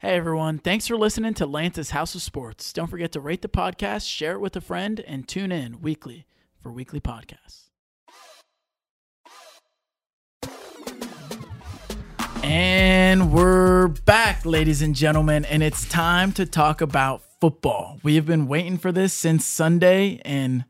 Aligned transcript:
Hey 0.00 0.14
everyone, 0.14 0.60
thanks 0.60 0.86
for 0.86 0.96
listening 0.96 1.34
to 1.34 1.44
Lance's 1.44 1.90
House 1.90 2.14
of 2.14 2.22
Sports. 2.22 2.72
Don't 2.72 2.86
forget 2.86 3.10
to 3.12 3.20
rate 3.20 3.42
the 3.42 3.48
podcast, 3.48 4.08
share 4.08 4.34
it 4.34 4.40
with 4.40 4.54
a 4.54 4.60
friend, 4.60 5.00
and 5.00 5.26
tune 5.26 5.50
in 5.50 5.80
weekly 5.80 6.24
for 6.62 6.70
weekly 6.70 7.00
podcasts. 7.00 7.64
And 12.44 13.32
we're 13.32 13.88
back, 13.88 14.46
ladies 14.46 14.82
and 14.82 14.94
gentlemen, 14.94 15.44
and 15.44 15.64
it's 15.64 15.84
time 15.88 16.30
to 16.34 16.46
talk 16.46 16.80
about 16.80 17.22
football. 17.40 17.98
We 18.04 18.14
have 18.14 18.24
been 18.24 18.46
waiting 18.46 18.78
for 18.78 18.92
this 18.92 19.12
since 19.12 19.44
Sunday, 19.44 20.20
and 20.24 20.64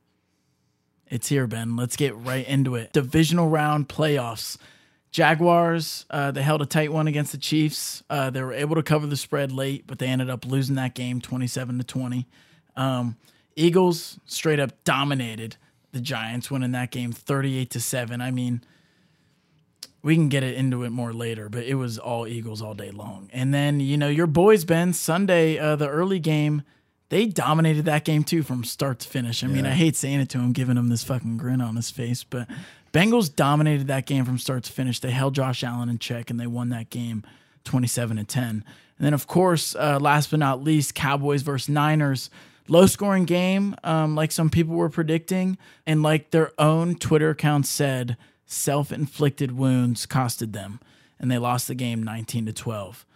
it's 1.06 1.28
here, 1.28 1.46
Ben. 1.46 1.76
Let's 1.76 1.96
get 1.96 2.16
right 2.16 2.48
into 2.48 2.76
it. 2.76 2.94
Divisional 2.94 3.50
round 3.50 3.90
playoffs. 3.90 4.56
Jaguars, 5.18 6.06
uh, 6.10 6.30
they 6.30 6.42
held 6.42 6.62
a 6.62 6.66
tight 6.66 6.92
one 6.92 7.08
against 7.08 7.32
the 7.32 7.38
Chiefs. 7.38 8.04
Uh, 8.08 8.30
they 8.30 8.40
were 8.40 8.52
able 8.52 8.76
to 8.76 8.84
cover 8.84 9.04
the 9.04 9.16
spread 9.16 9.50
late, 9.50 9.84
but 9.84 9.98
they 9.98 10.06
ended 10.06 10.30
up 10.30 10.46
losing 10.46 10.76
that 10.76 10.94
game 10.94 11.20
27 11.20 11.76
to 11.78 11.82
20. 11.82 12.28
Um, 12.76 13.16
Eagles 13.56 14.20
straight 14.26 14.60
up 14.60 14.84
dominated 14.84 15.56
the 15.90 16.00
Giants, 16.00 16.52
winning 16.52 16.70
that 16.70 16.92
game 16.92 17.10
38 17.10 17.68
to 17.70 17.80
7. 17.80 18.20
I 18.20 18.30
mean, 18.30 18.62
we 20.04 20.14
can 20.14 20.28
get 20.28 20.44
it 20.44 20.54
into 20.54 20.84
it 20.84 20.90
more 20.90 21.12
later, 21.12 21.48
but 21.48 21.64
it 21.64 21.74
was 21.74 21.98
all 21.98 22.24
Eagles 22.28 22.62
all 22.62 22.74
day 22.74 22.92
long. 22.92 23.28
And 23.32 23.52
then, 23.52 23.80
you 23.80 23.96
know, 23.96 24.08
your 24.08 24.28
boys, 24.28 24.64
Ben, 24.64 24.92
Sunday, 24.92 25.58
uh, 25.58 25.74
the 25.74 25.88
early 25.88 26.20
game, 26.20 26.62
they 27.08 27.26
dominated 27.26 27.86
that 27.86 28.04
game 28.04 28.22
too 28.22 28.44
from 28.44 28.62
start 28.62 29.00
to 29.00 29.08
finish. 29.08 29.42
I 29.42 29.48
mean, 29.48 29.66
I 29.66 29.70
hate 29.70 29.96
saying 29.96 30.20
it 30.20 30.28
to 30.28 30.38
him, 30.38 30.52
giving 30.52 30.76
him 30.76 30.90
this 30.90 31.02
fucking 31.02 31.38
grin 31.38 31.60
on 31.60 31.74
his 31.74 31.90
face, 31.90 32.22
but 32.22 32.46
Bengals 32.98 33.32
dominated 33.32 33.86
that 33.86 34.06
game 34.06 34.24
from 34.24 34.38
start 34.38 34.64
to 34.64 34.72
finish. 34.72 34.98
They 34.98 35.12
held 35.12 35.32
Josh 35.32 35.62
Allen 35.62 35.88
in 35.88 36.00
check 36.00 36.30
and 36.30 36.40
they 36.40 36.48
won 36.48 36.70
that 36.70 36.90
game 36.90 37.22
27 37.62 38.16
to 38.16 38.24
10. 38.24 38.44
And 38.48 38.64
then, 38.98 39.14
of 39.14 39.28
course, 39.28 39.76
uh, 39.76 40.00
last 40.00 40.32
but 40.32 40.40
not 40.40 40.64
least, 40.64 40.96
Cowboys 40.96 41.42
versus 41.42 41.68
Niners. 41.68 42.28
Low 42.66 42.86
scoring 42.86 43.24
game, 43.24 43.76
um, 43.84 44.16
like 44.16 44.32
some 44.32 44.50
people 44.50 44.74
were 44.74 44.88
predicting. 44.88 45.58
And 45.86 46.02
like 46.02 46.32
their 46.32 46.50
own 46.58 46.96
Twitter 46.96 47.30
account 47.30 47.66
said, 47.66 48.16
self 48.46 48.90
inflicted 48.90 49.56
wounds 49.56 50.04
costed 50.04 50.52
them. 50.52 50.80
And 51.20 51.30
they 51.30 51.38
lost 51.38 51.68
the 51.68 51.76
game 51.76 52.02
19 52.02 52.46
to 52.46 52.52
12. 52.52 53.06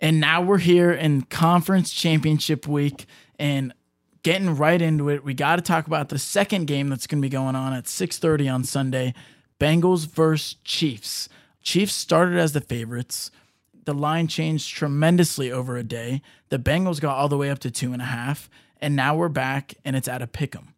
And 0.00 0.18
now 0.18 0.40
we're 0.40 0.56
here 0.56 0.92
in 0.92 1.22
conference 1.24 1.92
championship 1.92 2.66
week 2.66 3.04
and 3.38 3.74
getting 4.22 4.56
right 4.56 4.80
into 4.80 5.08
it. 5.08 5.24
We 5.24 5.34
got 5.34 5.56
to 5.56 5.62
talk 5.62 5.86
about 5.86 6.08
the 6.08 6.18
second 6.18 6.66
game 6.66 6.88
that's 6.88 7.06
going 7.06 7.20
to 7.20 7.26
be 7.26 7.30
going 7.30 7.56
on 7.56 7.72
at 7.72 7.84
6:30 7.84 8.52
on 8.52 8.64
Sunday. 8.64 9.14
Bengals 9.58 10.06
versus 10.06 10.56
Chiefs. 10.64 11.28
Chiefs 11.62 11.94
started 11.94 12.38
as 12.38 12.52
the 12.52 12.60
favorites. 12.60 13.30
The 13.84 13.94
line 13.94 14.28
changed 14.28 14.74
tremendously 14.74 15.50
over 15.50 15.76
a 15.76 15.82
day. 15.82 16.22
The 16.48 16.58
Bengals 16.58 17.00
got 17.00 17.16
all 17.16 17.28
the 17.28 17.36
way 17.36 17.50
up 17.50 17.58
to 17.60 17.70
two 17.70 17.92
and 17.92 18.00
a 18.00 18.06
half, 18.06 18.48
and 18.80 18.96
now 18.96 19.16
we're 19.16 19.28
back 19.28 19.74
and 19.84 19.96
it's 19.96 20.08
at 20.08 20.22
a 20.22 20.26
pick 20.26 20.56
'em. 20.56 20.74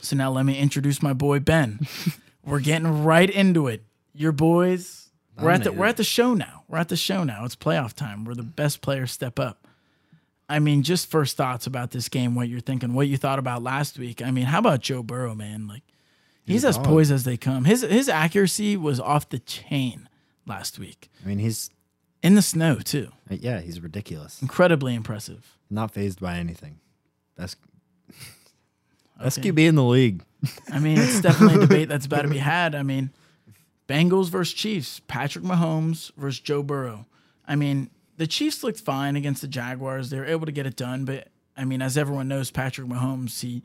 So 0.00 0.16
now 0.16 0.30
let 0.30 0.44
me 0.44 0.58
introduce 0.58 1.02
my 1.02 1.12
boy 1.12 1.40
Ben. 1.40 1.80
we're 2.44 2.60
getting 2.60 3.04
right 3.04 3.28
into 3.28 3.66
it. 3.68 3.84
Your 4.12 4.32
boys. 4.32 5.10
We're 5.40 5.50
at 5.50 5.64
the 5.64 5.72
we're 5.72 5.86
at 5.86 5.96
the 5.96 6.04
show 6.04 6.34
now. 6.34 6.62
We're 6.68 6.78
at 6.78 6.88
the 6.88 6.96
show 6.96 7.24
now. 7.24 7.44
It's 7.44 7.56
playoff 7.56 7.92
time. 7.94 8.24
Where 8.24 8.34
the 8.34 8.42
best 8.44 8.80
players 8.80 9.10
step 9.10 9.38
up. 9.38 9.63
I 10.48 10.58
mean, 10.58 10.82
just 10.82 11.10
first 11.10 11.36
thoughts 11.36 11.66
about 11.66 11.90
this 11.90 12.08
game, 12.08 12.34
what 12.34 12.48
you're 12.48 12.60
thinking, 12.60 12.92
what 12.94 13.08
you 13.08 13.16
thought 13.16 13.38
about 13.38 13.62
last 13.62 13.98
week. 13.98 14.20
I 14.22 14.30
mean, 14.30 14.44
how 14.44 14.58
about 14.58 14.80
Joe 14.80 15.02
Burrow, 15.02 15.34
man? 15.34 15.66
Like 15.66 15.82
he's, 16.44 16.64
as 16.64 16.76
dog. 16.76 16.84
poised 16.86 17.10
as 17.12 17.24
they 17.24 17.36
come. 17.36 17.64
His 17.64 17.80
his 17.82 18.08
accuracy 18.08 18.76
was 18.76 19.00
off 19.00 19.28
the 19.28 19.38
chain 19.38 20.08
last 20.46 20.78
week. 20.78 21.10
I 21.24 21.28
mean, 21.28 21.38
he's 21.38 21.70
In 22.22 22.34
the 22.34 22.42
snow, 22.42 22.76
too. 22.76 23.08
Uh, 23.30 23.36
yeah, 23.40 23.60
he's 23.60 23.80
ridiculous. 23.80 24.40
Incredibly 24.42 24.94
impressive. 24.94 25.56
Not 25.70 25.92
phased 25.92 26.20
by 26.20 26.36
anything. 26.36 26.78
Best 27.36 27.56
best 29.18 29.38
Okay. 29.38 29.50
QB 29.50 29.68
in 29.68 29.74
the 29.76 29.84
league. 29.84 30.22
I 30.70 30.78
mean, 30.78 30.98
it's 30.98 31.20
definitely 31.20 31.56
a 31.56 31.60
debate 31.66 31.88
that's 31.88 32.06
about 32.06 32.22
to 32.22 32.28
be 32.28 32.38
had. 32.38 32.74
I 32.74 32.82
mean, 32.82 33.10
Bengals 33.88 34.28
versus 34.28 34.52
Chiefs, 34.54 35.00
Patrick 35.08 35.44
Mahomes 35.44 36.10
versus 36.16 36.40
Joe 36.40 36.62
Burrow. 36.62 37.06
I 37.46 37.56
mean, 37.56 37.90
the 38.16 38.26
Chiefs 38.26 38.62
looked 38.62 38.80
fine 38.80 39.16
against 39.16 39.40
the 39.42 39.48
Jaguars. 39.48 40.10
They 40.10 40.18
were 40.18 40.26
able 40.26 40.46
to 40.46 40.52
get 40.52 40.66
it 40.66 40.76
done, 40.76 41.04
but 41.04 41.28
I 41.56 41.64
mean, 41.64 41.82
as 41.82 41.96
everyone 41.96 42.28
knows, 42.28 42.50
Patrick 42.50 42.88
Mahomes, 42.88 43.40
he 43.40 43.62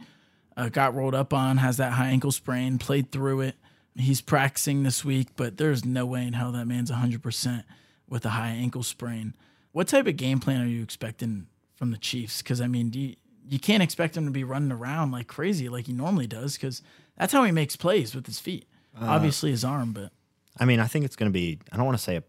uh, 0.57 0.69
got 0.69 0.93
rolled 0.93 1.15
up 1.15 1.33
on, 1.33 1.57
has 1.57 1.77
that 1.77 1.93
high 1.93 2.09
ankle 2.09 2.31
sprain, 2.31 2.77
played 2.77 3.11
through 3.11 3.41
it. 3.41 3.55
He's 3.95 4.21
practicing 4.21 4.83
this 4.83 5.03
week, 5.03 5.29
but 5.35 5.57
there's 5.57 5.83
no 5.83 6.05
way 6.05 6.25
in 6.25 6.33
hell 6.33 6.51
that 6.53 6.67
man's 6.67 6.91
100% 6.91 7.63
with 8.07 8.25
a 8.25 8.29
high 8.29 8.51
ankle 8.51 8.83
sprain. 8.83 9.35
What 9.71 9.87
type 9.87 10.07
of 10.07 10.15
game 10.15 10.39
plan 10.39 10.61
are 10.61 10.67
you 10.67 10.81
expecting 10.81 11.47
from 11.75 11.91
the 11.91 11.97
Chiefs? 11.97 12.41
Because, 12.41 12.61
I 12.61 12.67
mean, 12.67 12.89
do 12.89 12.99
you, 12.99 13.15
you 13.47 13.59
can't 13.59 13.83
expect 13.83 14.15
him 14.15 14.25
to 14.25 14.31
be 14.31 14.43
running 14.43 14.71
around 14.71 15.11
like 15.11 15.27
crazy 15.27 15.69
like 15.69 15.87
he 15.87 15.93
normally 15.93 16.27
does 16.27 16.53
because 16.53 16.81
that's 17.17 17.33
how 17.33 17.43
he 17.43 17.51
makes 17.51 17.75
plays 17.75 18.15
with 18.15 18.25
his 18.25 18.39
feet. 18.39 18.67
Obviously, 19.01 19.51
his 19.51 19.63
arm, 19.63 19.93
but 19.93 20.11
I 20.59 20.65
mean, 20.65 20.79
I 20.79 20.87
think 20.87 21.05
it's 21.05 21.15
going 21.15 21.31
to 21.31 21.33
be. 21.33 21.59
I 21.71 21.77
don't 21.77 21.85
want 21.85 21.97
to 21.97 22.03
say 22.03 22.17
a, 22.17 22.23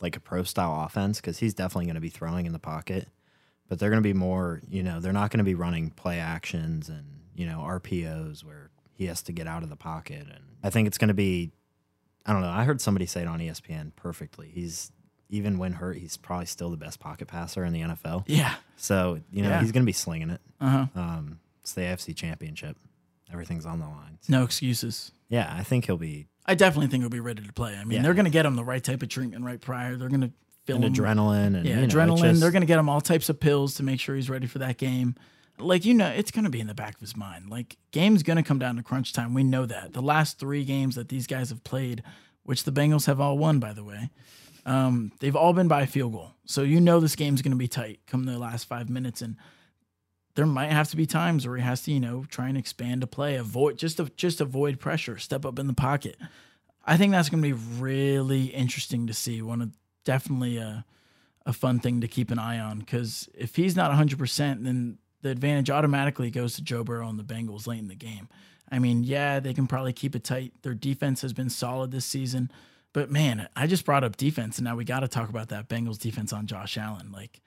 like 0.00 0.16
a 0.16 0.20
pro 0.20 0.42
style 0.42 0.84
offense 0.84 1.20
because 1.20 1.38
he's 1.38 1.54
definitely 1.54 1.86
going 1.86 1.94
to 1.96 2.00
be 2.00 2.08
throwing 2.08 2.46
in 2.46 2.52
the 2.52 2.58
pocket, 2.58 3.08
but 3.68 3.78
they're 3.78 3.90
going 3.90 4.02
to 4.02 4.06
be 4.08 4.12
more. 4.14 4.60
You 4.68 4.82
know, 4.82 5.00
they're 5.00 5.12
not 5.12 5.30
going 5.30 5.38
to 5.38 5.44
be 5.44 5.54
running 5.54 5.90
play 5.90 6.18
actions 6.18 6.88
and 6.88 7.04
you 7.34 7.46
know 7.46 7.58
RPOs 7.60 8.44
where 8.44 8.70
he 8.94 9.06
has 9.06 9.22
to 9.22 9.32
get 9.32 9.46
out 9.46 9.62
of 9.62 9.68
the 9.70 9.76
pocket. 9.76 10.22
And 10.28 10.44
I 10.62 10.70
think 10.70 10.86
it's 10.88 10.98
going 10.98 11.08
to 11.08 11.14
be. 11.14 11.50
I 12.26 12.32
don't 12.32 12.42
know. 12.42 12.50
I 12.50 12.64
heard 12.64 12.80
somebody 12.80 13.06
say 13.06 13.22
it 13.22 13.28
on 13.28 13.38
ESPN 13.40 13.92
perfectly. 13.96 14.50
He's 14.52 14.92
even 15.30 15.58
when 15.58 15.72
hurt, 15.74 15.96
he's 15.98 16.16
probably 16.16 16.46
still 16.46 16.70
the 16.70 16.76
best 16.76 17.00
pocket 17.00 17.28
passer 17.28 17.64
in 17.64 17.72
the 17.72 17.80
NFL. 17.82 18.24
yeah. 18.26 18.54
So 18.76 19.20
you 19.32 19.42
know 19.42 19.48
Yeah. 19.50 19.60
he's 19.60 19.72
going 19.72 19.82
to 19.82 19.86
be 19.86 19.92
slinging 19.92 20.30
it. 20.30 20.40
Uh 20.60 20.68
huh. 20.68 20.86
Um, 21.00 21.40
it's 21.62 21.72
the 21.74 21.82
AFC 21.82 22.14
Championship. 22.14 22.76
Everything's 23.32 23.66
on 23.66 23.78
the 23.78 23.86
line. 23.86 24.18
No 24.28 24.42
excuses. 24.44 25.12
Yeah, 25.28 25.52
I 25.56 25.62
think 25.62 25.86
he'll 25.86 25.96
be 25.98 26.28
I 26.46 26.54
definitely 26.54 26.86
think 26.88 27.02
he'll 27.02 27.10
be 27.10 27.20
ready 27.20 27.42
to 27.46 27.52
play. 27.52 27.76
I 27.76 27.84
mean, 27.84 27.96
Yeah. 27.96 28.02
they're 28.02 28.14
going 28.14 28.24
to 28.24 28.30
get 28.30 28.46
him 28.46 28.56
the 28.56 28.64
right 28.64 28.82
type 28.82 29.02
of 29.02 29.08
treatment 29.10 29.44
right 29.44 29.60
prior. 29.60 29.96
They're 29.96 30.08
going 30.08 30.22
to 30.22 30.32
fill 30.64 30.76
an 30.78 30.82
him 30.84 30.94
adrenaline 30.94 31.54
and 31.56 31.66
Yeah, 31.66 31.80
you 31.80 31.86
know, 31.86 31.88
adrenaline. 31.88 32.22
just- 32.22 32.40
They're 32.40 32.50
going 32.50 32.62
to 32.62 32.66
get 32.66 32.78
him 32.78 32.88
all 32.88 33.00
types 33.02 33.28
of 33.28 33.38
pills 33.38 33.74
to 33.74 33.82
make 33.82 34.00
sure 34.00 34.16
he's 34.16 34.30
ready 34.30 34.46
for 34.46 34.58
that 34.60 34.78
game. 34.78 35.14
Like, 35.58 35.84
you 35.84 35.92
know, 35.92 36.08
it's 36.08 36.30
going 36.30 36.44
to 36.44 36.50
be 36.50 36.60
in 36.60 36.66
the 36.68 36.74
back 36.74 36.94
of 36.94 37.00
his 37.00 37.16
mind. 37.16 37.50
Like, 37.50 37.76
game's 37.90 38.22
going 38.22 38.36
to 38.38 38.42
come 38.42 38.58
down 38.58 38.76
to 38.76 38.82
crunch 38.82 39.12
time. 39.12 39.34
We 39.34 39.42
know 39.44 39.66
that. 39.66 39.92
The 39.92 40.00
last 40.00 40.38
three 40.38 40.64
games 40.64 40.94
that 40.94 41.08
these 41.10 41.26
guys 41.26 41.50
have 41.50 41.64
played, 41.64 42.02
which 42.44 42.64
the 42.64 42.72
Bengals 42.72 43.06
have 43.06 43.20
all 43.20 43.36
won, 43.36 43.58
by 43.58 43.72
the 43.74 43.82
way, 43.84 44.08
um, 44.64 45.12
they've 45.20 45.36
all 45.36 45.52
been 45.52 45.68
by 45.68 45.82
a 45.82 45.86
field 45.86 46.12
goal. 46.12 46.30
So 46.46 46.62
you 46.62 46.80
know 46.80 47.00
this 47.00 47.16
game's 47.16 47.42
going 47.42 47.52
to 47.52 47.58
be 47.58 47.68
tight 47.68 48.00
come 48.06 48.24
the 48.24 48.38
last 48.38 48.64
five 48.66 48.88
minutes. 48.88 49.20
And 49.20 49.36
there 50.38 50.46
might 50.46 50.70
have 50.70 50.88
to 50.88 50.96
be 50.96 51.04
times 51.04 51.48
where 51.48 51.56
he 51.56 51.64
has 51.64 51.82
to, 51.82 51.90
you 51.90 51.98
know, 51.98 52.24
try 52.28 52.48
and 52.48 52.56
expand 52.56 53.02
a 53.02 53.08
play, 53.08 53.34
avoid 53.34 53.76
just 53.76 54.00
just 54.14 54.40
avoid 54.40 54.78
pressure, 54.78 55.18
step 55.18 55.44
up 55.44 55.58
in 55.58 55.66
the 55.66 55.72
pocket. 55.72 56.16
I 56.86 56.96
think 56.96 57.10
that's 57.10 57.28
going 57.28 57.42
to 57.42 57.48
be 57.48 57.60
really 57.80 58.44
interesting 58.44 59.08
to 59.08 59.12
see. 59.14 59.42
One 59.42 59.60
of 59.60 59.72
definitely 60.04 60.58
a 60.58 60.84
a 61.44 61.52
fun 61.52 61.80
thing 61.80 62.00
to 62.02 62.06
keep 62.06 62.30
an 62.30 62.38
eye 62.38 62.60
on 62.60 62.78
because 62.78 63.28
if 63.34 63.56
he's 63.56 63.74
not 63.74 63.90
100%, 63.90 64.62
then 64.62 64.98
the 65.22 65.30
advantage 65.30 65.70
automatically 65.70 66.30
goes 66.30 66.54
to 66.54 66.62
Joe 66.62 66.84
Burrow 66.84 67.08
and 67.08 67.18
the 67.18 67.24
Bengals 67.24 67.66
late 67.66 67.80
in 67.80 67.88
the 67.88 67.96
game. 67.96 68.28
I 68.70 68.78
mean, 68.78 69.02
yeah, 69.02 69.40
they 69.40 69.54
can 69.54 69.66
probably 69.66 69.92
keep 69.92 70.14
it 70.14 70.22
tight. 70.22 70.52
Their 70.62 70.74
defense 70.74 71.20
has 71.22 71.32
been 71.32 71.50
solid 71.50 71.90
this 71.90 72.04
season. 72.04 72.52
But 72.92 73.10
man, 73.10 73.48
I 73.56 73.66
just 73.66 73.84
brought 73.84 74.04
up 74.04 74.16
defense, 74.16 74.58
and 74.58 74.66
now 74.66 74.76
we 74.76 74.84
got 74.84 75.00
to 75.00 75.08
talk 75.08 75.30
about 75.30 75.48
that 75.48 75.68
Bengals 75.68 75.98
defense 75.98 76.32
on 76.32 76.46
Josh 76.46 76.78
Allen. 76.78 77.10
Like, 77.10 77.40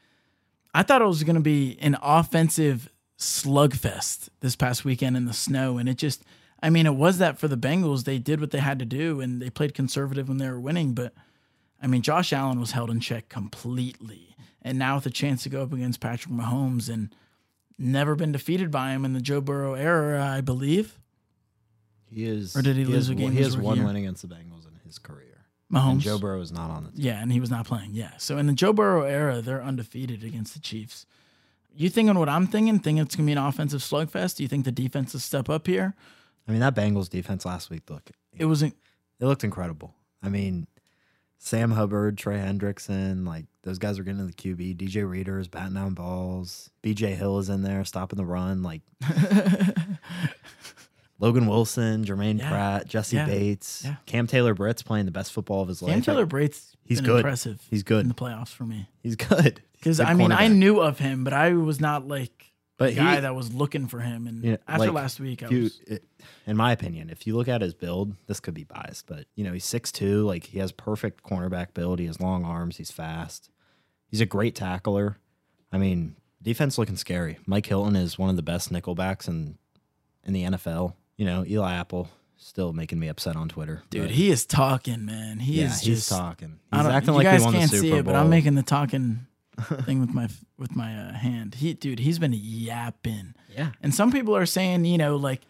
I 0.73 0.83
thought 0.83 1.01
it 1.01 1.05
was 1.05 1.23
going 1.23 1.35
to 1.35 1.41
be 1.41 1.77
an 1.81 1.97
offensive 2.01 2.89
slugfest 3.17 4.29
this 4.39 4.55
past 4.55 4.85
weekend 4.85 5.17
in 5.17 5.25
the 5.25 5.33
snow, 5.33 5.77
and 5.77 5.89
it 5.89 5.97
just, 5.97 6.23
I 6.63 6.69
mean, 6.69 6.85
it 6.85 6.95
was 6.95 7.17
that 7.17 7.37
for 7.39 7.47
the 7.47 7.57
Bengals. 7.57 8.03
They 8.05 8.19
did 8.19 8.39
what 8.39 8.51
they 8.51 8.59
had 8.59 8.79
to 8.79 8.85
do, 8.85 9.21
and 9.21 9.41
they 9.41 9.49
played 9.49 9.73
conservative 9.73 10.27
when 10.27 10.37
they 10.37 10.49
were 10.49 10.59
winning. 10.59 10.93
But 10.93 11.13
I 11.81 11.87
mean, 11.87 12.01
Josh 12.01 12.31
Allen 12.33 12.59
was 12.59 12.71
held 12.71 12.89
in 12.89 12.99
check 12.99 13.29
completely, 13.29 14.35
and 14.61 14.79
now 14.79 14.95
with 14.95 15.05
a 15.05 15.11
chance 15.11 15.43
to 15.43 15.49
go 15.49 15.63
up 15.63 15.73
against 15.73 15.99
Patrick 15.99 16.33
Mahomes 16.33 16.87
and 16.89 17.13
never 17.77 18.15
been 18.15 18.31
defeated 18.31 18.71
by 18.71 18.91
him 18.91 19.03
in 19.05 19.13
the 19.13 19.21
Joe 19.21 19.41
Burrow 19.41 19.73
era, 19.73 20.23
I 20.23 20.41
believe. 20.41 20.97
He 22.05 22.25
is. 22.25 22.55
Or 22.55 22.61
did 22.61 22.75
he 22.75 22.85
lose 22.85 23.07
has, 23.07 23.09
a 23.09 23.15
game 23.15 23.31
He 23.31 23.41
has 23.41 23.57
one 23.57 23.77
year? 23.77 23.85
win 23.85 23.95
against 23.95 24.21
the 24.21 24.27
Bengals 24.27 24.67
in 24.67 24.79
his 24.85 24.99
career. 24.99 25.30
Mahomes. 25.71 25.91
And 25.93 26.01
Joe 26.01 26.19
Burrow 26.19 26.41
is 26.41 26.51
not 26.51 26.69
on 26.69 26.83
the 26.85 26.91
team. 26.91 26.99
Yeah, 27.01 27.21
and 27.21 27.31
he 27.31 27.39
was 27.39 27.49
not 27.49 27.65
playing. 27.65 27.91
Yeah. 27.93 28.11
So 28.17 28.37
in 28.37 28.47
the 28.47 28.53
Joe 28.53 28.73
Burrow 28.73 29.03
era, 29.03 29.41
they're 29.41 29.63
undefeated 29.63 30.23
against 30.23 30.53
the 30.53 30.59
Chiefs. 30.59 31.05
You 31.75 31.89
thinking 31.89 32.17
what 32.19 32.27
I'm 32.29 32.47
thinking? 32.47 32.79
Thinking 32.79 33.01
it's 33.01 33.15
gonna 33.15 33.25
be 33.27 33.31
an 33.31 33.37
offensive 33.37 33.79
slugfest? 33.81 34.35
Do 34.37 34.43
you 34.43 34.49
think 34.49 34.65
the 34.65 34.71
defense 34.71 35.13
will 35.13 35.21
step 35.21 35.49
up 35.49 35.67
here? 35.67 35.95
I 36.47 36.51
mean, 36.51 36.59
that 36.59 36.75
Bengals 36.75 37.09
defense 37.09 37.45
last 37.45 37.69
week, 37.69 37.89
look, 37.89 38.09
It 38.37 38.45
wasn't. 38.45 38.75
it 39.19 39.25
looked 39.25 39.43
incredible. 39.45 39.93
I 40.21 40.27
mean, 40.29 40.67
Sam 41.37 41.71
Hubbard, 41.71 42.17
Trey 42.17 42.37
Hendrickson, 42.37 43.25
like 43.25 43.45
those 43.63 43.79
guys 43.79 43.97
are 43.97 44.03
getting 44.03 44.19
to 44.19 44.25
the 44.25 44.33
QB. 44.33 44.75
DJ 44.75 45.09
Reader 45.09 45.39
is 45.39 45.47
batting 45.47 45.75
down 45.75 45.93
balls. 45.93 46.69
BJ 46.83 47.15
Hill 47.15 47.39
is 47.39 47.47
in 47.49 47.61
there 47.63 47.85
stopping 47.85 48.17
the 48.17 48.25
run. 48.25 48.63
Like 48.63 48.81
Logan 51.21 51.45
Wilson, 51.47 52.03
Germaine 52.03 52.39
Yeah. 52.39 52.49
Pratt, 52.49 52.87
Jessie 52.87 53.15
Yeah. 53.15 53.25
Bates, 53.27 53.83
Yeah. 53.85 53.95
Cam 54.07 54.25
Taylor 54.27 54.53
Britt's 54.53 54.81
playing 54.81 55.05
the 55.05 55.11
best 55.11 55.31
football 55.31 55.61
of 55.61 55.67
his 55.67 55.81
life. 55.81 55.93
Cam 55.93 56.01
Taylor 56.01 56.25
Britt's 56.25 56.75
He's 56.83 56.99
good. 56.99 57.17
impressive 57.17 57.61
He's 57.69 57.83
good 57.83 58.01
in 58.01 58.07
the 58.09 58.15
playoffs 58.15 58.49
for 58.49 58.65
me. 58.65 58.89
He's 59.01 59.15
good. 59.15 59.61
Because 59.73 59.99
I 59.99 60.13
mean, 60.15 60.31
I 60.31 60.47
knew 60.47 60.79
of 60.79 60.99
him, 60.99 61.23
but 61.23 61.31
I 61.33 61.53
was 61.53 61.79
not 61.79 62.07
like 62.07 62.51
but 62.77 62.89
the 62.89 62.95
guy 62.95 63.15
he, 63.15 63.21
that 63.21 63.35
was 63.35 63.53
looking 63.53 63.87
for 63.87 63.99
him. 63.99 64.25
And 64.25 64.43
Yeah, 64.43 64.57
after 64.67 64.85
like, 64.87 64.93
last 64.93 65.19
week, 65.19 65.43
I 65.43 65.49
you, 65.49 65.63
was 65.63 65.79
it, 65.85 66.03
in 66.47 66.57
my 66.57 66.71
opinion, 66.71 67.11
if 67.11 67.27
you 67.27 67.35
look 67.37 67.47
at 67.47 67.61
his 67.61 67.75
build, 67.75 68.15
this 68.25 68.39
could 68.39 68.55
be 68.55 68.63
biased, 68.63 69.05
but 69.05 69.25
you 69.35 69.43
know, 69.43 69.53
he's 69.53 69.65
6'2, 69.65 70.25
like 70.25 70.45
he 70.45 70.57
has 70.57 70.71
perfect 70.71 71.23
cornerback 71.23 71.75
build. 71.75 71.99
He 71.99 72.07
has 72.07 72.19
long 72.19 72.43
arms, 72.43 72.77
he's 72.77 72.91
fast. 72.91 73.49
He's 74.07 74.21
a 74.21 74.25
great 74.25 74.55
tackler. 74.55 75.17
I 75.71 75.77
mean, 75.77 76.15
defense 76.41 76.79
looking 76.79 76.97
scary. 76.97 77.37
Mike 77.45 77.67
Hilton 77.67 77.95
is 77.95 78.17
one 78.17 78.31
of 78.31 78.35
the 78.35 78.41
best 78.41 78.73
nickelbacks 78.73 79.27
in 79.27 79.59
in 80.25 80.33
the 80.33 80.43
NFL. 80.43 80.93
You 81.17 81.25
know, 81.25 81.45
Eli 81.45 81.73
Apple 81.73 82.09
still 82.37 82.73
making 82.73 82.99
me 82.99 83.07
upset 83.07 83.35
on 83.35 83.47
Twitter. 83.49 83.83
dude. 83.89 84.03
but 84.03 84.11
He 84.11 84.31
is 84.31 84.45
talking, 84.45 85.05
man. 85.05 85.39
He 85.39 85.59
yeah, 85.61 85.67
is 85.67 85.81
he's 85.81 85.97
just 86.07 86.09
talking. 86.09 86.59
I 86.71 86.77
He's 86.77 86.85
don't, 86.85 86.93
acting 86.95 87.13
you 87.13 87.17
like 87.17 87.25
guys 87.25 87.43
won 87.43 87.53
can't 87.53 87.69
the 87.71 87.77
Super 87.77 87.81
see 87.83 87.89
Bowl. 87.91 87.99
it, 87.99 88.03
but 88.05 88.15
I'm 88.15 88.29
making 88.29 88.55
the 88.55 88.63
talking 88.63 89.27
thing 89.83 89.99
with 90.01 90.09
my 90.13 90.27
with 90.57 90.75
my 90.75 90.95
uh, 90.95 91.13
hand. 91.13 91.55
He, 91.55 91.73
dude, 91.73 91.99
he's 91.99 92.17
been 92.19 92.33
yapping. 92.33 93.35
yeah. 93.55 93.71
And 93.83 93.93
some 93.93 94.11
people 94.11 94.35
are 94.35 94.45
saying, 94.47 94.85
you 94.85 94.97
know, 94.97 95.17
like 95.17 95.41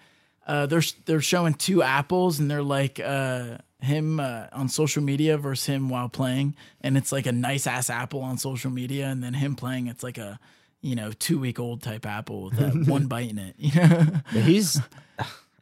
uh, 0.46 0.66
they're 0.66 0.82
they're 1.06 1.22
showing 1.22 1.54
two 1.54 1.82
apples, 1.82 2.40
and 2.40 2.52
they're 2.52 2.64
like 2.64 3.00
uh, 3.00 3.60
him 3.80 4.20
uh, 4.20 4.48
on 4.52 4.68
social 4.68 5.02
media 5.02 5.38
versus 5.38 5.66
him 5.68 5.88
while 5.88 6.10
playing, 6.10 6.56
and 6.82 6.98
it's 6.98 7.12
like 7.14 7.26
a 7.26 7.32
nice 7.32 7.66
ass 7.68 7.90
apple 7.90 8.22
on 8.22 8.38
social 8.38 8.72
media, 8.72 9.08
and 9.08 9.24
then 9.24 9.34
him 9.36 9.56
playing, 9.56 9.88
it's 9.88 10.04
like 10.04 10.18
a 10.18 10.40
you 10.82 10.96
know 10.96 11.12
two 11.14 11.40
week 11.40 11.60
old 11.60 11.82
type 11.82 12.06
apple 12.06 12.44
with 12.46 12.58
that 12.58 12.74
one 12.92 13.06
bite 13.08 13.30
in 13.30 13.38
it. 13.38 13.56
You 13.60 13.80
know, 13.82 14.06
he's 14.42 14.82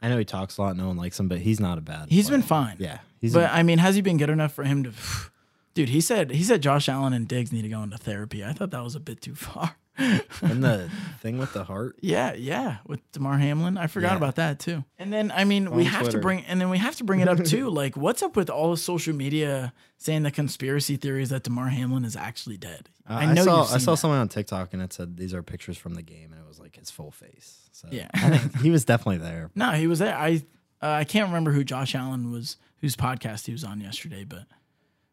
I 0.02 0.10
know 0.10 0.18
he 0.18 0.26
talks 0.26 0.58
a 0.58 0.62
lot, 0.62 0.78
no 0.78 0.88
one 0.88 0.98
likes 0.98 1.20
him, 1.20 1.28
but 1.28 1.40
he's 1.40 1.60
not 1.60 1.78
a 1.78 1.82
bad 1.82 2.10
he's 2.10 2.28
player. 2.28 2.38
been 2.40 2.48
fine. 2.48 2.76
Yeah. 2.80 3.00
He's 3.20 3.34
but 3.34 3.52
I 3.52 3.64
mean, 3.64 3.80
has 3.80 3.96
he 3.96 4.02
been 4.02 4.18
good 4.18 4.30
enough 4.30 4.54
for 4.54 4.64
him 4.64 4.84
to? 4.84 4.92
Dude, 5.74 5.90
he 5.90 6.02
said 6.02 6.32
he 6.32 6.44
said 6.44 6.62
Josh 6.62 6.90
Allen 6.90 7.14
and 7.14 7.28
Diggs 7.28 7.52
need 7.52 7.62
to 7.64 7.70
go 7.70 7.84
into 7.84 7.98
therapy. 7.98 8.44
I 8.44 8.54
thought 8.54 8.72
that 8.72 8.84
was 8.84 8.96
a 8.96 9.00
bit 9.00 9.22
too 9.22 9.36
far. 9.36 9.76
And 10.00 10.64
the 10.64 10.90
thing 11.22 11.38
with 11.38 11.54
the 11.54 11.64
heart. 11.64 11.98
Yeah, 12.02 12.34
yeah, 12.34 12.78
with 12.88 13.00
Damar 13.12 13.38
Hamlin, 13.38 13.78
I 13.78 13.88
forgot 13.88 14.12
Yeah. 14.12 14.18
about 14.18 14.36
that 14.38 14.60
too. 14.60 14.84
And 14.98 15.12
then 15.14 15.32
I 15.36 15.44
mean, 15.44 15.70
we 15.72 15.84
On 15.86 15.90
have 15.92 16.10
to 16.10 16.20
bring, 16.20 16.44
and 16.46 16.60
then 16.60 16.70
we 16.70 16.78
have 16.78 16.96
to 16.98 17.04
bring 17.04 17.20
it 17.20 17.28
up 17.28 17.44
too. 17.44 17.70
Like, 17.80 17.96
what's 17.98 18.24
up 18.24 18.36
with 18.36 18.50
all 18.50 18.72
the 18.72 18.78
social 18.78 19.14
media 19.16 19.74
saying 19.98 20.24
the 20.24 20.32
conspiracy 20.32 20.96
theories 20.98 21.30
that 21.30 21.44
Damar 21.44 21.70
Hamlin 21.70 22.06
is 22.06 22.16
actually 22.16 22.58
dead? 22.58 22.90
Uh, 23.10 23.14
I, 23.14 23.34
know 23.34 23.44
saw 23.44 23.64
I 23.74 23.78
saw 23.80 23.96
someone 23.96 24.20
on 24.20 24.30
TikTok 24.30 24.74
and 24.74 24.82
it 24.82 24.94
said 24.94 25.18
these 25.18 25.34
are 25.34 25.44
pictures 25.44 25.78
from 25.78 25.96
the 25.96 26.02
game 26.02 26.32
and 26.32 26.42
it 26.42 26.48
was 26.48 26.60
like 26.60 26.76
his 26.78 26.90
full 26.92 27.12
face. 27.12 27.70
So 27.72 27.88
Yeah. 27.92 28.10
He 28.62 28.72
was 28.72 28.86
definitely 28.86 29.18
there. 29.18 29.52
No, 29.56 29.72
he 29.72 29.88
was 29.88 30.00
there. 30.00 30.16
I 30.16 30.44
uh, 30.82 30.88
I 30.88 31.04
can't 31.04 31.28
remember 31.28 31.52
who 31.52 31.64
Josh 31.64 31.94
Allen 31.96 32.32
was, 32.32 32.58
whose 32.78 32.96
podcast 32.96 33.46
he 33.46 33.52
was 33.52 33.64
on 33.66 33.82
yesterday, 33.82 34.24
but 34.24 34.46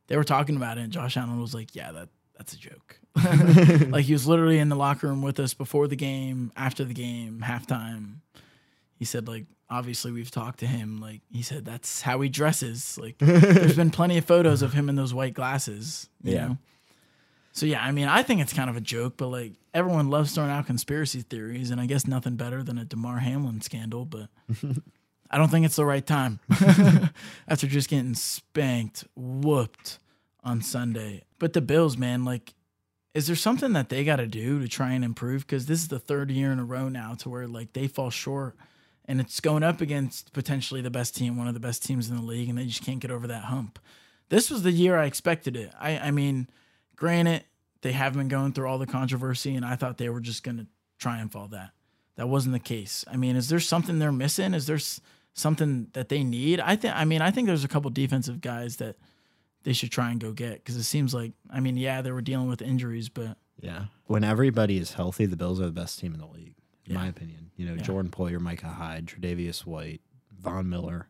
they 0.07 0.17
were 0.17 0.25
talking 0.25 0.55
about 0.57 0.79
it, 0.79 0.83
and 0.83 0.93
Josh 0.93 1.17
Allen 1.17 1.41
was 1.41 1.55
like, 1.55 1.75
"Yeah, 1.75 1.91
that 1.93 2.09
that's 2.37 2.53
a 2.53 2.57
joke." 2.59 3.01
like 3.91 4.05
he 4.05 4.13
was 4.13 4.27
literally 4.27 4.59
in 4.59 4.69
the 4.69 4.77
locker 4.77 5.07
room 5.09 5.23
with 5.23 5.41
us 5.41 5.55
before 5.55 5.89
the 5.89 5.97
game, 5.97 6.53
after 6.57 6.85
the 6.85 6.95
game, 6.95 7.43
halftime. 7.45 8.17
He 8.99 9.05
said, 9.05 9.27
like, 9.29 9.47
obviously 9.69 10.13
we've 10.13 10.31
talked 10.31 10.61
to 10.61 10.67
him. 10.67 11.01
Like 11.01 11.21
he 11.31 11.43
said, 11.43 11.65
that's 11.65 12.03
how 12.03 12.21
he 12.21 12.29
dresses. 12.29 12.99
Like 13.01 13.19
there's 13.19 13.77
been 13.77 13.91
plenty 13.91 14.19
of 14.19 14.25
photos 14.25 14.63
of 14.63 14.73
him 14.73 14.89
in 14.89 14.97
those 14.97 15.13
white 15.15 15.35
glasses. 15.35 16.09
You 16.23 16.35
Yeah. 16.35 16.47
know. 16.49 16.59
So 17.53 17.65
yeah, 17.65 17.83
I 17.83 17.91
mean, 17.91 18.07
I 18.07 18.23
think 18.23 18.43
it's 18.43 18.53
kind 18.53 18.69
of 18.69 18.77
a 18.77 18.83
joke, 18.83 19.15
but 19.17 19.29
like 19.29 19.53
everyone 19.73 20.11
loves 20.11 20.35
throwing 20.35 20.51
out 20.51 20.67
conspiracy 20.67 21.23
theories, 21.23 21.71
and 21.71 21.81
I 21.81 21.87
guess 21.87 22.07
nothing 22.07 22.37
better 22.37 22.63
than 22.63 22.77
a 22.77 22.85
Damar 22.85 23.19
Hamlin 23.21 23.63
scandal, 23.63 24.05
but 24.05 24.29
I 25.31 25.39
don't 25.39 25.51
think 25.51 25.65
it's 25.65 25.77
the 25.77 25.87
right 25.87 26.07
time 26.07 26.39
after 27.49 27.67
just 27.67 27.89
getting 27.89 28.15
spanked, 28.15 29.05
whooped 29.17 29.99
on 30.45 30.61
Sunday. 30.63 31.25
But 31.39 31.55
the 31.55 31.61
Bills, 31.63 31.97
man, 31.97 32.25
like, 32.25 32.55
is 33.17 33.27
there 33.27 33.37
something 33.37 33.73
that 33.73 33.89
they 33.89 34.05
got 34.05 34.17
to 34.17 34.27
do 34.27 34.61
to 34.61 34.69
try 34.69 34.93
and 34.93 35.03
improve? 35.03 35.47
Because 35.47 35.65
this 35.65 35.81
is 35.81 35.89
the 35.89 35.99
third 35.99 36.31
year 36.31 36.53
in 36.53 36.59
a 36.59 36.65
row 36.65 36.91
now 36.91 37.15
to 37.15 37.31
where 37.31 37.49
like 37.49 37.73
they 37.73 37.89
fall 37.89 38.11
short, 38.11 38.55
and 39.07 39.23
it's 39.23 39.41
going 39.41 39.63
up 39.63 39.81
against 39.81 40.35
potentially 40.35 40.83
the 40.83 40.91
best 40.91 41.17
team, 41.17 41.39
one 41.39 41.49
of 41.49 41.55
the 41.55 41.61
best 41.61 41.83
teams 41.83 42.11
in 42.11 42.17
the 42.17 42.23
league, 42.23 42.51
and 42.51 42.59
they 42.59 42.67
just 42.67 42.85
can't 42.85 43.01
get 43.01 43.11
over 43.11 43.27
that 43.27 43.45
hump. 43.45 43.79
This 44.29 44.51
was 44.51 44.65
the 44.65 44.71
year 44.71 44.99
I 44.99 45.07
expected 45.07 45.57
it. 45.57 45.73
I, 45.81 45.99
I 45.99 46.11
mean, 46.11 46.49
granted, 46.95 47.45
they 47.81 47.93
have 47.93 48.13
been 48.13 48.29
going 48.29 48.53
through 48.53 48.69
all 48.69 48.79
the 48.79 48.87
controversy, 48.87 49.55
and 49.55 49.65
I 49.65 49.77
thought 49.77 49.97
they 49.97 50.11
were 50.11 50.21
just 50.21 50.43
going 50.43 50.59
to 50.59 50.67
triumph 50.99 51.35
all 51.35 51.49
that. 51.49 51.71
That 52.17 52.29
wasn't 52.29 52.53
the 52.53 52.59
case. 52.59 53.03
I 53.11 53.17
mean, 53.17 53.35
is 53.35 53.49
there 53.49 53.61
something 53.61 53.99
they're 53.99 54.13
missing? 54.13 54.53
Is 54.53 54.67
there 54.67 54.81
something 55.33 55.87
that 55.95 56.11
they 56.11 56.23
need? 56.23 56.61
I 56.61 56.77
think. 56.77 56.95
I 56.95 57.07
mean, 57.07 57.23
I 57.23 57.31
think 57.31 57.47
there's 57.47 57.65
a 57.65 57.69
couple 57.69 57.91
defensive 57.91 58.43
guys 58.43 58.77
that 58.77 58.97
they 59.67 59.73
should 59.73 59.91
try 59.91 60.13
and 60.13 60.21
go 60.21 60.31
get 60.33 60.55
because 60.55 60.77
it 60.77 60.85
seems 60.85 61.13
like. 61.13 61.33
I 61.51 61.59
mean, 61.61 61.77
yeah, 61.77 62.01
they 62.01 62.13
were 62.13 62.23
dealing 62.23 62.49
with 62.49 62.63
injuries, 62.63 63.09
but 63.09 63.37
Yeah. 63.61 63.87
When 64.07 64.23
everybody 64.23 64.79
is 64.79 64.93
healthy, 64.93 65.27
the 65.27 65.37
Bills 65.37 65.61
are 65.61 65.67
the 65.67 65.73
best 65.73 65.99
team 65.99 66.15
in 66.15 66.21
the 66.21 66.27
league, 66.27 66.55
in 66.85 66.93
Yeah. 66.93 66.99
my 66.99 67.07
opinion. 67.09 67.51
You 67.57 67.67
know, 67.67 67.75
Yeah. 67.75 67.83
Jordan 67.83 68.11
Poyer, 68.13 68.39
Micah 68.41 68.69
Hyde, 68.69 69.07
Tre'Davious 69.07 69.67
White, 69.67 70.03
Von 70.41 70.69
Miller. 70.69 71.09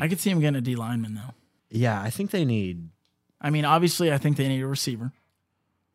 I 0.00 0.08
could 0.08 0.18
see 0.18 0.30
him 0.30 0.40
getting 0.40 0.56
a 0.56 0.60
D 0.60 0.74
lineman 0.74 1.14
though. 1.14 1.34
Yeah, 1.70 2.02
I 2.02 2.10
think 2.10 2.30
they 2.32 2.44
need 2.44 2.88
I 3.40 3.50
mean, 3.50 3.64
obviously, 3.64 4.12
I 4.12 4.18
think 4.18 4.36
they 4.36 4.48
need 4.48 4.62
a 4.62 4.66
receiver. 4.66 5.12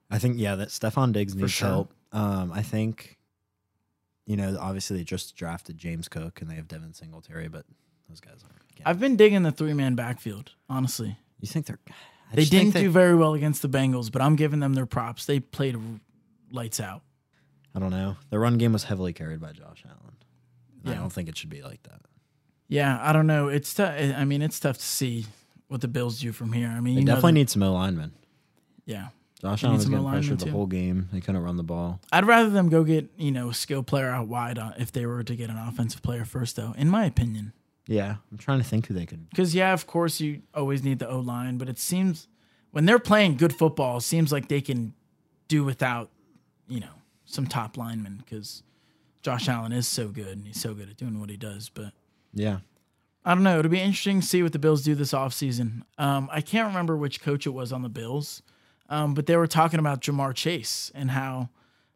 I 0.09 0.17
think 0.19 0.37
yeah, 0.39 0.55
that 0.55 0.69
Stefon 0.69 1.11
Diggs 1.13 1.35
needs 1.35 1.51
sure. 1.51 1.67
help. 1.67 1.93
Um, 2.13 2.51
I 2.53 2.61
think, 2.61 3.17
you 4.25 4.37
know, 4.37 4.57
obviously 4.59 4.97
they 4.97 5.03
just 5.03 5.35
drafted 5.35 5.77
James 5.77 6.07
Cook 6.07 6.41
and 6.41 6.49
they 6.49 6.55
have 6.55 6.67
Devin 6.69 6.93
Singletary, 6.93 7.47
but 7.49 7.65
those 8.07 8.19
guys 8.21 8.43
aren't. 8.43 8.57
I've 8.85 8.99
been 8.99 9.15
digging 9.15 9.43
the 9.43 9.51
three 9.51 9.73
man 9.73 9.95
backfield. 9.95 10.51
Honestly, 10.69 11.17
you 11.41 11.47
think 11.47 11.65
they're? 11.67 11.79
I 12.31 12.35
they 12.35 12.45
didn't 12.45 12.73
do 12.73 12.89
very 12.89 13.15
well 13.15 13.33
against 13.35 13.61
the 13.61 13.69
Bengals, 13.69 14.11
but 14.11 14.21
I'm 14.21 14.35
giving 14.35 14.59
them 14.59 14.73
their 14.73 14.85
props. 14.85 15.25
They 15.25 15.39
played 15.39 15.77
lights 16.51 16.79
out. 16.79 17.01
I 17.75 17.79
don't 17.79 17.91
know. 17.91 18.17
The 18.31 18.39
run 18.39 18.57
game 18.57 18.73
was 18.73 18.83
heavily 18.85 19.13
carried 19.13 19.39
by 19.39 19.51
Josh 19.53 19.83
Allen. 19.85 20.15
And 20.83 20.93
I 20.93 20.97
don't 20.97 21.11
think 21.11 21.29
it 21.29 21.37
should 21.37 21.49
be 21.49 21.61
like 21.61 21.83
that. 21.83 22.01
Yeah, 22.67 22.99
I 23.01 23.13
don't 23.13 23.27
know. 23.27 23.47
It's 23.47 23.73
tough. 23.73 23.93
I 23.97 24.25
mean, 24.25 24.41
it's 24.41 24.59
tough 24.59 24.77
to 24.77 24.85
see 24.85 25.25
what 25.67 25.81
the 25.81 25.87
Bills 25.87 26.19
do 26.19 26.31
from 26.31 26.51
here. 26.53 26.67
I 26.67 26.79
mean, 26.81 26.95
They 26.95 27.01
you 27.01 27.05
definitely 27.07 27.31
that- 27.31 27.35
need 27.35 27.49
some 27.49 27.63
O 27.63 27.73
linemen. 27.73 28.11
yeah. 28.85 29.09
Josh 29.41 29.63
Allen 29.63 29.75
was 29.75 29.83
some 29.83 29.91
getting 29.91 30.09
pressured 30.09 30.39
the 30.39 30.45
too. 30.45 30.51
whole 30.51 30.65
game. 30.65 31.09
They 31.13 31.21
couldn't 31.21 31.43
run 31.43 31.57
the 31.57 31.63
ball. 31.63 32.01
I'd 32.11 32.25
rather 32.25 32.49
them 32.49 32.69
go 32.69 32.83
get 32.83 33.07
you 33.17 33.31
know 33.31 33.49
a 33.49 33.53
skill 33.53 33.83
player 33.83 34.09
out 34.09 34.27
wide 34.27 34.57
uh, 34.57 34.71
if 34.79 34.91
they 34.91 35.05
were 35.05 35.23
to 35.23 35.35
get 35.35 35.51
an 35.51 35.57
offensive 35.57 36.01
player 36.01 36.25
first, 36.25 36.55
though. 36.55 36.73
In 36.75 36.89
my 36.89 37.05
opinion, 37.05 37.53
Yeah, 37.87 38.17
I'm 38.31 38.37
trying 38.37 38.59
to 38.59 38.65
think 38.65 38.87
who 38.87 38.93
they 38.93 39.05
could. 39.05 39.29
because 39.29 39.55
yeah, 39.55 39.73
of 39.73 39.87
course 39.87 40.19
you 40.19 40.41
always 40.53 40.83
need 40.83 40.99
the 40.99 41.07
O 41.07 41.19
line, 41.19 41.57
but 41.57 41.69
it 41.69 41.79
seems 41.79 42.27
when 42.71 42.85
they're 42.85 42.99
playing 42.99 43.37
good 43.37 43.55
football, 43.55 43.97
it 43.97 44.01
seems 44.01 44.31
like 44.31 44.49
they 44.49 44.61
can 44.61 44.93
do 45.47 45.63
without 45.63 46.09
you 46.67 46.79
know 46.79 46.91
some 47.25 47.47
top 47.47 47.77
linemen 47.77 48.17
because 48.17 48.63
Josh 49.21 49.47
Allen 49.49 49.71
is 49.71 49.87
so 49.87 50.09
good 50.09 50.37
and 50.37 50.45
he's 50.45 50.59
so 50.59 50.73
good 50.73 50.89
at 50.89 50.97
doing 50.97 51.19
what 51.19 51.29
he 51.29 51.37
does, 51.37 51.69
but. 51.69 51.93
Yeah, 52.33 52.59
I 53.25 53.33
don't 53.33 53.43
know. 53.43 53.59
It'll 53.59 53.71
be 53.71 53.79
interesting 53.79 54.21
to 54.21 54.25
see 54.27 54.43
what 54.43 54.51
the 54.53 54.59
Bills 54.59 54.83
do 54.83 54.93
this 54.95 55.11
offseason. 55.11 55.81
Um, 55.97 56.29
I 56.31 56.41
can't 56.41 56.67
remember 56.67 56.95
which 56.95 57.21
coach 57.21 57.47
it 57.47 57.49
was 57.51 57.71
on 57.71 57.81
the 57.81 57.89
Bills, 57.89 58.41
um, 58.89 59.13
but 59.13 59.25
they 59.25 59.35
were 59.37 59.47
talking 59.47 59.79
about 59.79 60.01
Ja'Marr 60.01 60.35
Chase 60.35 60.91
and 60.93 61.11
how 61.11 61.49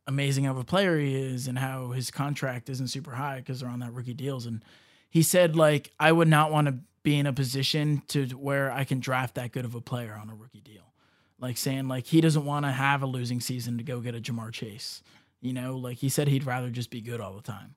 amazing 0.07 0.45
of 0.47 0.57
a 0.57 0.63
player 0.63 0.97
he 0.97 1.15
is 1.15 1.47
and 1.47 1.59
how 1.59 1.91
his 1.91 2.11
contract 2.11 2.69
isn't 2.69 2.87
super 2.87 3.11
high 3.11 3.37
because 3.37 3.59
they're 3.59 3.69
on 3.69 3.79
that 3.79 3.93
rookie 3.93 4.13
deals. 4.13 4.45
And 4.45 4.63
he 5.11 5.21
said, 5.21 5.55
like, 5.55 5.91
I 5.99 6.11
would 6.11 6.27
not 6.27 6.51
want 6.51 6.67
to 6.67 6.75
be 7.03 7.19
in 7.19 7.27
a 7.27 7.33
position 7.33 8.01
to 8.07 8.25
where 8.29 8.71
I 8.71 8.83
can 8.85 8.99
draft 8.99 9.35
that 9.35 9.51
good 9.51 9.65
of 9.65 9.75
a 9.75 9.81
player 9.81 10.17
on 10.19 10.29
a 10.29 10.33
rookie 10.35 10.61
deal. 10.61 10.93
Like 11.39 11.57
saying, 11.57 11.87
like, 11.87 12.05
he 12.07 12.21
doesn't 12.21 12.45
want 12.45 12.65
to 12.65 12.71
have 12.71 13.03
a 13.03 13.05
losing 13.05 13.39
season 13.41 13.77
to 13.77 13.83
go 13.83 13.99
get 13.99 14.15
a 14.15 14.19
Ja'Marr 14.21 14.51
Chase. 14.51 15.03
You 15.41 15.53
know, 15.53 15.77
like 15.77 15.97
he 15.97 16.07
said 16.09 16.27
he'd 16.27 16.45
rather 16.45 16.69
just 16.69 16.89
be 16.89 17.01
good 17.01 17.19
all 17.19 17.33
the 17.33 17.41
time. 17.41 17.75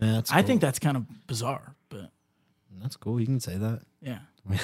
Yeah, 0.00 0.12
that's 0.12 0.30
I 0.32 0.36
cool. 0.40 0.46
think 0.46 0.60
that's 0.60 0.78
kind 0.78 0.96
of 0.96 1.26
bizarre, 1.26 1.74
but 1.88 2.10
that's 2.80 2.96
cool. 2.96 3.18
You 3.20 3.26
can 3.26 3.40
say 3.40 3.56
that. 3.56 3.82
yeah. 4.00 4.18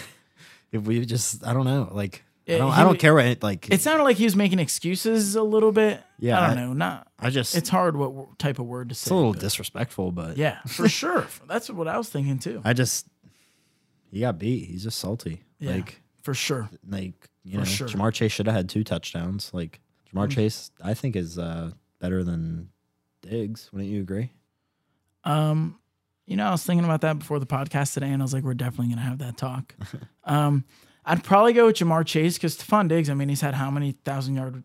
If 0.72 0.84
we 0.84 1.04
just, 1.04 1.46
I 1.46 1.52
don't 1.52 1.66
know, 1.66 1.90
like 1.92 2.24
I 2.48 2.58
don't, 2.58 2.72
he 2.72 2.80
I 2.80 2.84
don't 2.84 2.98
care 2.98 3.14
what 3.14 3.24
it, 3.26 3.42
like. 3.42 3.70
It 3.70 3.80
sounded 3.80 4.02
like 4.04 4.16
he 4.16 4.24
was 4.24 4.34
making 4.34 4.58
excuses 4.58 5.36
a 5.36 5.42
little 5.42 5.70
bit. 5.72 6.02
Yeah, 6.18 6.40
I 6.40 6.48
don't 6.48 6.58
I- 6.58 6.66
know. 6.66 6.72
Not. 6.72 7.08
I 7.18 7.30
just, 7.30 7.54
It's 7.56 7.68
hard 7.68 7.96
what 7.96 8.38
type 8.38 8.58
of 8.58 8.66
word 8.66 8.88
to 8.88 8.94
say. 8.96 9.04
it's 9.04 9.10
a 9.10 9.14
little 9.14 9.32
but- 9.32 9.40
disrespectful, 9.40 10.10
but 10.12 10.36
yeah, 10.36 10.58
for 10.66 10.88
sure. 11.00 11.26
That's 11.46 11.70
what 11.70 11.86
I 11.88 11.96
was 11.98 12.08
thinking 12.08 12.38
too. 12.40 12.60
I 12.64 12.72
just, 12.72 13.06
he 14.10 14.20
got 14.20 14.38
beat. 14.38 14.66
He's 14.66 14.82
just 14.82 14.98
salty. 14.98 15.42
Yeah. 15.60 15.76
Like, 15.76 16.02
For 16.22 16.34
sure. 16.34 16.68
like 16.88 17.14
you 17.44 17.52
For 17.52 17.58
know, 17.58 17.64
sure. 17.64 17.88
Ja'Marr 17.88 18.12
Chase 18.12 18.32
should 18.32 18.46
have 18.46 18.56
had 18.56 18.68
two 18.68 18.82
touchdowns. 18.84 19.50
Like 19.54 19.80
Ja'Marr 20.12 20.26
Mm. 20.26 20.32
Chase, 20.32 20.70
I 20.82 20.94
think 20.94 21.14
is 21.16 21.38
uh, 21.38 21.70
better 22.00 22.22
than 22.24 22.70
Diggs. 23.22 23.70
Wouldn't 23.72 23.90
you 23.90 24.00
agree? 24.00 24.30
Um, 25.24 25.78
you 26.26 26.36
know, 26.36 26.46
I 26.46 26.50
was 26.50 26.62
thinking 26.64 26.84
about 26.84 27.02
that 27.02 27.18
before 27.18 27.38
the 27.38 27.46
podcast 27.46 27.94
today, 27.94 28.10
and 28.10 28.20
I 28.20 28.24
was 28.24 28.32
like, 28.34 28.44
we're 28.44 28.54
definitely 28.54 28.88
gonna 28.94 29.06
have 29.06 29.18
that 29.18 29.36
talk. 29.36 29.74
um, 30.24 30.64
I'd 31.04 31.24
probably 31.24 31.52
go 31.52 31.66
with 31.66 31.76
Ja'Marr 31.76 32.06
Chase 32.06 32.36
because 32.38 32.56
Stefon 32.56 32.88
Diggs. 32.88 33.10
I 33.10 33.14
mean, 33.14 33.28
he's 33.28 33.40
had 33.40 33.54
how 33.54 33.70
many 33.70 33.92
thousand 33.92 34.34
yard 34.36 34.62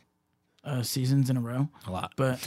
uh, 0.63 0.83
seasons 0.83 1.29
in 1.29 1.37
a 1.37 1.41
row? 1.41 1.69
A 1.87 1.91
lot. 1.91 2.13
But 2.15 2.45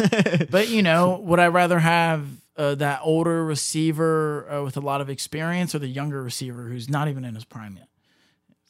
but 0.50 0.68
you 0.68 0.82
know, 0.82 1.18
would 1.24 1.40
I 1.40 1.48
rather 1.48 1.78
have 1.80 2.26
uh, 2.56 2.74
that 2.76 3.00
older 3.02 3.44
receiver 3.44 4.50
uh, 4.50 4.62
with 4.62 4.76
a 4.76 4.80
lot 4.80 5.00
of 5.00 5.08
experience 5.10 5.74
or 5.74 5.78
the 5.80 5.88
younger 5.88 6.22
receiver 6.22 6.64
who's 6.64 6.88
not 6.88 7.08
even 7.08 7.24
in 7.24 7.34
his 7.34 7.44
prime 7.44 7.76
yet. 7.76 7.88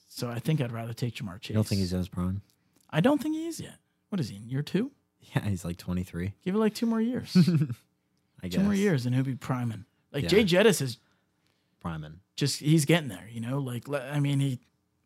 So 0.09 0.29
I 0.29 0.39
think 0.39 0.61
I'd 0.61 0.73
rather 0.73 0.93
take 0.93 1.15
Ja'Marr 1.17 1.41
Chase. 1.41 1.51
You 1.51 1.55
don't 1.55 1.67
think 1.67 1.81
he's 1.81 1.93
in 1.93 1.99
his 1.99 2.09
prime? 2.09 2.43
I 2.91 3.01
don't 3.01 3.21
think 3.23 3.35
he 3.35 3.47
is 3.47 3.61
yet. 3.61 3.77
What 4.11 4.21
is 4.21 4.29
he 4.29 4.37
in 4.37 4.49
year 4.49 4.63
two? 4.63 4.91
Yeah, 5.35 5.45
he's 5.49 5.65
like 5.65 5.77
23. 5.77 6.35
Give 6.45 6.55
it 6.55 6.59
like 6.59 6.75
two 6.75 6.87
more 6.87 7.01
years. 7.01 7.37
I 8.43 8.49
guess. 8.49 8.59
two 8.59 8.65
more 8.65 8.75
years, 8.75 9.07
and 9.07 9.15
he'll 9.15 9.23
be 9.25 9.35
priming. 9.35 9.85
Like 10.13 10.25
Yeah. 10.25 10.29
Jay 10.31 10.45
Jettis 10.45 10.81
is 10.83 10.99
Priming. 11.81 12.21
just 12.37 12.59
he's 12.61 12.85
getting 12.85 13.09
there. 13.09 13.29
You 13.31 13.41
know, 13.41 13.59
like 13.59 13.89
I 13.89 14.19
mean, 14.21 14.41
he 14.41 14.59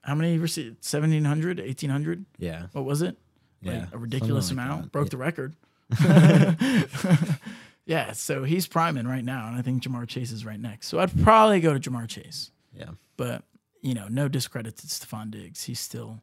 how 0.04 0.14
many 0.14 0.38
received 0.38 0.76
1700 0.84 1.58
1800 1.58 2.25
Yeah. 2.38 2.66
what 2.73 2.84
was 2.84 3.02
it 3.02 3.16
like 3.62 3.75
Yeah. 3.76 3.87
a 3.92 3.99
ridiculous 3.99 4.46
like 4.50 4.52
amount 4.52 4.82
that. 4.84 4.92
broke 4.92 5.06
Yeah. 5.06 5.11
the 5.11 5.16
record 5.16 5.56
yeah 7.87 8.12
so 8.12 8.44
he's 8.44 8.66
priming 8.66 9.06
right 9.06 9.25
now 9.25 9.46
and 9.49 9.56
i 9.56 9.62
think 9.62 9.82
ja'marr 9.82 10.06
chase 10.08 10.32
is 10.32 10.44
right 10.44 10.61
next 10.61 10.88
so 10.88 10.99
i'd 10.99 11.23
probably 11.23 11.61
go 11.61 11.76
to 11.76 11.90
ja'marr 11.90 12.08
chase 12.08 12.50
Yeah. 12.75 12.90
but 13.16 13.42
you 13.82 13.94
know 13.94 14.08
no 14.08 14.28
discredit 14.28 14.76
to 14.78 14.87
stefon 14.87 15.30
diggs 15.30 15.64
he's 15.64 15.80
still 15.80 16.20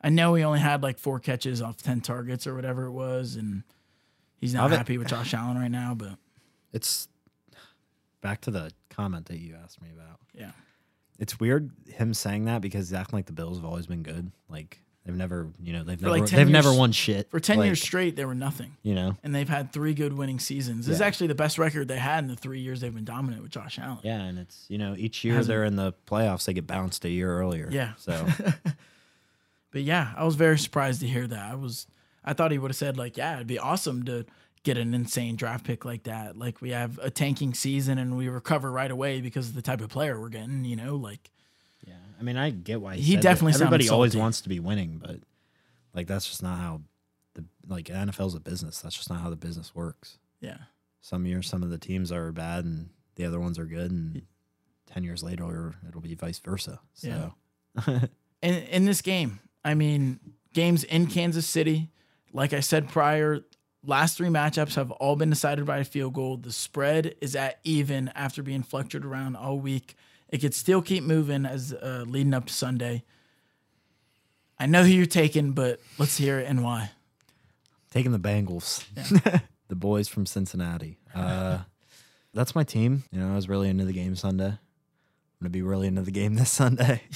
i 0.00 0.08
know 0.08 0.34
he 0.34 0.44
only 0.44 0.60
had 0.60 0.82
like 0.82 0.98
four 0.98 1.18
catches 1.18 1.60
off 1.60 1.76
10 1.78 2.00
targets 2.02 2.46
or 2.46 2.54
whatever 2.54 2.84
it 2.86 2.92
was 2.92 3.34
and 3.36 3.64
he's 4.36 4.54
not 4.54 4.66
I've- 4.66 4.76
happy 4.76 4.98
with 4.98 5.08
josh 5.08 5.34
allen 5.34 5.56
right 5.58 5.70
now 5.70 5.94
but 5.94 6.16
It's 6.72 7.08
back 8.20 8.40
to 8.42 8.50
the 8.50 8.70
comment 8.90 9.26
that 9.26 9.38
you 9.38 9.56
asked 9.62 9.80
me 9.82 9.88
about. 9.94 10.18
yeah 10.34 10.50
It's 11.18 11.40
weird 11.40 11.70
him 11.86 12.14
saying 12.14 12.44
that 12.44 12.60
because 12.60 12.88
he's 12.88 12.94
acting 12.94 13.18
like 13.18 13.26
the 13.26 13.32
Bills 13.32 13.56
have 13.58 13.64
always 13.64 13.86
been 13.86 14.02
good. 14.02 14.30
Like 14.48 14.80
they've 15.04 15.16
never, 15.16 15.48
you 15.62 15.72
know, 15.72 15.82
they've 15.84 15.98
For 15.98 16.06
never, 16.06 16.18
like 16.20 16.30
they've 16.30 16.48
never 16.48 16.72
won 16.72 16.92
shit 16.92 17.30
for 17.30 17.40
10 17.40 17.58
Like, 17.58 17.66
years 17.66 17.80
straight 17.82 18.14
they 18.14 18.24
were 18.24 18.34
nothing 18.34 18.76
You 18.82 18.94
know. 18.94 19.16
and 19.24 19.34
they've 19.34 19.48
had 19.48 19.72
three 19.72 19.94
good 19.94 20.12
winning 20.12 20.38
seasons 20.38 20.86
this 20.86 20.96
is 20.96 21.00
actually 21.00 21.28
the 21.28 21.34
best 21.34 21.58
record 21.58 21.88
they 21.88 21.96
had 21.98 22.24
in 22.24 22.28
the 22.28 22.36
three 22.36 22.60
years 22.60 22.80
they've 22.82 22.94
been 22.94 23.06
dominant 23.06 23.42
with 23.42 23.50
josh 23.50 23.78
allen 23.78 23.98
Yeah, 24.02 24.20
and 24.20 24.38
it's 24.38 24.66
you 24.68 24.76
know 24.78 24.94
each 24.98 25.24
year 25.24 25.42
they're 25.42 25.64
in 25.64 25.76
the 25.76 25.94
playoffs, 26.06 26.44
they 26.44 26.52
get 26.52 26.66
bounced 26.66 27.04
a 27.06 27.10
year 27.10 27.36
earlier. 27.38 27.68
Yeah. 27.72 27.92
So 27.96 28.26
But 29.70 29.82
yeah, 29.82 30.12
I 30.16 30.24
was 30.24 30.34
very 30.34 30.58
surprised 30.58 31.00
to 31.00 31.06
hear 31.06 31.26
that. 31.26 31.50
I 31.52 31.54
was 31.54 31.86
I 32.24 32.32
thought 32.34 32.50
he 32.52 32.58
would 32.58 32.70
have 32.70 32.76
said 32.76 32.96
like, 32.96 33.16
yeah, 33.16 33.36
it'd 33.36 33.46
be 33.46 33.58
awesome 33.58 34.04
to 34.04 34.24
get 34.68 34.76
an 34.78 34.92
insane 34.92 35.34
draft 35.36 35.64
pick 35.64 35.84
like 35.86 36.02
that. 36.02 36.36
Like 36.36 36.60
we 36.60 36.70
have 36.70 36.98
a 37.02 37.10
tanking 37.10 37.54
season 37.54 37.96
and 37.98 38.16
we 38.18 38.28
recover 38.28 38.70
right 38.70 38.90
away 38.90 39.20
because 39.22 39.48
of 39.48 39.54
the 39.54 39.62
type 39.62 39.80
of 39.80 39.88
player 39.88 40.20
we're 40.20 40.28
getting, 40.28 40.64
you 40.66 40.76
know, 40.76 40.96
like 40.96 41.30
yeah, 41.86 41.94
I 42.20 42.22
mean 42.22 42.36
I 42.36 42.50
get 42.50 42.80
why 42.82 42.96
He 42.96 43.12
said 43.14 43.22
definitely 43.22 43.54
everybody 43.54 43.88
always 43.88 44.12
salty. 44.12 44.20
wants 44.20 44.40
to 44.42 44.48
be 44.50 44.60
winning, 44.60 44.98
but 45.02 45.20
like 45.94 46.06
that's 46.06 46.26
just 46.26 46.42
not 46.42 46.58
how 46.58 46.82
the 47.34 47.44
like 47.66 47.86
NFL's 47.86 48.34
a 48.34 48.40
business. 48.40 48.80
That's 48.80 48.94
just 48.94 49.08
not 49.08 49.20
how 49.20 49.30
the 49.30 49.36
business 49.36 49.74
works. 49.74 50.18
yeah. 50.40 50.58
Some 51.00 51.24
years 51.24 51.48
some 51.48 51.62
of 51.62 51.70
the 51.70 51.78
teams 51.78 52.12
are 52.12 52.30
bad 52.32 52.64
and 52.66 52.90
the 53.14 53.24
other 53.24 53.40
ones 53.40 53.58
are 53.58 53.64
good, 53.64 53.90
and 53.90 54.22
ten 54.86 55.02
years 55.04 55.22
later 55.22 55.76
it'll 55.88 56.00
be 56.02 56.14
vice 56.14 56.40
versa. 56.40 56.80
So 56.92 57.32
In 58.42 58.54
in 58.54 58.84
this 58.84 59.00
game, 59.00 59.40
I 59.64 59.74
mean, 59.74 60.20
games 60.52 60.84
in 60.84 61.06
Kansas 61.06 61.46
City, 61.46 61.90
like 62.32 62.52
I 62.52 62.60
said 62.60 62.88
prior, 62.88 63.40
last 63.84 64.16
three 64.16 64.28
matchups 64.28 64.74
have 64.74 64.90
all 64.92 65.16
been 65.16 65.30
decided 65.30 65.64
by 65.66 65.78
a 65.78 65.84
field 65.84 66.14
goal. 66.14 66.36
The 66.36 66.52
spread 66.52 67.14
is 67.20 67.34
at 67.36 67.58
even 67.64 68.08
after 68.14 68.42
being 68.42 68.62
fluctuated 68.62 69.04
around 69.08 69.36
all 69.36 69.58
week. 69.58 69.94
It 70.28 70.38
could 70.38 70.54
still 70.54 70.82
keep 70.82 71.04
moving 71.04 71.46
as 71.46 71.72
uh, 71.72 72.04
leading 72.06 72.34
up 72.34 72.46
to 72.46 72.52
Sunday. 72.52 73.04
I 74.58 74.66
know 74.66 74.82
who 74.82 74.90
you're 74.90 75.06
taking, 75.06 75.52
but 75.52 75.80
let's 75.98 76.16
hear 76.16 76.38
it 76.38 76.46
and 76.48 76.62
why. 76.64 76.90
taking 77.90 78.12
the 78.12 78.18
Bengals, 78.18 78.84
the 79.68 79.76
boys 79.76 80.08
from 80.08 80.26
Cincinnati. 80.26 80.98
Uh, 81.14 81.58
that's 82.34 82.54
my 82.54 82.64
team. 82.64 83.04
You 83.10 83.20
know, 83.20 83.32
I 83.32 83.36
was 83.36 83.48
really 83.48 83.68
into 83.68 83.84
the 83.84 83.92
game 83.92 84.16
Sunday. 84.16 84.48
I'm 84.48 84.58
gonna 85.44 85.50
be 85.50 85.62
really 85.62 85.86
into 85.86 86.02
the 86.02 86.10
game 86.10 86.34
this 86.34 86.50
Sunday. 86.50 87.02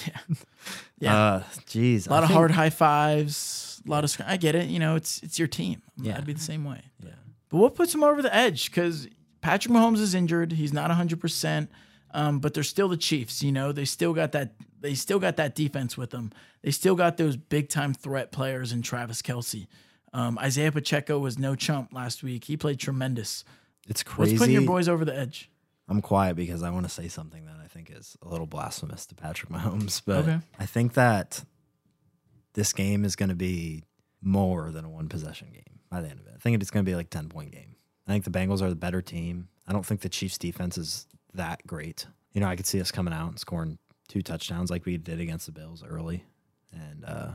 Yeah. 1.00 1.16
Uh, 1.16 1.42
geez, 1.66 2.06
A 2.06 2.10
lot 2.10 2.22
of 2.22 2.30
hard 2.30 2.52
high 2.52 2.70
fives, 2.70 3.71
a 3.86 3.90
lot 3.90 4.04
of. 4.04 4.10
sc- 4.10 4.22
I 4.26 4.36
get 4.36 4.54
it. 4.54 4.68
You 4.68 4.78
know, 4.78 4.96
it's 4.96 5.22
it's 5.22 5.38
your 5.38 5.48
team. 5.48 5.82
Yeah. 5.96 6.16
I'd 6.16 6.24
be 6.26 6.32
the 6.32 6.40
same 6.40 6.64
way. 6.64 6.82
Yeah. 7.04 7.10
But 7.48 7.58
what 7.58 7.74
puts 7.74 7.94
him 7.94 8.02
over 8.02 8.22
the 8.22 8.34
edge? 8.34 8.70
Because 8.70 9.08
Patrick 9.40 9.72
Mahomes 9.74 9.98
is 10.00 10.14
injured. 10.14 10.52
He's 10.52 10.72
not 10.72 10.90
100%. 10.90 11.68
Um, 12.14 12.40
but 12.40 12.52
they're 12.54 12.62
still 12.62 12.88
the 12.88 12.96
Chiefs. 12.96 13.42
You 13.42 13.52
know, 13.52 13.72
they 13.72 13.84
still 13.84 14.12
got 14.12 14.32
that. 14.32 14.52
They 14.80 14.94
still 14.94 15.18
got 15.18 15.36
that 15.36 15.54
defense 15.54 15.96
with 15.96 16.10
them. 16.10 16.30
They 16.62 16.70
still 16.70 16.94
got 16.94 17.16
those 17.16 17.36
big 17.36 17.68
time 17.68 17.94
threat 17.94 18.32
players 18.32 18.72
in 18.72 18.82
Travis 18.82 19.22
Kelce. 19.22 19.66
Um, 20.12 20.38
Isaiah 20.38 20.70
Pacheco 20.72 21.18
was 21.18 21.38
no 21.38 21.54
chump 21.54 21.92
last 21.94 22.22
week. 22.22 22.44
He 22.44 22.56
played 22.56 22.78
tremendous. 22.78 23.44
It's 23.88 24.02
crazy. 24.02 24.32
What's 24.32 24.40
putting 24.40 24.52
your 24.54 24.66
boys 24.66 24.88
over 24.88 25.04
the 25.06 25.16
edge? 25.16 25.50
I'm 25.88 26.02
quiet 26.02 26.36
because 26.36 26.62
I 26.62 26.70
want 26.70 26.84
to 26.86 26.90
say 26.92 27.08
something 27.08 27.46
that 27.46 27.56
I 27.62 27.66
think 27.66 27.90
is 27.90 28.16
a 28.22 28.28
little 28.28 28.46
blasphemous 28.46 29.06
to 29.06 29.14
Patrick 29.14 29.50
Mahomes, 29.50 30.00
but 30.04 30.18
Okay. 30.18 30.38
I 30.58 30.66
think 30.66 30.92
that 30.94 31.44
this 32.54 32.72
game 32.72 33.04
is 33.04 33.16
going 33.16 33.28
to 33.28 33.34
be 33.34 33.84
more 34.20 34.70
than 34.70 34.84
a 34.84 34.90
one 34.90 35.08
possession 35.08 35.48
game 35.52 35.80
by 35.90 36.00
the 36.00 36.08
end 36.08 36.20
of 36.20 36.26
it. 36.26 36.32
I 36.34 36.38
think 36.38 36.60
it's 36.60 36.70
going 36.70 36.84
to 36.84 36.90
be 36.90 36.94
like 36.94 37.10
10 37.10 37.28
point 37.28 37.52
game. 37.52 37.76
I 38.06 38.12
think 38.12 38.24
the 38.24 38.30
Bengals 38.30 38.62
are 38.62 38.68
the 38.68 38.76
better 38.76 39.02
team. 39.02 39.48
I 39.66 39.72
don't 39.72 39.86
think 39.86 40.00
the 40.00 40.08
Chiefs 40.08 40.38
defense 40.38 40.76
is 40.76 41.06
that 41.34 41.66
great. 41.66 42.06
You 42.32 42.40
know, 42.40 42.48
I 42.48 42.56
could 42.56 42.66
see 42.66 42.80
us 42.80 42.90
coming 42.90 43.14
out 43.14 43.28
and 43.28 43.38
scoring 43.38 43.78
two 44.08 44.22
touchdowns 44.22 44.70
like 44.70 44.84
we 44.84 44.96
did 44.96 45.20
against 45.20 45.46
the 45.46 45.52
Bills 45.52 45.84
early. 45.84 46.24
And 46.72 47.04
uh 47.04 47.30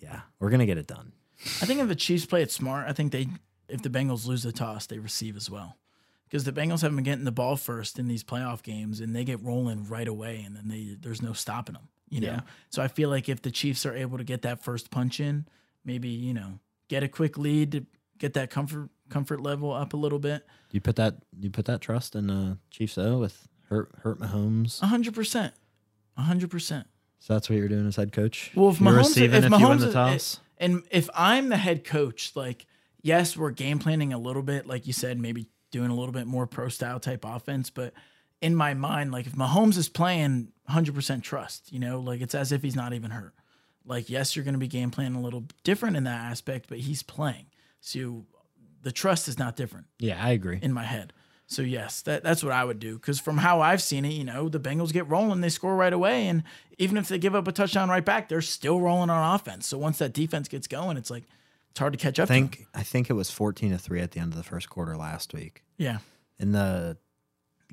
yeah, 0.00 0.20
we're 0.38 0.50
going 0.50 0.60
to 0.60 0.66
get 0.66 0.78
it 0.78 0.86
done. 0.86 1.12
I 1.60 1.66
think 1.66 1.80
if 1.80 1.88
the 1.88 1.94
Chiefs 1.94 2.26
play 2.26 2.42
it 2.42 2.50
smart, 2.50 2.88
I 2.88 2.92
think 2.92 3.12
they 3.12 3.28
if 3.68 3.82
the 3.82 3.90
Bengals 3.90 4.26
lose 4.26 4.42
the 4.42 4.52
toss, 4.52 4.86
they 4.86 4.98
receive 4.98 5.36
as 5.36 5.50
well. 5.50 5.76
Because 6.24 6.44
the 6.44 6.52
Bengals 6.52 6.82
haven't 6.82 6.96
been 6.96 7.04
getting 7.04 7.24
the 7.24 7.32
ball 7.32 7.56
first 7.56 7.98
in 7.98 8.06
these 8.06 8.22
playoff 8.24 8.62
games, 8.62 9.00
and 9.00 9.14
they 9.14 9.24
get 9.24 9.42
rolling 9.42 9.88
right 9.88 10.08
away, 10.08 10.42
and 10.44 10.54
then 10.56 10.68
they 10.68 10.96
there's 11.00 11.22
no 11.22 11.32
stopping 11.32 11.74
them. 11.74 11.88
You 12.10 12.20
know, 12.20 12.26
Yeah. 12.28 12.40
so 12.70 12.82
I 12.82 12.88
feel 12.88 13.08
like 13.10 13.28
if 13.28 13.42
the 13.42 13.50
Chiefs 13.50 13.84
are 13.86 13.94
able 13.94 14.18
to 14.18 14.24
get 14.24 14.42
that 14.42 14.62
first 14.62 14.90
punch 14.90 15.20
in, 15.20 15.46
maybe 15.84 16.08
you 16.08 16.32
know 16.34 16.58
get 16.88 17.02
a 17.02 17.08
quick 17.08 17.36
lead 17.38 17.72
to 17.72 17.86
get 18.18 18.34
that 18.34 18.50
comfort 18.50 18.90
comfort 19.10 19.40
level 19.40 19.72
up 19.72 19.92
a 19.92 19.96
little 19.96 20.18
bit. 20.18 20.46
You 20.70 20.80
put 20.80 20.96
that 20.96 21.16
you 21.40 21.50
put 21.50 21.64
that 21.66 21.80
trust 21.80 22.14
in 22.14 22.30
uh 22.30 22.56
Chiefs 22.70 22.94
though 22.96 23.18
with 23.18 23.48
Hurt 23.68 23.90
Hurt 24.02 24.18
Mahomes. 24.20 24.82
A 24.82 24.86
hundred 24.86 25.14
percent, 25.14 25.54
a 26.16 26.22
hundred 26.22 26.50
percent. 26.50 26.86
So 27.20 27.34
that's 27.34 27.50
what 27.50 27.56
you're 27.58 27.68
doing 27.68 27.86
as 27.86 27.96
head 27.96 28.12
coach. 28.12 28.52
Well, 28.54 28.70
if 28.70 28.80
you're 28.80 28.92
Mahomes, 28.92 29.16
if 29.16 29.32
if, 29.34 29.44
Mahomes, 29.44 29.60
you 29.60 29.68
win 29.68 29.78
the 29.80 29.92
toss. 29.92 30.40
and 30.58 30.82
if 30.90 31.10
I'm 31.14 31.48
the 31.48 31.56
head 31.56 31.84
coach, 31.84 32.32
like, 32.36 32.64
yes, 33.02 33.36
we're 33.36 33.50
game 33.50 33.78
planning 33.80 34.12
a 34.12 34.18
little 34.18 34.42
bit, 34.42 34.66
like 34.66 34.86
you 34.86 34.92
said, 34.92 35.18
maybe 35.20 35.48
doing 35.72 35.90
a 35.90 35.94
little 35.94 36.12
bit 36.12 36.26
more 36.28 36.46
pro 36.46 36.68
style 36.68 37.00
type 37.00 37.24
offense, 37.24 37.70
but 37.70 37.92
in 38.40 38.54
my 38.54 38.72
mind, 38.72 39.10
like 39.10 39.26
if 39.26 39.32
Mahomes 39.34 39.76
is 39.76 39.88
playing 39.88 40.52
100% 40.68 41.22
trust, 41.22 41.72
you 41.72 41.78
know, 41.78 42.00
like 42.00 42.20
it's 42.20 42.34
as 42.34 42.52
if 42.52 42.62
he's 42.62 42.76
not 42.76 42.92
even 42.92 43.10
hurt. 43.10 43.34
Like, 43.84 44.10
yes, 44.10 44.36
you're 44.36 44.44
going 44.44 44.54
to 44.54 44.58
be 44.58 44.68
game 44.68 44.90
planning 44.90 45.16
a 45.16 45.20
little 45.22 45.44
different 45.64 45.96
in 45.96 46.04
that 46.04 46.30
aspect, 46.30 46.68
but 46.68 46.78
he's 46.78 47.02
playing. 47.02 47.46
So 47.80 48.26
the 48.82 48.92
trust 48.92 49.28
is 49.28 49.38
not 49.38 49.56
different 49.56 49.86
yeah, 49.98 50.22
I 50.22 50.30
agree. 50.30 50.58
in 50.60 50.72
my 50.72 50.84
head. 50.84 51.12
So 51.46 51.62
yes, 51.62 52.02
that 52.02 52.22
that's 52.22 52.44
what 52.44 52.52
I 52.52 52.62
would 52.62 52.78
do. 52.78 52.96
Because 52.96 53.18
from 53.18 53.38
how 53.38 53.62
I've 53.62 53.80
seen 53.80 54.04
it, 54.04 54.12
you 54.12 54.24
know, 54.24 54.50
the 54.50 54.60
Bengals 54.60 54.92
get 54.92 55.08
rolling, 55.08 55.40
they 55.40 55.48
score 55.48 55.74
right 55.74 55.92
away, 55.94 56.28
and 56.28 56.42
even 56.76 56.98
if 56.98 57.08
they 57.08 57.16
give 57.18 57.34
up 57.34 57.48
a 57.48 57.52
touchdown 57.52 57.88
right 57.88 58.04
back, 58.04 58.28
they're 58.28 58.42
still 58.42 58.78
rolling 58.80 59.08
on 59.08 59.34
offense. 59.34 59.66
So 59.66 59.78
once 59.78 59.96
that 59.98 60.12
defense 60.12 60.46
gets 60.48 60.66
going, 60.66 60.98
it's 60.98 61.10
like 61.10 61.24
it's 61.70 61.80
hard 61.80 61.94
to 61.94 61.98
catch 61.98 62.18
I 62.18 62.24
up. 62.24 62.28
to 62.28 62.34
them. 62.34 62.48
think 62.48 62.66
I 62.74 62.82
think 62.82 63.08
it 63.08 63.14
was 63.14 63.30
14 63.30 63.70
to 63.70 63.78
3 63.78 64.00
at 64.00 64.10
the 64.10 64.20
end 64.20 64.32
of 64.32 64.36
the 64.36 64.42
first 64.44 64.68
quarter 64.68 64.94
last 64.98 65.32
week. 65.32 65.62
yeah, 65.78 65.98
In 66.38 66.52
the 66.52 66.98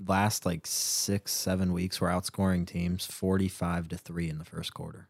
last 0.05 0.45
like 0.45 0.65
6 0.67 1.31
7 1.31 1.71
weeks 1.73 2.01
we're 2.01 2.09
outscoring 2.09 2.65
teams 2.67 3.05
45 3.05 3.87
to 3.89 3.97
3 3.97 4.29
in 4.29 4.37
the 4.39 4.45
first 4.45 4.73
quarter. 4.73 5.07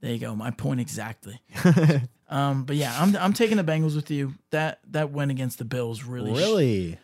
there 0.00 0.12
you 0.12 0.18
go. 0.18 0.34
My 0.36 0.50
point 0.50 0.80
exactly. 0.80 1.40
um, 2.28 2.64
but 2.64 2.76
yeah, 2.76 2.94
I'm 3.00 3.16
I'm 3.16 3.32
taking 3.32 3.56
the 3.56 3.64
Bengals 3.64 3.96
with 3.96 4.10
you. 4.10 4.34
That 4.50 4.80
that 4.90 5.10
win 5.12 5.30
against 5.30 5.58
the 5.58 5.64
Bills 5.64 6.04
really, 6.04 6.32
Really? 6.32 6.98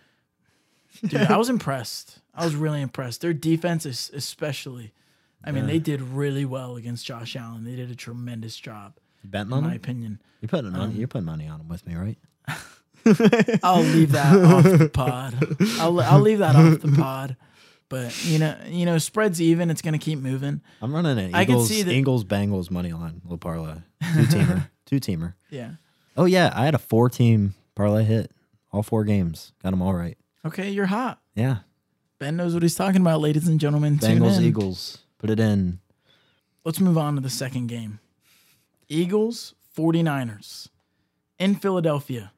dude. 1.07 1.15
I 1.31 1.37
was 1.39 1.49
impressed. 1.57 2.19
I 2.35 2.45
was 2.45 2.55
really 2.55 2.81
impressed. 2.83 3.21
Their 3.23 3.33
defense 3.33 3.87
is 3.87 4.11
especially. 4.15 4.93
I 5.43 5.53
mean, 5.53 5.65
Yeah. 5.65 5.71
they 5.73 5.79
did 5.79 6.03
really 6.03 6.45
well 6.45 6.77
against 6.77 7.07
Josh 7.07 7.35
Allen. 7.37 7.65
They 7.65 7.75
did 7.75 7.91
a 7.91 7.95
tremendous 7.95 8.57
job, 8.59 8.93
You 9.23 9.31
betting 9.31 9.49
in 9.49 9.53
on 9.55 9.63
my 9.63 9.69
them? 9.71 9.77
opinion. 9.77 10.23
You're 10.43 10.51
putting 10.51 10.67
Um, 10.75 10.79
money, 10.79 10.95
you're 10.97 11.09
putting 11.09 11.25
money 11.25 11.49
on 11.49 11.59
them 11.59 11.69
with 11.69 11.87
me, 11.87 11.95
right? 11.95 12.19
I'll 13.63 13.83
leave 13.83 14.13
that 14.13 14.37
off 14.37 14.65
the 14.65 14.89
pod. 14.93 15.35
I'll 15.81 16.01
I'll 16.01 16.21
leave 16.21 16.39
that 16.39 16.57
off 16.57 16.81
the 16.81 16.93
pod. 16.93 17.37
But 17.89 18.25
you 18.25 18.39
know, 18.39 18.57
you 18.69 18.87
know, 18.87 18.99
spreads 18.99 19.41
even. 19.43 19.71
It's 19.71 19.83
gonna 19.83 19.99
keep 19.99 20.19
moving. 20.19 20.61
I'm 20.81 20.95
running 20.95 21.19
an 21.19 21.35
I 21.35 21.45
can 21.45 21.55
Eagles 21.55 21.69
see 21.69 21.83
that- 21.83 21.93
Eagles 21.93 22.25
Bengals 22.25 22.71
money 22.71 22.93
line 22.93 23.21
little 23.25 23.39
parlay. 23.39 23.75
Two 24.15 24.23
teamer. 24.23 24.69
Two 24.87 25.01
teamer. 25.01 25.35
Yeah. 25.51 25.73
Oh 26.17 26.25
yeah, 26.25 26.53
I 26.55 26.65
had 26.65 26.75
a 26.75 26.79
four 26.79 27.09
team 27.09 27.55
parlay 27.75 28.05
hit. 28.05 28.31
All 28.73 28.83
four 28.83 29.05
games. 29.05 29.53
Got 29.63 29.71
them 29.71 29.83
all 29.83 29.95
right. 29.95 30.17
Okay, 30.45 30.71
you're 30.71 30.87
hot. 30.87 31.21
Yeah. 31.35 31.59
Ben 32.21 32.37
knows 32.37 32.55
what 32.55 32.63
he's 32.63 32.75
talking 32.75 33.01
about, 33.01 33.21
ladies 33.21 33.49
and 33.49 33.59
gentlemen. 33.59 33.99
Tune 33.99 34.19
Bengals 34.21 34.39
in. 34.39 34.45
Eagles. 34.45 34.99
Put 35.19 35.31
it 35.31 35.41
in. 35.41 35.81
Let's 36.65 36.79
move 36.81 36.97
on 36.99 37.15
to 37.17 37.21
the 37.21 37.31
second 37.31 37.67
game. 37.69 37.99
Eagles 38.89 39.55
49ers 39.77 40.69
in 41.39 41.55
Philadelphia. 41.55 42.33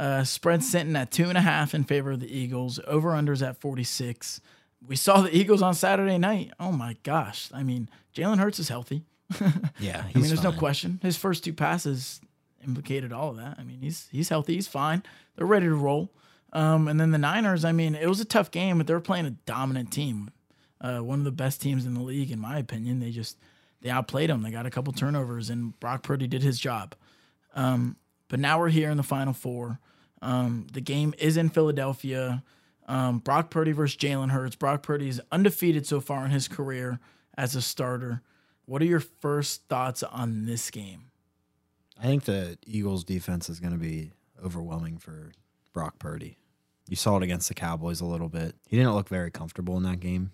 Uh, 0.00 0.24
spread 0.24 0.64
sitting 0.64 0.96
at 0.96 1.10
two 1.10 1.28
and 1.28 1.36
a 1.36 1.42
half 1.42 1.74
in 1.74 1.84
favor 1.84 2.12
of 2.12 2.20
the 2.20 2.34
Eagles. 2.34 2.80
Over 2.86 3.10
unders 3.10 3.46
at 3.46 3.60
46. 3.60 4.40
We 4.88 4.96
saw 4.96 5.20
the 5.20 5.36
Eagles 5.36 5.60
on 5.60 5.74
Saturday 5.74 6.16
night. 6.16 6.52
Oh 6.58 6.72
my 6.72 6.96
gosh. 7.02 7.50
I 7.52 7.62
mean, 7.62 7.90
Jalen 8.14 8.38
Hurts 8.38 8.58
is 8.58 8.70
healthy. 8.70 9.04
Yeah, 9.78 10.02
I 10.02 10.18
mean, 10.18 10.28
there's 10.28 10.42
no 10.42 10.52
question. 10.52 11.00
His 11.02 11.16
first 11.16 11.44
two 11.44 11.52
passes 11.52 12.20
implicated 12.64 13.12
all 13.12 13.30
of 13.30 13.36
that. 13.36 13.56
I 13.58 13.62
mean, 13.62 13.80
he's 13.80 14.08
he's 14.10 14.28
healthy. 14.30 14.54
He's 14.54 14.68
fine. 14.68 15.02
They're 15.36 15.46
ready 15.46 15.66
to 15.66 15.74
roll. 15.74 16.10
Um, 16.52 16.88
and 16.88 16.98
then 16.98 17.10
the 17.10 17.18
Niners. 17.18 17.64
I 17.64 17.72
mean, 17.72 17.94
it 17.94 18.08
was 18.08 18.20
a 18.20 18.24
tough 18.24 18.50
game, 18.50 18.78
but 18.78 18.86
they 18.86 18.94
were 18.94 19.00
playing 19.00 19.26
a 19.26 19.30
dominant 19.30 19.92
team. 19.92 20.30
Uh, 20.80 20.98
one 20.98 21.18
of 21.18 21.24
the 21.24 21.30
best 21.30 21.60
teams 21.60 21.86
in 21.86 21.94
the 21.94 22.02
league, 22.02 22.30
in 22.30 22.38
my 22.38 22.58
opinion. 22.58 23.00
They 23.00 23.10
just 23.10 23.38
they 23.82 23.90
outplayed 23.90 24.30
them. 24.30 24.42
They 24.42 24.50
got 24.50 24.66
a 24.66 24.70
couple 24.70 24.92
turnovers, 24.92 25.50
and 25.50 25.78
Brock 25.78 26.02
Purdy 26.02 26.26
did 26.26 26.42
his 26.42 26.58
job. 26.58 26.94
Um, 27.54 27.96
but 28.28 28.40
now 28.40 28.58
we're 28.58 28.68
here 28.68 28.90
in 28.90 28.96
the 28.96 29.02
Final 29.02 29.32
Four. 29.32 29.78
Um, 30.22 30.66
the 30.72 30.80
game 30.80 31.14
is 31.18 31.36
in 31.36 31.48
Philadelphia. 31.48 32.42
Um, 32.86 33.18
Brock 33.18 33.50
Purdy 33.50 33.72
versus 33.72 33.96
Jalen 33.96 34.30
Hurts. 34.30 34.56
Brock 34.56 34.82
Purdy 34.82 35.08
is 35.08 35.20
undefeated 35.30 35.86
so 35.86 36.00
far 36.00 36.24
in 36.24 36.30
his 36.30 36.48
career 36.48 36.98
as 37.36 37.54
a 37.54 37.62
starter. 37.62 38.22
What 38.66 38.82
are 38.82 38.86
your 38.86 39.00
first 39.00 39.68
thoughts 39.68 40.02
on 40.02 40.46
this 40.46 40.70
game? 40.70 41.10
I 41.98 42.04
think 42.04 42.24
the 42.24 42.58
Eagles 42.66 43.04
defense 43.04 43.48
is 43.48 43.60
going 43.60 43.72
to 43.72 43.78
be 43.78 44.12
overwhelming 44.44 44.98
for 44.98 45.32
Brock 45.72 45.98
Purdy. 45.98 46.38
You 46.88 46.96
saw 46.96 47.16
it 47.16 47.22
against 47.22 47.48
the 47.48 47.54
Cowboys 47.54 48.00
a 48.00 48.06
little 48.06 48.28
bit. 48.28 48.56
He 48.66 48.76
didn't 48.76 48.94
look 48.94 49.08
very 49.08 49.30
comfortable 49.30 49.76
in 49.76 49.84
that 49.84 50.00
game. 50.00 50.32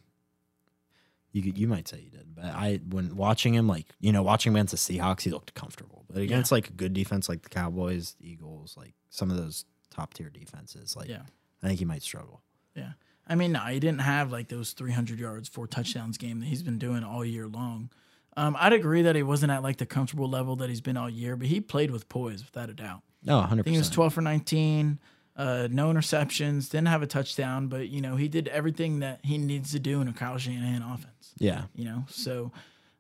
You 1.33 1.43
could, 1.43 1.59
you 1.59 1.69
might 1.69 1.87
say 1.87 1.99
he 1.99 2.09
did, 2.09 2.35
but 2.35 2.47
I 2.47 2.81
when 2.89 3.15
watching 3.15 3.53
him 3.53 3.69
like 3.69 3.85
you 4.01 4.11
know 4.11 4.23
watching 4.23 4.53
him 4.53 4.57
against 4.57 4.87
the 4.87 4.99
Seahawks, 4.99 5.21
he 5.21 5.31
looked 5.31 5.53
comfortable. 5.53 6.07
But 6.11 6.23
against 6.23 6.51
like 6.51 6.71
a 6.71 6.73
good 6.73 6.95
defense 6.95 7.29
like 7.29 7.43
the 7.43 7.51
Cowboys, 7.51 8.17
the 8.19 8.31
Eagles, 8.31 8.75
like 8.75 8.95
some 9.11 9.31
of 9.31 9.37
those 9.37 9.67
top 9.91 10.15
tier 10.15 10.31
defenses, 10.31 10.97
like 10.97 11.09
Yeah. 11.09 11.23
I 11.63 11.69
think 11.69 11.79
he 11.79 11.85
might 11.85 12.03
struggle. 12.03 12.43
Yeah. 12.75 12.93
I 13.29 13.35
mean, 13.35 13.53
no, 13.53 13.61
he 13.61 13.81
didn't 13.81 14.03
have 14.03 14.31
like 14.31 14.49
those 14.49 14.73
300 14.73 15.19
yards, 15.19 15.49
four 15.49 15.67
touchdowns 15.67 16.17
game 16.19 16.41
that 16.41 16.47
he's 16.47 16.63
been 16.63 16.79
doing 16.79 17.03
all 17.03 17.25
year 17.25 17.47
long. 17.49 17.91
Um, 18.37 18.57
I'd 18.61 18.73
agree 18.75 19.03
that 19.03 19.17
he 19.17 19.23
wasn't 19.23 19.51
at 19.53 19.63
like 19.63 19.79
the 19.79 19.87
comfortable 19.87 20.29
level 20.29 20.57
that 20.57 20.69
he's 20.69 20.83
been 20.83 20.97
all 20.97 21.09
year, 21.11 21.37
but 21.37 21.49
he 21.49 21.61
played 21.61 21.91
with 21.91 22.09
poise 22.09 22.45
without 22.45 22.69
a 22.69 22.75
doubt. 22.75 23.03
No, 23.25 23.39
I 23.39 23.47
hundred 23.47 23.65
think 23.65 23.75
he 23.75 23.79
was 23.79 23.91
12 23.91 24.15
for 24.15 24.21
19, 24.21 24.99
uh, 25.37 25.69
no 25.71 25.89
interceptions, 25.93 26.71
didn't 26.71 26.89
have 26.89 27.03
a 27.03 27.07
touchdown, 27.07 27.69
but 27.69 27.89
you 27.89 28.01
know 28.01 28.17
he 28.17 28.29
did 28.29 28.47
everything 28.49 29.01
that 29.01 29.21
he 29.25 29.39
needs 29.39 29.73
to 29.73 29.79
do 29.79 30.01
in 30.01 30.09
a 30.09 30.13
Kyle 30.13 30.39
Shanahan 30.39 30.83
offense. 30.83 31.33
Yeah, 31.39 31.65
You 31.75 31.87
know, 31.87 32.05
so 32.09 32.53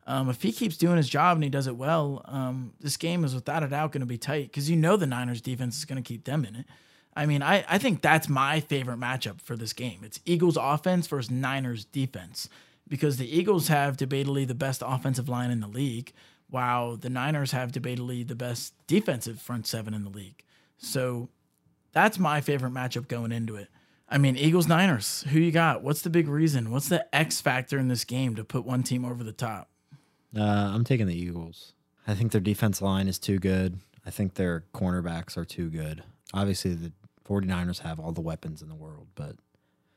um, 0.06 0.30
if 0.30 0.40
he 0.42 0.52
keeps 0.52 0.76
doing 0.76 0.96
his 0.96 1.08
job 1.08 1.36
and 1.36 1.44
he 1.44 1.50
does 1.50 1.66
it 1.66 1.76
well, 1.76 2.22
um, 2.26 2.72
this 2.80 2.96
game 2.96 3.24
is 3.24 3.34
without 3.34 3.64
a 3.64 3.68
doubt 3.68 3.92
going 3.92 4.00
to 4.00 4.06
be 4.06 4.18
tight 4.18 4.44
because 4.50 4.70
you 4.70 4.76
know 4.76 4.96
the 4.96 5.06
Niners 5.06 5.40
defense 5.40 5.76
is 5.78 5.84
going 5.84 6.02
to 6.02 6.06
keep 6.06 6.24
them 6.24 6.44
in 6.44 6.54
it. 6.54 6.66
I 7.16 7.26
mean, 7.26 7.42
I, 7.42 7.64
I 7.68 7.78
think 7.78 8.02
that's 8.02 8.28
my 8.28 8.60
favorite 8.60 9.00
matchup 9.00 9.40
for 9.40 9.56
this 9.56 9.72
game. 9.72 10.00
It's 10.04 10.20
Eagles 10.24 10.58
offense 10.60 11.06
versus 11.06 11.30
Niners 11.30 11.86
defense 11.86 12.48
because 12.86 13.16
the 13.16 13.36
Eagles 13.36 13.68
have 13.68 13.96
debatably 13.96 14.46
the 14.46 14.54
best 14.54 14.82
offensive 14.84 15.28
line 15.28 15.50
in 15.50 15.60
the 15.60 15.66
league, 15.66 16.12
while 16.50 16.96
the 16.96 17.10
Niners 17.10 17.50
have 17.52 17.72
debatably 17.72 18.26
the 18.26 18.36
best 18.36 18.74
defensive 18.86 19.40
front 19.40 19.66
seven 19.66 19.94
in 19.94 20.04
the 20.04 20.10
league. 20.10 20.44
So 20.78 21.30
that's 21.92 22.18
my 22.18 22.40
favorite 22.40 22.74
matchup 22.74 23.08
going 23.08 23.32
into 23.32 23.56
it. 23.56 23.68
I 24.08 24.18
mean, 24.18 24.36
Eagles 24.36 24.68
Niners, 24.68 25.24
who 25.30 25.40
you 25.40 25.50
got? 25.50 25.82
What's 25.82 26.02
the 26.02 26.10
big 26.10 26.28
reason? 26.28 26.70
What's 26.70 26.88
the 26.88 27.12
X 27.12 27.40
factor 27.40 27.78
in 27.78 27.88
this 27.88 28.04
game 28.04 28.36
to 28.36 28.44
put 28.44 28.64
one 28.64 28.84
team 28.84 29.04
over 29.04 29.24
the 29.24 29.32
top? 29.32 29.68
Uh, 30.36 30.70
I'm 30.74 30.84
taking 30.84 31.06
the 31.06 31.14
Eagles. 31.16 31.72
I 32.06 32.14
think 32.14 32.32
their 32.32 32.40
defense 32.40 32.80
line 32.82 33.08
is 33.08 33.18
too 33.18 33.38
good. 33.38 33.80
I 34.04 34.10
think 34.10 34.34
their 34.34 34.64
cornerbacks 34.74 35.36
are 35.36 35.44
too 35.44 35.68
good. 35.70 36.02
Obviously, 36.34 36.74
the 36.74 36.92
49ers 37.28 37.80
have 37.80 37.98
all 37.98 38.12
the 38.12 38.20
weapons 38.20 38.62
in 38.62 38.68
the 38.68 38.74
world, 38.74 39.08
but 39.14 39.36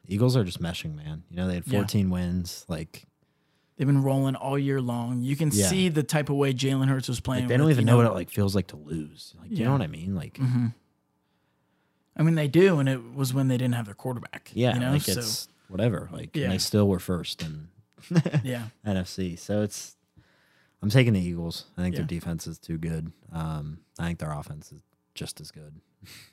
Eagles 0.08 0.36
are 0.36 0.44
just 0.44 0.62
meshing, 0.62 0.96
man. 0.96 1.24
You 1.30 1.38
know, 1.38 1.48
they 1.48 1.56
had 1.56 1.68
Yeah. 1.68 1.80
14 1.80 2.10
wins. 2.10 2.66
Like, 2.68 3.06
They've 3.78 3.88
been 3.88 4.02
rolling 4.04 4.36
all 4.36 4.58
year 4.60 4.82
long. 4.82 5.22
You 5.22 5.36
can 5.38 5.52
Yeah. 5.54 5.68
see 5.70 5.88
the 5.88 6.04
type 6.04 6.30
of 6.30 6.36
way 6.36 6.54
Jalen 6.54 6.88
Hurts 6.90 7.08
was 7.08 7.20
playing. 7.22 7.44
like 7.44 7.50
they 7.50 7.58
don't 7.58 7.68
with, 7.68 7.76
even 7.78 7.84
you 7.84 7.92
know 7.92 7.98
what 7.98 8.08
it 8.08 8.14
like 8.14 8.30
feels 8.30 8.54
like 8.56 8.68
to 8.68 8.76
lose. 8.76 9.34
Like, 9.40 9.52
you 9.52 9.64
know 9.64 9.72
what 9.72 9.82
I 9.82 9.88
mean? 9.88 10.16
Like, 10.16 10.38
hmm 10.38 10.68
I 12.18 12.24
mean, 12.24 12.36
they 12.36 12.48
do, 12.50 12.80
and 12.80 12.90
it 12.90 13.14
was 13.16 13.34
when 13.34 13.48
they 13.48 13.56
didn't 13.58 13.76
have 13.76 13.86
their 13.86 13.94
quarterback. 13.94 14.52
yeah, 14.54 14.74
you 14.74 14.80
know, 14.82 14.92
like 14.92 15.04
so 15.04 15.14
it's 15.14 15.48
whatever. 15.70 16.10
Like, 16.12 16.32
and 16.34 16.44
Yeah. 16.44 16.50
they 16.50 16.58
still 16.58 16.88
were 16.88 17.00
first 17.00 17.42
in 17.42 17.70
yeah, 18.44 18.68
NFC. 18.86 19.38
So 19.40 19.62
it's, 19.62 19.96
I'm 20.82 20.90
taking 20.90 21.14
the 21.14 21.20
Eagles. 21.22 21.66
I 21.78 21.82
think 21.82 21.94
Yeah. 21.96 22.00
their 22.02 22.08
defense 22.08 22.48
is 22.48 22.58
too 22.58 22.78
good. 22.78 23.12
Um, 23.32 23.80
I 23.98 24.06
think 24.08 24.20
their 24.20 24.32
offense 24.32 24.72
is 24.72 24.82
just 25.14 25.42
as 25.42 25.52
good. 25.52 25.82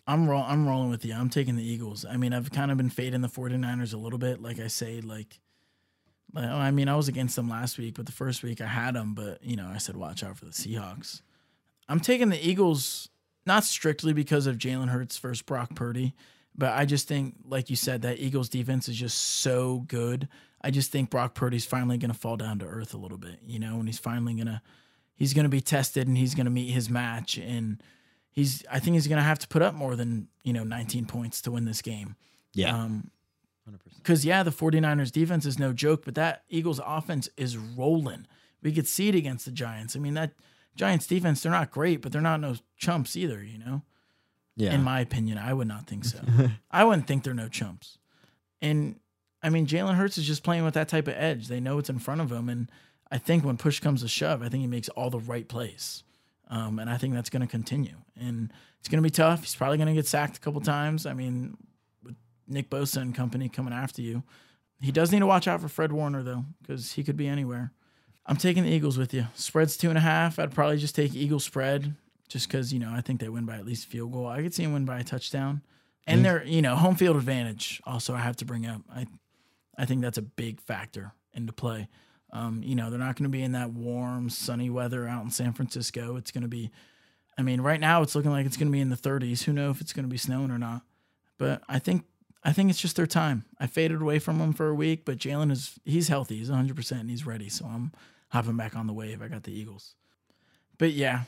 I'm 0.07 0.29
roll, 0.29 0.43
I'm 0.45 0.69
rolling 0.69 0.91
with 0.91 1.05
you. 1.05 1.13
I'm 1.15 1.29
taking 1.31 1.57
the 1.57 1.65
Eagles. 1.65 2.05
I 2.05 2.17
mean, 2.17 2.33
I've 2.33 2.53
kind 2.53 2.71
of 2.71 2.77
been 2.77 2.91
fading 2.91 3.21
the 3.23 3.29
49ers 3.29 3.93
a 3.93 3.97
little 3.97 4.19
bit. 4.21 4.41
Like 4.41 4.61
I 4.61 4.69
say, 4.69 5.01
like, 5.01 5.41
like, 6.33 6.45
I 6.45 6.71
mean, 6.71 6.89
I 6.89 6.95
was 6.97 7.09
against 7.09 7.35
them 7.35 7.49
last 7.49 7.77
week, 7.79 7.95
but 7.97 8.07
the 8.07 8.13
first 8.13 8.43
week 8.45 8.61
I 8.61 8.67
had 8.67 8.95
them. 8.95 9.15
But 9.15 9.43
you 9.43 9.57
know, 9.57 9.67
I 9.67 9.79
said 9.79 9.97
watch 9.97 10.23
out 10.23 10.37
for 10.37 10.45
the 10.45 10.53
Seahawks. 10.53 11.23
I'm 11.89 11.99
taking 12.01 12.29
the 12.29 12.49
Eagles 12.49 13.09
not 13.45 13.65
strictly 13.65 14.13
because 14.13 14.47
of 14.47 14.59
Jalen 14.59 14.89
Hurts 14.89 15.19
versus 15.19 15.43
Brock 15.43 15.75
Purdy, 15.75 16.15
but 16.57 16.73
I 16.73 16.85
just 16.85 17.09
think, 17.09 17.35
like 17.45 17.71
you 17.71 17.77
said, 17.77 18.03
that 18.03 18.19
Eagles 18.19 18.49
defense 18.49 18.89
is 18.89 18.97
just 18.97 19.19
so 19.19 19.81
good. 19.89 20.29
I 20.67 20.71
just 20.71 20.91
think 20.91 21.11
Brock 21.11 21.35
Purdy's 21.35 21.65
finally 21.65 21.97
going 21.99 22.11
to 22.13 22.19
fall 22.19 22.37
down 22.37 22.59
to 22.59 22.67
earth 22.67 22.93
a 22.93 22.97
little 22.97 23.19
bit, 23.19 23.39
you 23.47 23.59
know, 23.59 23.79
and 23.79 23.87
he's 23.87 23.99
finally 23.99 24.35
going 24.35 24.47
to 24.47 24.61
he's 25.15 25.33
going 25.33 25.45
to 25.45 25.49
be 25.51 25.61
tested 25.61 26.09
and 26.09 26.17
he's 26.19 26.35
going 26.35 26.47
to 26.47 26.51
meet 26.51 26.71
his 26.71 26.91
match 26.91 27.39
and 27.39 27.83
he's 28.33 28.65
I 28.71 28.81
think 28.81 28.95
he's 28.95 29.07
going 29.07 29.19
to 29.19 29.23
have 29.23 29.39
to 29.41 29.49
put 29.49 29.63
up 29.63 29.75
more 29.75 29.95
than, 29.97 30.29
you 30.43 30.53
know, 30.53 30.65
19 30.65 31.07
points 31.07 31.41
to 31.43 31.51
win 31.53 31.65
this 31.65 31.83
game. 31.83 32.17
Yeah, 32.53 32.75
Um 32.77 33.11
hundred 33.65 33.85
percent. 33.85 34.05
cuz 34.05 34.25
yeah, 34.25 34.43
the 34.43 34.51
49ers 34.51 35.13
defense 35.13 35.47
is 35.47 35.59
no 35.59 35.73
joke, 35.73 36.05
but 36.05 36.15
that 36.17 36.43
Eagles 36.49 36.81
offense 36.85 37.29
is 37.37 37.57
rolling. 37.57 38.27
We 38.63 38.73
could 38.73 38.89
see 38.89 39.09
it 39.09 39.15
against 39.15 39.45
the 39.45 39.53
Giants. 39.53 39.95
I 39.95 39.99
mean, 40.01 40.15
that 40.15 40.33
Giants 40.75 41.07
defense, 41.07 41.43
they're 41.43 41.53
not 41.53 41.71
great, 41.71 42.03
but 42.03 42.13
they're 42.13 42.21
not 42.21 42.41
no 42.41 42.57
chumps 42.77 43.17
either, 43.17 43.43
you 43.43 43.59
know. 43.59 43.83
Yeah, 44.57 44.73
In 44.73 44.83
my 44.83 45.01
opinion, 45.01 45.37
I 45.39 45.53
would 45.53 45.69
not 45.69 45.87
think 45.87 46.05
so. 46.07 46.19
I 46.71 46.85
wouldn't 46.85 47.07
think 47.07 47.25
they're 47.25 47.35
no 47.35 47.49
chumps. 47.49 47.99
And 48.63 48.99
I 49.47 49.49
mean, 49.49 49.69
Jalen 49.69 49.95
Hurts 49.95 50.19
is 50.19 50.27
just 50.27 50.43
playing 50.43 50.65
with 50.65 50.75
that 50.75 50.89
type 50.89 51.07
of 51.07 51.15
edge. 51.17 51.47
They 51.47 51.61
know 51.61 51.79
it's 51.79 51.89
in 51.89 52.01
front 52.01 52.21
of 52.21 52.33
him, 52.33 52.49
and 52.49 52.69
I 53.13 53.19
think 53.19 53.45
when 53.45 53.57
push 53.57 53.79
comes 53.79 54.03
to 54.03 54.09
shove, 54.09 54.43
I 54.43 54.49
think 54.49 54.63
he 54.63 54.67
makes 54.67 54.89
all 54.89 55.09
the 55.09 55.21
right 55.21 55.47
plays. 55.47 56.03
Um, 56.49 56.81
and 56.81 56.91
I 56.91 56.97
think 56.97 57.15
that's 57.15 57.31
going 57.31 57.43
to 57.43 57.47
continue. 57.47 57.95
And 58.19 58.53
it's 58.81 58.89
going 58.89 59.01
to 59.01 59.07
be 59.07 59.11
tough. 59.11 59.43
He's 59.43 59.55
probably 59.55 59.79
going 59.79 59.87
to 59.87 59.95
get 59.95 60.09
sacked 60.09 60.37
a 60.37 60.41
couple 60.41 60.61
times. 60.61 61.07
I 61.07 61.13
mean, 61.13 61.57
with 62.03 62.17
Nick 62.49 62.71
Bosa 62.71 62.97
and 62.97 63.15
company 63.15 63.49
coming 63.49 63.73
after 63.73 64.03
you, 64.03 64.25
he 64.81 64.91
does 64.91 65.13
need 65.13 65.21
to 65.21 65.27
watch 65.27 65.47
out 65.47 65.61
for 65.61 65.69
Fred 65.69 65.93
Warner 65.93 66.25
though, 66.25 66.45
because 66.61 66.95
he 66.95 67.05
could 67.05 67.17
be 67.17 67.29
anywhere. 67.29 67.71
I'm 68.27 68.37
taking 68.37 68.65
the 68.65 68.71
Eagles 68.71 68.99
with 68.99 69.15
you. 69.15 69.29
Spread's 69.35 69.77
two 69.77 69.91
and 69.91 69.99
a 69.99 70.03
half. 70.03 70.41
I'd 70.41 70.53
probably 70.53 70.79
just 70.79 70.97
take 70.97 71.15
Eagle 71.15 71.39
spread, 71.39 71.95
just 72.29 72.49
because 72.49 72.73
you 72.73 72.81
know 72.81 72.91
I 72.93 73.01
think 73.01 73.21
they 73.21 73.29
win 73.29 73.47
by 73.47 73.57
at 73.57 73.65
least 73.65 73.87
field 73.87 74.13
goal. 74.13 74.27
I 74.27 74.43
could 74.43 74.53
see 74.53 74.65
them 74.65 74.73
win 74.73 74.85
by 74.85 74.99
a 74.99 75.05
touchdown, 75.05 75.63
and 76.07 76.25
they're 76.25 76.45
you 76.45 76.63
know 76.63 76.75
home 76.75 76.97
field 76.97 77.17
advantage. 77.17 77.81
Also, 77.85 78.13
I 78.13 78.19
have 78.19 78.37
to 78.39 78.45
bring 78.45 78.67
up. 78.67 78.83
I 78.93 79.07
I 79.79 79.85
think 79.85 80.03
that's 80.03 80.19
a 80.19 80.23
big 80.23 80.61
factor 80.61 81.13
into 81.35 81.53
play. 81.53 81.89
Um, 82.33 82.63
you 82.63 82.75
know, 82.75 82.91
they're 82.91 82.99
not 82.99 83.17
going 83.17 83.25
to 83.25 83.37
be 83.37 83.43
in 83.43 83.53
that 83.53 83.73
warm, 83.73 84.31
sunny 84.31 84.69
weather 84.69 85.07
out 85.07 85.25
in 85.25 85.31
San 85.31 85.53
Francisco. 85.53 86.17
It's 86.17 86.31
going 86.31 86.43
to 86.43 86.49
be, 86.49 86.71
I 87.39 87.43
mean, 87.43 87.61
right 87.61 87.81
now 87.81 88.03
it's 88.03 88.15
looking 88.15 88.31
like 88.31 88.47
it's 88.47 88.57
going 88.57 88.69
to 88.69 88.73
be 88.73 88.81
in 88.81 88.91
the 88.91 88.97
30s. 88.97 89.45
Who 89.45 89.53
knows 89.53 89.77
if 89.77 89.81
it's 89.81 89.93
going 89.93 90.05
to 90.05 90.11
be 90.11 90.19
snowing 90.19 90.51
or 90.51 90.59
not? 90.59 90.83
But 91.39 91.63
I 91.69 91.79
think 91.79 92.05
I 92.43 92.53
think 92.53 92.71
it's 92.71 92.81
just 92.81 92.97
their 92.97 93.07
time. 93.07 93.45
I 93.59 93.67
faded 93.67 94.01
away 94.01 94.19
from 94.19 94.39
them 94.39 94.53
for 94.53 94.69
a 94.69 94.75
week, 94.75 95.05
but 95.05 95.19
Jalen 95.19 95.51
is 95.51 95.79
he's 95.85 96.09
healthy. 96.09 96.39
He's 96.39 96.49
100 96.49 96.77
percent 96.77 97.03
and 97.03 97.11
he's 97.11 97.27
ready. 97.27 97.49
So 97.49 97.67
I'm 97.67 97.93
hopping 98.29 98.57
back 98.57 98.77
on 98.77 98.87
the 98.87 98.93
wave. 98.93 99.21
I 99.21 99.29
got 99.29 99.43
the 99.43 99.53
Eagles. 99.53 99.95
But 100.79 100.93
yeah, 100.93 101.23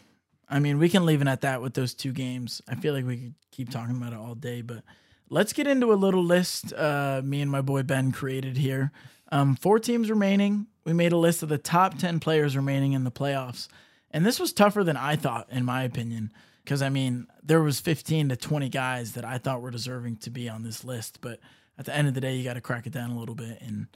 I 0.49 0.59
mean, 0.61 0.79
we 0.79 0.89
can 0.89 1.05
leave 1.07 1.21
it 1.21 1.29
at 1.29 1.43
that 1.43 1.61
with 1.61 1.75
those 1.75 1.95
two 1.95 2.13
games. 2.13 2.63
I 2.69 2.75
feel 2.75 2.95
like 2.95 3.05
we 3.05 3.17
could 3.17 3.35
keep 3.51 3.71
talking 3.71 3.97
about 3.97 4.13
it 4.13 4.19
all 4.19 4.35
day, 4.35 4.63
but 4.63 4.83
let's 5.31 5.53
get 5.53 5.67
into 5.67 5.93
a 5.93 5.95
little 5.95 6.23
list 6.23 6.73
uh, 6.73 7.21
me 7.25 7.41
and 7.41 7.51
my 7.51 7.61
boy 7.61 7.83
Ben 7.83 8.12
created 8.12 8.57
here. 8.57 8.93
Um, 9.31 9.57
four 9.57 9.79
teams 9.79 10.11
remaining. 10.11 10.67
We 10.85 10.93
made 10.93 11.12
a 11.12 11.17
list 11.19 11.43
of 11.43 11.49
the 11.49 11.59
top 11.59 11.99
10 11.99 12.21
players 12.21 12.57
remaining 12.57 12.93
in 12.93 13.05
the 13.05 13.11
playoffs. 13.11 13.69
And 14.11 14.25
this 14.25 14.41
was 14.41 14.53
tougher 14.53 14.83
than 14.83 14.97
I 14.97 15.17
thought, 15.17 15.49
in 15.51 15.64
my 15.64 15.83
opinion, 15.83 16.33
because 16.64 16.81
I 16.81 16.88
mean, 16.88 17.27
there 17.43 17.62
was 17.62 17.79
15 17.81 18.31
to 18.31 18.37
20 18.37 18.69
guys 18.71 19.12
that 19.12 19.25
I 19.25 19.37
thought 19.37 19.61
were 19.61 19.71
deserving 19.71 20.17
to 20.19 20.31
be 20.31 20.49
on 20.49 20.62
this 20.62 20.83
list. 20.83 21.21
But 21.21 21.41
at 21.79 21.85
the 21.85 21.95
end 21.95 22.09
of 22.09 22.14
the 22.14 22.21
day, 22.21 22.37
you 22.37 22.45
got 22.45 22.55
to 22.55 22.62
crack 22.62 22.87
it 22.87 22.93
down 22.93 23.11
a 23.11 23.19
little 23.19 23.35
bit 23.35 23.61
and 23.61 23.87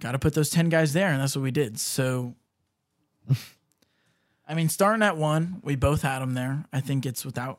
got 0.00 0.12
to 0.12 0.18
put 0.18 0.34
those 0.34 0.50
10 0.50 0.68
guys 0.68 0.92
there. 0.92 1.08
And 1.08 1.20
that's 1.20 1.34
what 1.34 1.42
we 1.42 1.50
did. 1.50 1.80
So, 1.80 2.36
I 4.48 4.54
mean, 4.54 4.68
starting 4.68 5.02
at 5.02 5.16
one, 5.16 5.60
we 5.64 5.74
both 5.74 6.02
had 6.02 6.20
them 6.20 6.34
there. 6.34 6.66
I 6.72 6.80
think 6.80 7.04
it's 7.04 7.24
without 7.24 7.58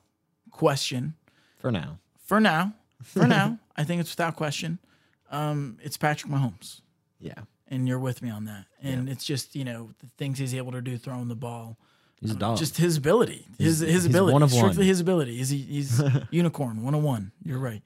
question 0.52 1.16
for 1.58 1.70
now. 1.72 2.00
For 2.30 2.40
now. 2.40 2.74
For 3.04 3.28
now, 3.38 3.60
I 3.76 3.84
think 3.84 4.02
it's 4.02 4.12
without 4.12 4.36
question. 4.36 4.80
Um, 5.32 5.78
it's 5.82 5.98
Patrick 5.98 6.32
Mahomes, 6.32 6.82
Yeah, 7.20 7.34
and 7.68 7.88
you're 7.88 8.00
with 8.00 8.22
me 8.22 8.30
on 8.30 8.46
that. 8.46 8.66
And 8.82 9.10
it's 9.10 9.24
just 9.26 9.56
you 9.56 9.64
know 9.66 9.92
the 10.00 10.08
things 10.18 10.40
he's 10.40 10.56
able 10.56 10.72
to 10.74 10.82
do 10.82 10.98
throwing 10.98 11.28
the 11.28 11.36
ball. 11.36 11.78
He's 12.22 12.32
a 12.32 12.36
dog. 12.36 12.58
Just 12.58 12.78
his 12.78 12.98
ability, 12.98 13.48
his 13.58 13.80
He's- 13.80 13.94
his 13.94 14.06
ability, 14.06 14.34
one 14.34 14.44
of 14.44 14.52
strictly 14.52 14.80
one. 14.80 14.88
his 14.88 15.00
ability. 15.00 15.38
He's 15.38 15.50
he's 15.50 16.02
unicorn 16.32 16.84
one 16.84 16.96
on 16.96 17.04
one. 17.04 17.32
You're 17.44 17.60
right. 17.60 17.82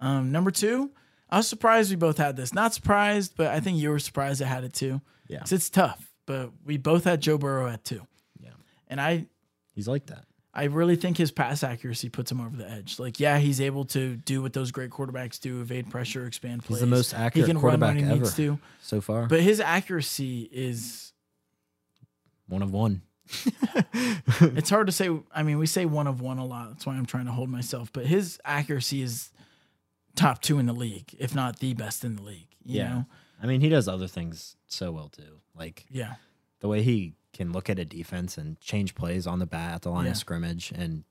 Um, 0.00 0.32
number 0.32 0.50
two, 0.50 0.90
I 1.30 1.36
was 1.38 1.46
surprised 1.48 1.90
we 1.90 1.96
both 1.96 2.18
had 2.18 2.36
this. 2.36 2.52
Not 2.52 2.74
surprised, 2.74 3.34
but 3.36 3.48
I 3.48 3.60
think 3.60 3.78
you 3.78 3.90
were 3.90 3.98
surprised 3.98 4.42
I 4.42 4.46
had 4.46 4.64
it 4.64 4.72
too. 4.72 5.00
Yeah. 5.28 5.42
it's 5.50 5.70
tough, 5.70 6.12
but 6.26 6.50
we 6.64 6.76
both 6.76 7.04
had 7.04 7.20
Joe 7.20 7.38
Burrow 7.38 7.68
at 7.68 7.84
two. 7.84 8.06
Yeah. 8.40 8.50
and 8.88 9.00
I 9.00 9.26
He's 9.74 9.86
like 9.88 10.06
that. 10.06 10.24
I 10.58 10.64
really 10.64 10.96
think 10.96 11.18
his 11.18 11.30
pass 11.30 11.62
accuracy 11.62 12.08
puts 12.08 12.32
him 12.32 12.40
over 12.40 12.56
the 12.56 12.68
edge. 12.68 12.98
Like, 12.98 13.20
yeah, 13.20 13.38
he's 13.38 13.60
able 13.60 13.84
to 13.86 14.16
do 14.16 14.40
what 14.40 14.54
those 14.54 14.72
great 14.72 14.88
quarterbacks 14.90 15.38
do: 15.38 15.60
evade 15.60 15.90
pressure, 15.90 16.26
expand 16.26 16.64
plays. 16.64 16.80
He's 16.80 16.88
the 16.88 16.96
most 16.96 17.12
accurate 17.12 17.46
he 17.46 17.52
can 17.52 17.60
quarterback 17.60 17.88
run 17.88 17.96
when 17.96 18.04
he 18.06 18.10
ever 18.10 18.20
needs 18.22 18.34
to. 18.36 18.58
so 18.80 19.00
far. 19.02 19.26
But 19.26 19.40
his 19.42 19.60
accuracy 19.60 20.48
is 20.50 21.12
one 22.48 22.62
of 22.62 22.72
one. 22.72 23.02
it's 23.92 24.70
hard 24.70 24.86
to 24.86 24.92
say. 24.92 25.10
I 25.34 25.42
mean, 25.42 25.58
we 25.58 25.66
say 25.66 25.84
one 25.84 26.06
of 26.06 26.20
one 26.20 26.38
a 26.38 26.44
lot. 26.44 26.70
That's 26.70 26.86
why 26.86 26.94
I'm 26.94 27.06
trying 27.06 27.26
to 27.26 27.32
hold 27.32 27.48
myself. 27.50 27.92
But 27.92 28.06
his 28.06 28.38
accuracy 28.44 29.02
is 29.02 29.30
top 30.14 30.40
two 30.40 30.58
in 30.58 30.66
the 30.66 30.72
league, 30.72 31.14
if 31.18 31.34
not 31.34 31.58
the 31.58 31.74
best 31.74 32.04
in 32.04 32.16
the 32.16 32.22
league. 32.22 32.48
You 32.64 32.78
Yeah. 32.78 32.88
know? 32.88 33.06
I 33.42 33.46
mean, 33.46 33.60
he 33.60 33.68
does 33.68 33.86
other 33.88 34.06
things 34.06 34.56
so 34.66 34.90
well 34.92 35.08
too. 35.10 35.40
Like 35.54 35.84
Yeah. 35.90 36.14
the 36.60 36.68
way 36.68 36.82
he 36.82 37.14
can 37.36 37.52
look 37.52 37.68
at 37.70 37.78
a 37.78 37.84
defense 37.84 38.38
and 38.38 38.58
change 38.60 38.94
plays 38.94 39.26
on 39.26 39.38
the 39.38 39.46
bat 39.46 39.74
at 39.74 39.82
the 39.82 39.90
line 39.90 40.04
Yeah. 40.06 40.12
of 40.12 40.16
scrimmage, 40.16 40.72
and 40.74 41.04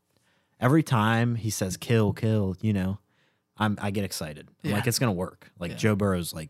every 0.60 0.84
time 0.84 1.36
he 1.36 1.50
says 1.50 1.78
"kill, 1.78 2.14
kill," 2.14 2.56
you 2.62 2.74
know, 2.74 3.00
I'm 3.58 3.78
I 3.82 3.92
get 3.92 4.04
excited. 4.04 4.50
I'm 4.64 4.70
Yeah. 4.72 4.76
like 4.78 4.88
it's 4.88 5.00
gonna 5.00 5.12
work. 5.14 5.52
Like 5.60 5.72
Yeah. 5.72 5.78
Joe 5.78 5.96
Burrow's 5.96 6.34
like, 6.34 6.50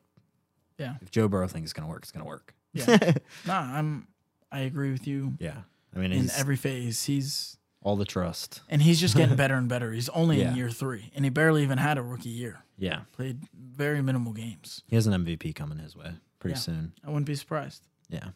Yeah. 0.78 0.96
if 1.02 1.12
Joe 1.12 1.28
Burrow 1.28 1.48
thinks 1.48 1.68
it's 1.68 1.74
gonna 1.74 1.88
work, 1.90 2.04
it's 2.04 2.12
gonna 2.12 2.26
work. 2.26 2.54
Yeah. 2.74 3.14
nah, 3.48 3.60
I'm. 3.78 4.08
I 4.52 4.60
agree 4.60 4.92
with 4.92 5.06
you 5.08 5.34
Yeah, 5.40 5.64
I 5.96 6.00
mean, 6.00 6.12
in 6.14 6.30
every 6.32 6.56
phase. 6.56 7.04
He's 7.06 7.58
all 7.82 7.96
the 7.98 8.06
trust. 8.06 8.62
and 8.70 8.82
he's 8.82 9.00
just 9.00 9.16
getting 9.16 9.36
better 9.44 9.56
and 9.56 9.68
better. 9.70 9.92
He's 9.92 10.10
only 10.10 10.42
in 10.42 10.56
year 10.56 10.70
three, 10.70 11.12
and 11.16 11.26
he 11.26 11.30
barely 11.30 11.62
even 11.64 11.78
had 11.78 11.98
a 11.98 12.02
rookie 12.02 12.30
year. 12.30 12.64
Yeah, 12.78 13.02
Played 13.14 13.48
very 13.54 14.02
minimal 14.02 14.34
games. 14.34 14.84
he 14.88 14.96
has 14.96 15.08
an 15.08 15.14
MVP 15.14 15.54
coming 15.56 15.78
his 15.80 15.96
way 15.96 16.14
pretty 16.40 16.56
Yeah. 16.56 16.60
soon. 16.60 16.94
I 17.04 17.08
wouldn't 17.10 17.26
be 17.26 17.36
surprised. 17.36 17.86
Yeah, 18.10 18.30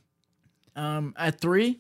Um, 0.80 1.14
at 1.18 1.42
three, 1.42 1.80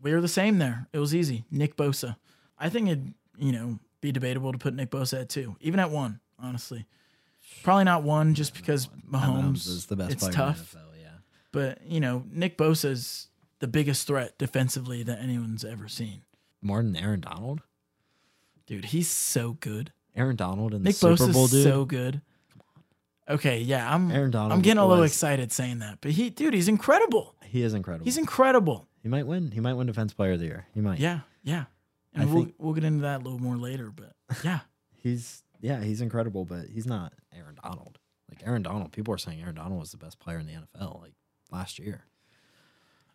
we 0.00 0.12
were 0.12 0.20
the 0.20 0.28
same 0.28 0.58
there. 0.58 0.86
It 0.92 0.98
was 0.98 1.14
easy. 1.14 1.44
Nick 1.50 1.76
Bosa. 1.76 2.16
I 2.58 2.68
think 2.68 2.88
it'd, 2.88 3.14
you 3.38 3.50
know, 3.50 3.78
be 4.00 4.12
debatable 4.12 4.52
to 4.52 4.58
put 4.58 4.72
Nick 4.74 4.90
Bosa 4.90 5.22
at 5.22 5.28
two, 5.28 5.56
even 5.60 5.80
at 5.80 5.90
one, 5.90 6.20
honestly. 6.38 6.86
Probably 7.62 7.84
not 7.84 8.02
one 8.04 8.34
just 8.34 8.54
because 8.54 8.88
Mahomes, 9.10 9.66
is 9.66 9.86
the 9.86 9.96
best 9.96 10.12
it's 10.12 10.22
player 10.22 10.32
tough. 10.32 10.74
in 10.74 10.80
the 10.80 10.86
NFL. 10.86 11.02
Yeah, 11.02 11.08
But, 11.50 11.82
you 11.86 12.00
know, 12.00 12.24
Nick 12.30 12.56
Bosa's 12.56 13.28
the 13.58 13.68
biggest 13.68 14.06
threat 14.06 14.38
defensively 14.38 15.02
that 15.02 15.18
anyone's 15.18 15.64
ever 15.64 15.88
seen. 15.88 16.22
more 16.62 16.82
than 16.82 16.96
Aaron 16.96 17.20
Donald. 17.20 17.62
Dude, 18.66 18.86
he's 18.86 19.08
so 19.08 19.52
good. 19.60 19.92
Aaron 20.14 20.36
Donald 20.36 20.72
the 20.72 20.78
Nick 20.78 20.98
Bowl, 21.00 21.16
dude. 21.16 21.64
so 21.64 21.84
good. 21.84 22.20
Okay, 23.28 23.60
yeah, 23.60 23.92
I'm 23.92 24.10
Aaron 24.10 24.30
Donald 24.30 24.52
I'm 24.52 24.60
getting 24.60 24.78
a 24.78 24.86
little 24.86 25.04
excited 25.04 25.50
saying 25.52 25.80
that. 25.80 25.98
But 26.00 26.12
he 26.12 26.30
dude, 26.30 26.54
he's 26.54 26.68
incredible. 26.68 27.34
He 27.48 27.62
is 27.62 27.74
incredible. 27.74 28.04
He's 28.04 28.18
incredible. 28.18 28.88
he 29.02 29.08
might 29.08 29.26
win. 29.26 29.50
He 29.52 29.60
might 29.60 29.74
win 29.74 29.86
Defense 29.86 30.12
Player 30.12 30.32
of 30.32 30.40
the 30.40 30.46
Year. 30.46 30.66
He 30.74 30.80
might. 30.80 30.98
Yeah, 30.98 31.20
yeah. 31.42 31.64
And 32.14 32.22
I 32.30 32.32
we'll 32.32 32.48
we'll 32.58 32.74
get 32.74 32.84
into 32.84 33.02
that 33.02 33.20
a 33.20 33.22
little 33.24 33.38
more 33.38 33.56
later, 33.56 33.92
but 33.94 34.12
yeah. 34.42 34.60
He's 35.02 35.44
yeah, 35.60 35.80
he's 35.82 36.00
incredible, 36.00 36.44
but 36.44 36.66
he's 36.66 36.86
not 36.86 37.12
Aaron 37.36 37.56
Donald. 37.62 37.98
Like 38.28 38.42
Aaron 38.44 38.62
Donald, 38.62 38.90
people 38.90 39.14
are 39.14 39.18
saying 39.18 39.40
Aaron 39.40 39.54
Donald 39.54 39.78
was 39.78 39.92
the 39.92 39.96
best 39.96 40.18
player 40.18 40.38
in 40.38 40.46
the 40.46 40.52
NFL 40.52 41.00
like 41.00 41.12
last 41.52 41.78
year. 41.78 42.06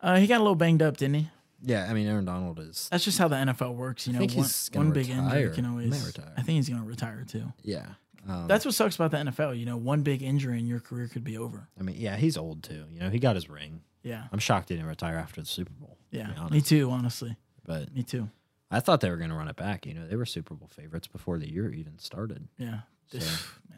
Uh, 0.00 0.16
he 0.16 0.26
got 0.26 0.38
a 0.38 0.42
little 0.42 0.54
banged 0.54 0.80
up, 0.80 0.96
didn't 0.96 1.14
he? 1.14 1.30
Yeah, 1.64 1.86
I 1.88 1.92
mean 1.92 2.08
Aaron 2.08 2.24
Donald 2.24 2.58
is 2.58 2.88
That's 2.90 3.04
just 3.04 3.18
how 3.18 3.28
the 3.28 3.36
NFL 3.36 3.74
works. 3.74 4.06
You 4.06 4.14
know, 4.14 4.20
one, 4.20 4.28
he's 4.30 4.68
gonna 4.70 4.86
one 4.86 4.92
big 4.94 5.10
injury 5.10 5.54
can 5.54 5.66
always. 5.66 6.06
retire. 6.06 6.32
I 6.36 6.42
think 6.42 6.56
he's 6.56 6.68
going 6.68 6.80
to 6.82 6.88
retire 6.88 7.24
too. 7.26 7.52
yeah. 7.62 7.86
Um, 8.28 8.46
That's 8.46 8.64
what 8.64 8.74
sucks 8.74 8.94
about 8.94 9.10
the 9.10 9.16
NFL. 9.16 9.58
You 9.58 9.66
know, 9.66 9.76
one 9.76 10.02
big 10.02 10.22
injury 10.22 10.56
and 10.58 10.68
your 10.68 10.78
career 10.78 11.08
could 11.08 11.24
be 11.24 11.36
over. 11.36 11.68
I 11.78 11.82
mean, 11.82 11.96
yeah, 11.98 12.16
he's 12.16 12.36
old 12.36 12.62
too. 12.62 12.84
You 12.92 13.00
know, 13.00 13.10
he 13.10 13.18
got 13.18 13.34
his 13.34 13.48
ring. 13.48 13.82
Yeah, 14.02 14.24
I'm 14.32 14.38
shocked 14.38 14.68
he 14.68 14.74
didn't 14.76 14.88
retire 14.88 15.16
after 15.16 15.40
the 15.40 15.46
Super 15.46 15.72
Bowl. 15.72 15.96
yeah. 16.10 16.48
Me 16.50 16.60
too. 16.60 16.90
Honestly, 16.90 17.36
But 17.64 17.94
me 17.94 18.02
too. 18.02 18.28
I 18.70 18.80
thought 18.80 19.00
they 19.02 19.10
were 19.10 19.18
going 19.18 19.30
to 19.30 19.36
run 19.36 19.48
it 19.48 19.56
back. 19.56 19.84
You 19.86 19.94
know, 19.94 20.06
they 20.08 20.16
were 20.16 20.24
Super 20.26 20.54
Bowl 20.54 20.68
favorites 20.68 21.06
before 21.06 21.38
the 21.38 21.50
year 21.50 21.70
even 21.72 21.98
started. 21.98 22.48
Yeah. 22.56 22.80
So 23.12 23.18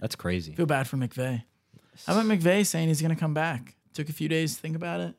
that's 0.01 0.15
crazy. 0.15 0.55
Feel 0.55 0.67
bad 0.67 0.87
for 0.87 0.97
McVay. 0.97 1.43
How 2.07 2.13
about 2.19 2.27
McVay 2.27 2.65
saying 2.65 2.89
he's 2.89 3.01
going 3.03 3.15
to 3.15 3.19
come 3.19 3.35
back? 3.35 3.75
Took 3.93 4.09
a 4.09 4.13
few 4.13 4.29
days 4.29 4.55
to 4.55 4.61
think 4.61 4.77
about 4.77 5.01
it. 5.01 5.15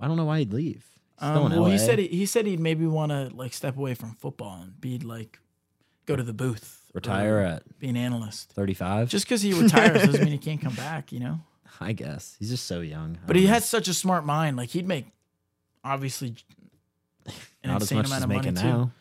I 0.00 0.06
don't 0.06 0.16
know 0.16 0.24
why 0.26 0.40
he'd 0.40 0.52
leave. 0.52 0.84
Um, 1.18 1.50
well, 1.50 1.66
he 1.66 1.76
said 1.76 1.98
he, 1.98 2.06
he 2.08 2.24
said 2.26 2.46
he'd 2.46 2.60
maybe 2.60 2.86
want 2.86 3.10
to 3.12 3.30
like 3.34 3.52
step 3.52 3.76
away 3.76 3.92
from 3.94 4.14
football 4.14 4.60
and 4.62 4.80
be 4.80 4.98
like 4.98 5.38
go 6.06 6.16
to 6.16 6.22
the 6.22 6.32
booth, 6.32 6.82
retire 6.94 7.38
at 7.40 7.78
be 7.78 7.88
an 7.90 7.96
analyst. 7.96 8.52
35. 8.52 9.08
Just 9.10 9.26
because 9.26 9.42
he 9.42 9.52
retires 9.52 10.02
doesn't 10.06 10.22
mean 10.24 10.32
he 10.32 10.38
can't 10.38 10.60
come 10.62 10.74
back. 10.74 11.12
You 11.12 11.20
know. 11.20 11.40
I 11.80 11.92
guess 11.92 12.36
he's 12.38 12.50
just 12.50 12.66
so 12.66 12.80
young. 12.80 13.18
But 13.26 13.36
he 13.36 13.44
know. 13.44 13.50
has 13.50 13.64
such 13.68 13.88
a 13.88 13.94
smart 13.94 14.24
mind. 14.24 14.56
Like 14.56 14.70
he'd 14.70 14.86
make 14.88 15.06
obviously 15.84 16.34
an 17.26 17.32
not 17.64 17.76
as 17.82 17.90
insane 17.90 17.98
much 17.98 18.06
amount 18.06 18.18
as 18.18 18.22
of 18.24 18.28
money 18.28 18.38
making 18.40 18.54
too. 18.54 18.66
now. 18.66 18.92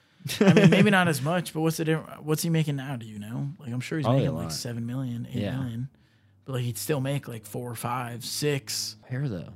I 0.42 0.54
mean, 0.54 0.70
maybe 0.70 0.90
not 0.92 1.08
as 1.08 1.22
much, 1.22 1.54
but 1.54 1.62
what's 1.62 1.78
the 1.78 1.86
difference? 1.86 2.22
What's 2.22 2.44
he 2.44 2.50
making 2.50 2.76
now? 2.76 2.96
Do 2.98 3.06
you 3.06 3.20
know? 3.20 3.50
Like 3.60 3.72
I'm 3.72 3.80
sure 3.80 3.98
he's 3.98 4.06
Probably 4.06 4.24
making 4.24 4.36
like 4.38 4.52
seven 4.52 4.86
million, 4.86 5.28
eight 5.32 5.36
million, 5.36 5.90
Yeah. 5.92 6.00
but 6.46 6.54
like 6.54 6.64
he'd 6.64 6.78
still 6.78 7.00
make 7.00 7.28
like 7.28 7.46
four, 7.46 7.74
five, 7.76 8.24
six, 8.26 8.98
Where 9.08 9.28
though? 9.28 9.54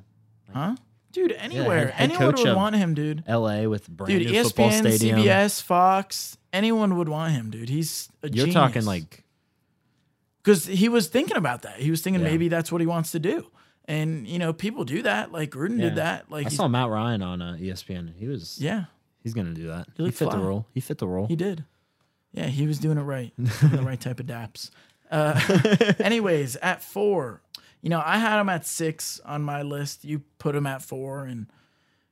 huh? 0.54 0.76
Dude, 1.12 1.32
anywhere, 1.34 1.89
head 1.89 2.10
anyone 2.12 2.34
would 2.34 2.56
want 2.56 2.76
him, 2.76 2.95
dude. 2.95 3.23
L.A. 3.28 3.67
with 3.67 3.88
brand 3.88 4.19
Dude, 4.19 4.32
new 4.32 4.43
football 4.45 4.71
ESPN, 4.71 4.80
stadium. 4.80 5.19
CBS, 5.19 5.62
Fox, 5.62 6.38
anyone 6.52 6.97
would 6.97 7.08
want 7.08 7.34
him, 7.34 7.52
dude. 7.52 7.69
He's 7.69 8.10
a 8.23 8.30
You're 8.30 8.47
talking 8.47 8.84
like 8.84 9.23
because 10.43 10.65
he 10.65 10.89
was 10.89 11.08
thinking 11.08 11.38
about 11.38 11.62
that. 11.63 11.77
He 11.79 11.89
was 11.89 12.01
thinking 12.01 12.21
Yeah. 12.21 12.29
maybe 12.29 12.47
that's 12.49 12.71
what 12.71 12.82
he 12.82 12.88
wants 12.88 13.12
to 13.12 13.19
do, 13.19 13.47
and 13.86 14.27
you 14.27 14.39
know, 14.39 14.53
people 14.53 14.84
do 14.86 15.01
that. 15.03 15.32
Like 15.32 15.51
Gruden 15.51 15.77
Yeah. 15.79 15.86
did 15.89 15.95
that. 15.95 16.29
Like 16.32 16.47
I 16.47 16.49
saw 16.49 16.67
Matt 16.67 16.89
Ryan 16.89 17.21
on 17.21 17.41
uh, 17.41 17.58
ESPN. 17.60 18.13
He 18.17 18.27
was 18.27 18.60
yeah, 18.60 18.86
he's 19.23 19.34
gonna 19.34 19.53
do 19.53 19.67
that. 19.67 19.88
He, 19.95 20.03
looked 20.03 20.17
fit 20.17 20.29
the 20.32 20.38
role. 20.38 20.67
He 20.73 20.79
fit 20.82 20.97
the 20.97 21.08
role. 21.08 21.27
He 21.27 21.36
did. 21.36 21.65
Yeah, 22.34 22.47
he 22.47 22.65
was 22.67 22.79
doing 22.79 22.97
it 22.97 23.01
right. 23.03 23.32
Doing 23.38 23.75
the 23.75 23.84
right 23.84 24.01
type 24.01 24.19
of 24.19 24.25
daps. 24.25 24.71
Uh, 25.12 25.39
anyways, 25.99 26.56
at 26.58 26.82
four, 26.84 27.43
you 27.82 27.89
know, 27.89 28.01
I 28.03 28.17
had 28.17 28.39
him 28.39 28.49
at 28.49 28.65
six 28.65 29.19
on 29.23 29.43
my 29.43 29.62
list. 29.62 30.03
You 30.03 30.23
put 30.39 30.56
him 30.56 30.65
at 30.65 30.82
four, 30.82 31.25
and 31.25 31.45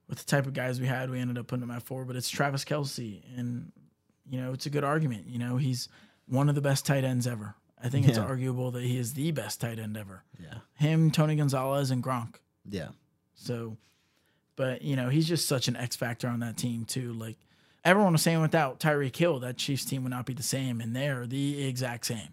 with 0.07 0.19
the 0.19 0.25
type 0.25 0.45
of 0.45 0.53
guys 0.53 0.79
we 0.79 0.85
had, 0.85 1.09
we 1.09 1.19
ended 1.19 1.39
up 1.39 1.47
putting 1.47 1.63
him 1.63 1.71
at 1.71 1.81
four. 1.81 2.05
But 2.05 2.15
it's 2.17 2.29
Travis 2.29 2.63
Kelce, 2.63 3.21
and 3.35 3.71
you 4.29 4.39
know, 4.39 4.53
it's 4.53 4.67
a 4.67 4.69
good 4.69 4.83
argument. 4.83 5.25
You 5.27 5.39
know, 5.39 5.57
he's 5.57 5.89
one 6.27 6.49
of 6.49 6.53
the 6.55 6.61
best 6.61 6.85
tight 6.85 7.03
ends 7.03 7.25
ever. 7.25 7.55
I 7.83 7.89
think 7.89 8.07
it's 8.07 8.17
Yeah. 8.17 8.23
arguable 8.25 8.71
that 8.71 8.83
he 8.83 8.97
is 8.97 9.13
the 9.13 9.31
best 9.31 9.61
tight 9.61 9.79
end 9.79 9.97
ever. 9.97 10.23
yeah. 10.41 10.59
Him, 10.75 11.11
Tony 11.11 11.35
Gonzalez, 11.35 11.91
and 11.91 12.03
Gronk. 12.03 12.35
Yeah. 12.69 12.89
So, 13.35 13.77
but 14.55 14.81
you 14.81 14.95
know, 14.95 15.09
he's 15.09 15.27
just 15.27 15.47
such 15.47 15.67
an 15.67 15.75
X 15.75 15.95
factor 15.95 16.27
on 16.27 16.39
that 16.41 16.57
team 16.57 16.85
too. 16.85 17.13
Like 17.13 17.37
everyone 17.83 18.13
was 18.13 18.21
saying, 18.21 18.41
without 18.41 18.79
Tyreek 18.79 19.15
Hill, 19.15 19.39
that 19.39 19.57
Chiefs 19.57 19.85
team 19.85 20.03
would 20.03 20.11
not 20.11 20.25
be 20.25 20.33
the 20.33 20.43
same, 20.43 20.79
and 20.81 20.95
they're 20.95 21.25
the 21.25 21.63
exact 21.65 22.05
same. 22.05 22.29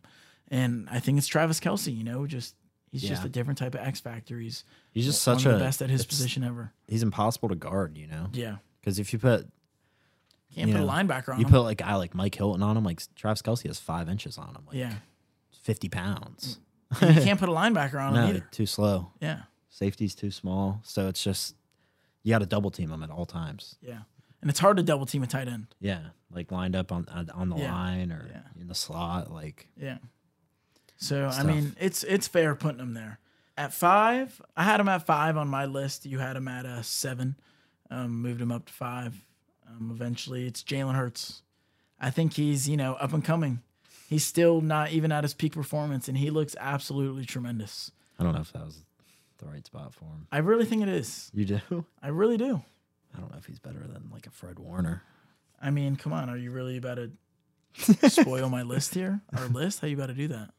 And 0.48 0.88
I 0.90 1.00
think 1.00 1.18
it's 1.18 1.26
Travis 1.26 1.60
Kelce. 1.60 1.94
You 1.96 2.04
know, 2.04 2.26
just 2.26 2.54
he's 2.90 3.02
just 3.02 3.24
a 3.24 3.28
different 3.28 3.58
type 3.58 3.74
of 3.74 3.80
X 3.80 4.00
factor. 4.00 4.38
He's 4.38 4.64
He's 4.92 5.04
just 5.04 5.22
such 5.22 5.44
a 5.46 5.52
the 5.52 5.58
best 5.58 5.80
at 5.82 5.90
his 5.90 6.04
position 6.06 6.42
ever. 6.44 6.72
He's 6.86 7.02
impossible 7.02 7.48
to 7.50 7.54
guard. 7.54 7.96
You 7.96 8.06
know, 8.08 8.28
Yeah, 8.32 8.56
because 8.80 8.98
if 8.98 9.12
you 9.12 9.18
put 9.18 9.48
can't 10.54 10.68
You 10.68 10.74
put 10.74 10.80
know, 10.80 10.88
a 10.88 10.90
linebacker 10.92 11.28
on 11.34 11.38
you 11.38 11.44
him. 11.44 11.50
put 11.52 11.60
like 11.62 11.80
a 11.80 11.84
guy 11.84 11.94
like 11.96 12.14
Mike 12.14 12.34
Hilton 12.34 12.62
on 12.62 12.76
him, 12.76 12.84
like 12.84 13.00
Travis 13.14 13.42
Kelce 13.42 13.66
has 13.66 13.78
five 13.78 14.08
inches 14.08 14.38
on 14.38 14.48
him, 14.48 14.62
like 14.66 14.76
yeah, 14.76 14.94
fifty 15.68 15.88
pounds. 15.88 16.58
And 17.00 17.14
you 17.16 17.22
can't 17.22 17.38
put 17.44 17.48
a 17.50 17.52
linebacker 17.52 18.00
on 18.00 18.14
him 18.16 18.24
either. 18.24 18.48
too 18.50 18.64
slow. 18.66 19.12
Yeah, 19.20 19.42
Safety's 19.68 20.14
too 20.14 20.30
small, 20.30 20.80
so 20.82 21.08
it's 21.08 21.22
just 21.22 21.54
you 22.22 22.32
got 22.32 22.38
to 22.38 22.46
double 22.46 22.70
team 22.70 22.90
him 22.90 23.02
at 23.02 23.10
all 23.10 23.26
times. 23.26 23.76
yeah, 23.82 24.00
and 24.40 24.50
it's 24.50 24.58
hard 24.58 24.78
to 24.78 24.82
double 24.82 25.04
team 25.06 25.22
a 25.22 25.26
tight 25.26 25.48
end. 25.48 25.66
Yeah, 25.80 26.00
like 26.30 26.50
lined 26.50 26.74
up 26.74 26.90
on 26.90 27.06
on 27.34 27.48
the 27.50 27.56
Yeah. 27.56 27.72
line 27.72 28.10
or 28.12 28.26
Yeah. 28.30 28.60
in 28.60 28.66
the 28.68 28.74
slot. 28.74 29.30
Like 29.30 29.68
Yeah. 29.76 29.98
So 30.96 31.28
I 31.28 31.42
mean, 31.44 31.76
it's 31.78 32.02
it's 32.04 32.26
fair 32.26 32.54
putting 32.54 32.80
him 32.80 32.94
there. 32.94 33.18
At 33.56 33.72
five, 33.74 34.40
I 34.56 34.64
had 34.64 34.80
him 34.80 34.88
at 34.88 35.04
five 35.04 35.36
on 35.36 35.48
my 35.48 35.66
list. 35.66 36.06
You 36.06 36.18
had 36.20 36.36
him 36.36 36.48
at 36.48 36.64
a 36.64 36.82
seven. 36.82 37.36
Um, 37.90 38.20
moved 38.22 38.40
him 38.40 38.52
up 38.52 38.66
to 38.66 38.72
five. 38.72 39.24
Um, 39.68 39.90
eventually, 39.92 40.46
it's 40.46 40.62
Jalen 40.62 40.94
Hurts. 40.94 41.42
I 42.00 42.10
think 42.10 42.34
he's 42.34 42.68
you 42.68 42.76
know 42.76 42.94
up 42.94 43.12
and 43.12 43.24
coming. 43.24 43.62
He's 44.08 44.24
still 44.24 44.62
not 44.62 44.90
even 44.92 45.12
at 45.12 45.22
his 45.22 45.34
peak 45.34 45.52
performance, 45.52 46.08
and 46.08 46.16
he 46.16 46.30
looks 46.30 46.56
absolutely 46.58 47.26
tremendous. 47.26 47.92
I 48.18 48.22
don't 48.24 48.34
know 48.34 48.40
if 48.40 48.52
that 48.54 48.64
was 48.64 48.86
the 49.36 49.46
right 49.46 49.64
spot 49.66 49.92
for 49.92 50.06
him. 50.06 50.26
I 50.32 50.38
really 50.38 50.64
think 50.64 50.82
it 50.82 50.88
is. 50.88 51.30
You 51.34 51.44
do? 51.44 51.60
I 52.02 52.08
really 52.08 52.38
do. 52.38 52.62
I 53.14 53.20
don't 53.20 53.30
know 53.30 53.36
if 53.38 53.44
he's 53.44 53.58
better 53.58 53.80
than 53.80 54.08
like 54.10 54.26
a 54.26 54.30
Fred 54.30 54.58
Warner. 54.58 55.02
I 55.60 55.68
mean, 55.70 55.96
come 55.96 56.14
on, 56.14 56.30
are 56.30 56.38
you 56.38 56.50
really 56.50 56.78
about 56.78 56.96
to 56.96 57.10
spoil 58.08 58.48
my 58.48 58.62
list 58.62 58.94
here? 58.94 59.20
Our 59.36 59.46
list? 59.48 59.80
How 59.80 59.88
you 59.88 59.96
about 59.96 60.06
to 60.06 60.14
do 60.14 60.28
that? 60.28 60.52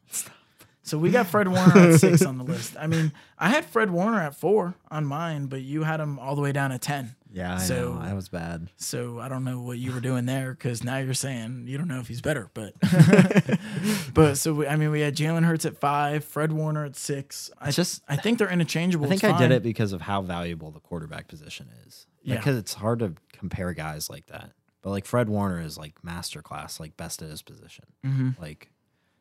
So 0.82 0.96
we 0.98 1.10
got 1.10 1.26
Fred 1.26 1.46
Warner 1.46 1.78
at 1.92 2.00
six 2.00 2.22
on 2.22 2.38
the 2.38 2.44
list. 2.44 2.74
I 2.78 2.86
mean, 2.86 3.12
I 3.38 3.50
had 3.50 3.64
Fred 3.66 3.90
Warner 3.90 4.20
at 4.20 4.34
four 4.34 4.74
on 4.90 5.04
mine, 5.04 5.46
but 5.46 5.60
you 5.60 5.82
had 5.82 6.00
him 6.00 6.18
all 6.18 6.34
the 6.34 6.40
way 6.40 6.52
down 6.52 6.72
at 6.72 6.80
ten. 6.80 7.14
Yeah, 7.32 7.54
I 7.54 7.58
So- 7.58 7.92
know 7.94 8.02
that 8.02 8.16
was 8.16 8.28
bad. 8.28 8.68
So 8.76 9.20
I 9.20 9.28
don't 9.28 9.44
know 9.44 9.60
what 9.60 9.78
you 9.78 9.92
were 9.92 10.00
doing 10.00 10.24
there 10.26 10.52
because 10.52 10.82
now 10.82 10.96
you're 10.98 11.14
saying 11.14 11.66
you 11.68 11.78
don't 11.78 11.86
know 11.86 12.00
if 12.00 12.08
he's 12.08 12.22
better, 12.22 12.50
but 12.54 12.74
but 14.14 14.36
so 14.36 14.54
we, 14.54 14.66
I 14.66 14.76
mean 14.76 14.90
we 14.90 15.00
had 15.00 15.16
Jalen 15.16 15.44
Hurts 15.44 15.64
at 15.64 15.76
five, 15.78 16.24
Fred 16.24 16.52
Warner 16.52 16.84
at 16.84 16.96
six. 16.96 17.50
I 17.58 17.68
It's 17.68 17.76
just 17.76 18.02
I 18.08 18.16
think 18.16 18.38
they're 18.38 18.50
interchangeable. 18.50 19.06
I 19.06 19.10
think 19.10 19.24
I 19.24 19.38
did 19.38 19.52
it 19.52 19.62
because 19.62 19.92
of 19.92 20.00
how 20.02 20.22
valuable 20.22 20.70
the 20.70 20.80
quarterback 20.80 21.28
position 21.28 21.68
is. 21.86 22.06
Yeah. 22.22 22.36
Because 22.36 22.56
it's 22.56 22.74
hard 22.74 22.98
to 23.00 23.14
compare 23.32 23.72
guys 23.72 24.10
like 24.10 24.26
that. 24.26 24.52
But 24.82 24.90
like 24.90 25.04
Fred 25.06 25.28
Warner 25.28 25.60
is 25.60 25.76
like 25.78 26.00
masterclass, 26.02 26.80
like 26.80 26.96
best 26.96 27.22
at 27.22 27.28
his 27.30 27.42
position. 27.42 27.84
Mm-hmm. 28.04 28.40
Like, 28.40 28.70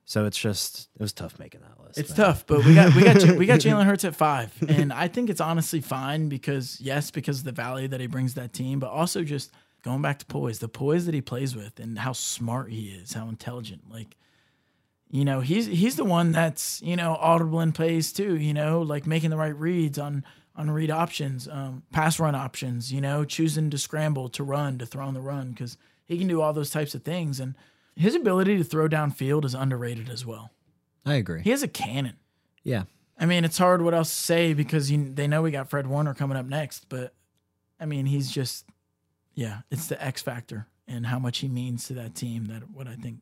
so 0.09 0.25
it's 0.25 0.39
just 0.39 0.89
it 0.95 1.03
was 1.03 1.13
tough 1.13 1.37
making 1.37 1.61
that 1.61 1.85
list. 1.85 1.99
It's 1.99 2.09
man. 2.09 2.15
tough, 2.17 2.47
but 2.47 2.65
we 2.65 2.73
got 2.73 2.95
we 2.95 3.03
got 3.03 3.37
we 3.37 3.45
got 3.45 3.59
Jalen 3.59 3.85
Hurts 3.85 4.03
at 4.03 4.15
five, 4.15 4.51
and 4.67 4.91
I 4.91 5.07
think 5.07 5.29
it's 5.29 5.39
honestly 5.39 5.81
fine 5.81 6.29
because 6.29 6.81
yes, 6.81 7.11
because 7.11 7.39
of 7.39 7.45
the 7.45 7.51
value 7.51 7.87
that 7.89 8.01
he 8.01 8.07
brings 8.07 8.33
to 8.33 8.39
that 8.39 8.51
team, 8.51 8.79
but 8.79 8.89
also 8.89 9.23
just 9.23 9.51
going 9.83 10.01
back 10.01 10.17
to 10.17 10.25
poise, 10.25 10.57
the 10.57 10.67
poise 10.67 11.05
that 11.05 11.13
he 11.13 11.21
plays 11.21 11.55
with, 11.55 11.79
and 11.79 11.99
how 11.99 12.13
smart 12.13 12.71
he 12.71 12.87
is, 12.87 13.13
how 13.13 13.29
intelligent. 13.29 13.83
Like, 13.87 14.17
you 15.11 15.23
know, 15.23 15.41
he's 15.41 15.67
he's 15.67 15.95
the 15.95 16.05
one 16.05 16.31
that's 16.31 16.81
you 16.81 16.95
know 16.95 17.15
audible 17.21 17.61
in 17.61 17.71
plays 17.71 18.11
too. 18.11 18.35
You 18.35 18.55
know, 18.55 18.81
like 18.81 19.05
making 19.05 19.29
the 19.29 19.37
right 19.37 19.55
reads 19.55 19.99
on 19.99 20.25
on 20.55 20.71
read 20.71 20.89
options, 20.89 21.47
um, 21.47 21.83
pass 21.91 22.19
run 22.19 22.33
options. 22.33 22.91
You 22.91 22.99
know, 22.99 23.25
choosing 23.25 23.69
to 23.69 23.77
scramble, 23.77 24.27
to 24.29 24.43
run, 24.43 24.79
to 24.79 24.87
throw 24.87 25.05
on 25.05 25.13
the 25.13 25.21
run 25.21 25.51
because 25.51 25.77
he 26.03 26.17
can 26.17 26.27
do 26.27 26.41
all 26.41 26.51
those 26.51 26.71
types 26.71 26.95
of 26.95 27.03
things, 27.03 27.39
and 27.39 27.53
his 27.95 28.15
ability 28.15 28.57
to 28.57 28.63
throw 28.63 28.87
downfield 28.87 29.45
is 29.45 29.53
underrated 29.53 30.09
as 30.09 30.25
well. 30.25 30.51
I 31.05 31.15
agree. 31.15 31.41
He 31.41 31.49
has 31.49 31.63
a 31.63 31.67
cannon. 31.67 32.15
Yeah. 32.63 32.83
I 33.17 33.25
mean, 33.25 33.43
it's 33.43 33.57
hard 33.57 33.81
what 33.81 33.93
else 33.93 34.09
to 34.09 34.23
say 34.23 34.53
because 34.53 34.89
you, 34.89 35.11
they 35.13 35.27
know 35.27 35.41
we 35.41 35.51
got 35.51 35.69
Fred 35.69 35.87
Warner 35.87 36.13
coming 36.13 36.37
up 36.37 36.45
next, 36.45 36.87
but 36.87 37.13
I 37.79 37.85
mean, 37.85 38.05
he's 38.05 38.31
just, 38.31 38.65
yeah, 39.33 39.61
it's 39.69 39.87
the 39.87 40.01
X 40.03 40.21
factor 40.21 40.67
and 40.87 41.05
how 41.05 41.19
much 41.19 41.39
he 41.39 41.47
means 41.47 41.85
to 41.87 41.93
that 41.95 42.15
team 42.15 42.45
that 42.45 42.69
what 42.71 42.87
I 42.87 42.95
think 42.95 43.19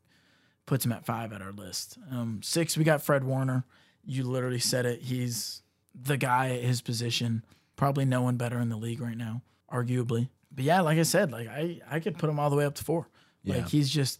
puts 0.66 0.86
him 0.86 0.92
at 0.92 1.06
five 1.06 1.34
at 1.34 1.42
our 1.42 1.52
list. 1.52 1.98
Um, 2.12 2.42
six, 2.44 2.78
we 2.78 2.84
got 2.84 3.02
Fred 3.02 3.24
Warner. 3.24 3.64
You 4.06 4.24
literally 4.24 4.60
said 4.60 4.86
it. 4.86 5.02
He's 5.02 5.64
the 6.00 6.18
guy 6.18 6.52
at 6.52 6.62
his 6.62 6.82
position. 6.82 7.44
Probably 7.76 8.06
no 8.06 8.22
one 8.22 8.38
better 8.38 8.60
in 8.60 8.70
the 8.70 8.78
league 8.78 9.02
right 9.02 9.18
now, 9.18 9.42
arguably. 9.72 10.30
But 10.52 10.64
yeah, 10.66 10.82
like 10.82 10.98
I 10.98 11.04
said, 11.04 11.32
like 11.32 11.48
I, 11.48 11.82
I 11.90 12.00
could 12.00 12.18
put 12.18 12.30
him 12.30 12.40
all 12.40 12.50
the 12.50 12.56
way 12.56 12.66
up 12.66 12.76
to 12.76 12.84
four. 12.84 13.10
Yeah. 13.44 13.58
Like 13.58 13.70
he's 13.70 13.90
just 13.90 14.20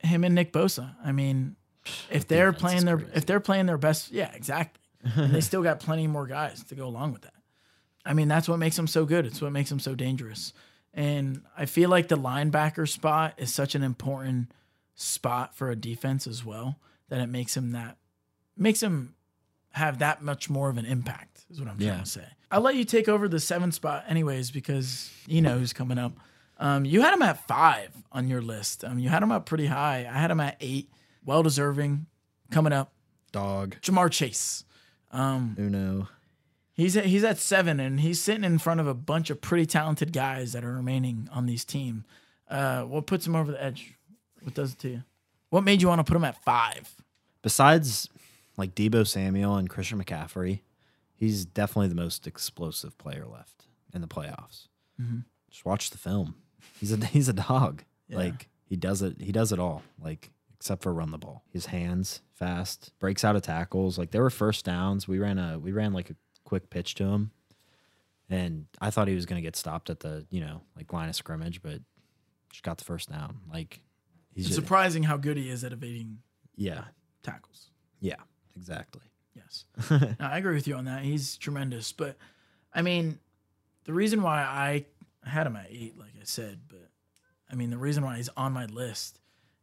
him 0.00 0.24
and 0.24 0.34
Nick 0.34 0.52
Bosa. 0.52 0.94
I 1.04 1.12
mean, 1.12 1.56
if 2.10 2.26
they're 2.28 2.52
playing 2.52 2.84
their 2.84 2.98
crazy. 2.98 3.12
if 3.14 3.26
they're 3.26 3.40
playing 3.40 3.66
their 3.66 3.78
best, 3.78 4.12
yeah, 4.12 4.30
exactly. 4.34 4.80
and 5.16 5.32
they 5.32 5.40
still 5.40 5.62
got 5.62 5.80
plenty 5.80 6.06
more 6.06 6.26
guys 6.26 6.62
to 6.64 6.74
go 6.74 6.86
along 6.86 7.12
with 7.12 7.22
that. 7.22 7.34
I 8.04 8.12
mean, 8.14 8.28
that's 8.28 8.48
what 8.48 8.58
makes 8.58 8.76
them 8.76 8.86
so 8.86 9.04
good. 9.04 9.26
It's 9.26 9.40
what 9.42 9.52
makes 9.52 9.68
them 9.70 9.80
so 9.80 9.94
dangerous. 9.94 10.52
And 10.94 11.42
I 11.56 11.66
feel 11.66 11.90
like 11.90 12.08
the 12.08 12.16
linebacker 12.16 12.88
spot 12.88 13.34
is 13.36 13.52
such 13.52 13.74
an 13.74 13.82
important 13.82 14.50
spot 14.94 15.54
for 15.56 15.70
a 15.70 15.76
defense 15.76 16.26
as 16.26 16.44
well 16.44 16.78
that 17.08 17.20
it 17.20 17.26
makes 17.28 17.56
him 17.56 17.72
that 17.72 17.96
makes 18.56 18.82
him 18.82 19.14
have 19.72 19.98
that 19.98 20.22
much 20.22 20.48
more 20.48 20.70
of 20.70 20.78
an 20.78 20.86
impact 20.86 21.44
is 21.50 21.60
what 21.60 21.68
I'm 21.68 21.76
trying 21.76 21.88
Yeah. 21.88 22.00
to 22.00 22.06
say. 22.06 22.24
I'll 22.50 22.62
let 22.62 22.76
you 22.76 22.84
take 22.84 23.08
over 23.08 23.28
the 23.28 23.40
seven 23.40 23.72
spot 23.72 24.04
anyways 24.08 24.50
because 24.50 25.10
you 25.26 25.42
know 25.42 25.58
who's 25.58 25.72
coming 25.74 25.98
up. 25.98 26.12
Um, 26.58 26.84
you 26.84 27.02
had 27.02 27.12
him 27.14 27.22
at 27.22 27.46
five 27.46 27.90
on 28.12 28.28
your 28.28 28.40
list. 28.40 28.84
Um, 28.84 28.98
you 28.98 29.08
had 29.08 29.22
him 29.22 29.30
up 29.32 29.46
pretty 29.46 29.66
high. 29.66 30.08
I 30.10 30.18
had 30.18 30.30
him 30.30 30.40
at 30.40 30.56
eight. 30.60 30.90
Well 31.24 31.42
deserving. 31.42 32.06
Coming 32.50 32.72
up, 32.72 32.92
Dog. 33.32 33.76
Ja'Marr 33.82 34.10
Chase. 34.10 34.64
Uno. 35.12 36.08
He's 36.74 36.96
at, 36.96 37.06
he's 37.06 37.24
at 37.24 37.38
seven, 37.38 37.80
and 37.80 38.00
he's 38.00 38.20
sitting 38.20 38.44
in 38.44 38.58
front 38.58 38.80
of 38.80 38.86
a 38.86 38.94
bunch 38.94 39.30
of 39.30 39.40
pretty 39.40 39.66
talented 39.66 40.12
guys 40.12 40.52
that 40.52 40.64
are 40.64 40.74
remaining 40.74 41.28
on 41.32 41.46
these 41.46 41.64
team. 41.64 42.04
Uh, 42.48 42.82
what 42.82 43.06
puts 43.06 43.26
him 43.26 43.34
over 43.34 43.50
the 43.50 43.62
edge? 43.62 43.94
What 44.42 44.54
does 44.54 44.74
it 44.74 44.78
to 44.80 44.88
you? 44.88 45.02
What 45.50 45.64
made 45.64 45.80
you 45.80 45.88
want 45.88 46.00
to 46.00 46.04
put 46.04 46.16
him 46.16 46.24
at 46.24 46.42
five? 46.44 46.94
Besides 47.42 48.08
like 48.56 48.74
Deebo 48.74 49.06
Samuel 49.06 49.56
and 49.56 49.70
Christian 49.70 50.02
McCaffrey, 50.02 50.60
he's 51.14 51.44
definitely 51.44 51.88
the 51.88 51.94
most 51.94 52.26
explosive 52.26 52.96
player 52.98 53.24
left 53.24 53.64
in 53.92 54.02
the 54.02 54.08
playoffs. 54.08 54.68
Mm-hmm. 55.00 55.20
Just 55.50 55.64
watch 55.64 55.90
the 55.90 55.98
film. 55.98 56.34
He's 56.80 56.92
a 56.92 57.04
he's 57.06 57.28
a 57.28 57.32
dog. 57.32 57.82
Like 58.10 58.48
he 58.68 58.76
does 58.76 59.02
it. 59.02 59.20
He 59.20 59.32
does 59.32 59.52
it 59.52 59.58
all. 59.58 59.82
Like 60.02 60.30
except 60.54 60.82
for 60.82 60.92
run 60.92 61.10
the 61.10 61.18
ball. 61.18 61.42
His 61.52 61.66
hands 61.66 62.22
fast, 62.34 62.92
breaks 62.98 63.24
out 63.24 63.36
of 63.36 63.42
tackles. 63.42 63.98
Like 63.98 64.10
there 64.10 64.22
were 64.22 64.30
first 64.30 64.64
downs. 64.64 65.06
We 65.08 65.18
ran 65.18 65.38
a 65.38 65.58
we 65.58 65.72
ran 65.72 65.92
like 65.92 66.10
a 66.10 66.16
quick 66.44 66.70
pitch 66.70 66.94
to 66.96 67.04
him, 67.04 67.30
and 68.30 68.66
I 68.80 68.90
thought 68.90 69.08
he 69.08 69.14
was 69.14 69.26
gonna 69.26 69.40
get 69.42 69.56
stopped 69.56 69.90
at 69.90 70.00
the 70.00 70.26
you 70.30 70.40
know 70.40 70.62
like 70.76 70.92
line 70.92 71.08
of 71.08 71.16
scrimmage, 71.16 71.62
but 71.62 71.80
just 72.50 72.62
got 72.62 72.78
the 72.78 72.84
first 72.84 73.10
down. 73.10 73.40
Like 73.52 73.80
he's 74.34 74.46
It's 74.46 74.54
just, 74.54 74.64
surprising 74.64 75.02
how 75.02 75.16
good 75.16 75.36
he 75.36 75.50
is 75.50 75.64
at 75.64 75.72
evading 75.72 76.18
yeah 76.56 76.84
tackles. 77.22 77.70
yeah 78.00 78.16
exactly. 78.56 79.02
Yes. 79.34 79.66
no, 79.90 80.14
I 80.18 80.38
agree 80.38 80.54
with 80.54 80.66
you 80.66 80.76
on 80.76 80.86
that. 80.86 81.02
He's 81.02 81.36
tremendous. 81.36 81.92
But 81.92 82.16
I 82.72 82.80
mean, 82.82 83.18
the 83.84 83.92
reason 83.92 84.22
why 84.22 84.38
I 84.40 84.86
had 85.28 85.46
him 85.46 85.56
at 85.56 85.66
eight, 85.70 85.98
like 85.98 86.10
I 86.20 86.24
said, 86.24 86.60
but 86.68 86.88
I 87.50 87.54
mean, 87.54 87.70
the 87.70 87.78
reason 87.78 88.04
why 88.04 88.16
he's 88.16 88.28
on 88.36 88.52
my 88.52 88.66
list 88.66 89.18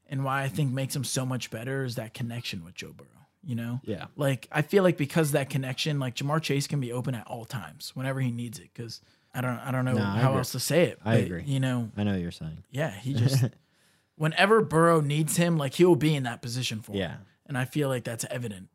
and 0.08 0.24
why 0.24 0.44
I 0.44 0.48
think 0.50 0.72
makes 0.72 0.96
him 0.96 1.04
so 1.04 1.26
much 1.26 1.50
better 1.52 1.84
is 1.84 1.96
that 1.96 2.14
connection 2.14 2.64
with 2.64 2.76
Joe 2.76 2.94
Burrow. 2.96 3.08
You 3.46 3.56
know? 3.56 3.82
Yeah. 3.84 4.06
Like, 4.16 4.48
I 4.54 4.62
feel 4.62 4.84
like 4.84 4.96
because 4.98 5.34
that 5.34 5.50
connection, 5.50 6.00
like 6.00 6.16
Ja'Marr 6.16 6.42
Chase 6.42 6.66
can 6.68 6.80
be 6.80 6.94
open 6.94 7.14
at 7.14 7.28
all 7.28 7.44
times 7.44 7.92
whenever 7.94 8.22
he 8.22 8.32
needs 8.32 8.58
it. 8.60 8.70
Cause 8.74 9.02
I 9.34 9.42
don't, 9.42 9.58
I 9.60 9.72
don't 9.72 9.84
know 9.84 9.94
No, 9.96 10.04
how 10.04 10.38
else 10.38 10.54
to 10.54 10.60
say 10.62 10.84
it. 10.86 11.00
I 11.04 11.16
agree. 11.16 11.44
You 11.46 11.60
know, 11.60 11.90
I 11.98 12.04
know 12.04 12.12
what 12.12 12.22
you're 12.22 12.32
saying. 12.32 12.64
yeah, 12.72 12.92
he 12.92 13.14
just, 13.16 13.44
whenever 14.16 14.62
Burrow 14.62 15.02
needs 15.02 15.36
him, 15.38 15.58
like 15.58 15.74
he'll 15.74 15.96
be 15.96 16.16
in 16.16 16.24
that 16.24 16.42
position 16.42 16.82
for 16.82 16.94
him 16.94 17.00
Yeah. 17.00 17.16
and 17.48 17.58
I 17.58 17.66
feel 17.66 17.90
like 17.90 18.04
that's 18.06 18.26
evident. 18.30 18.70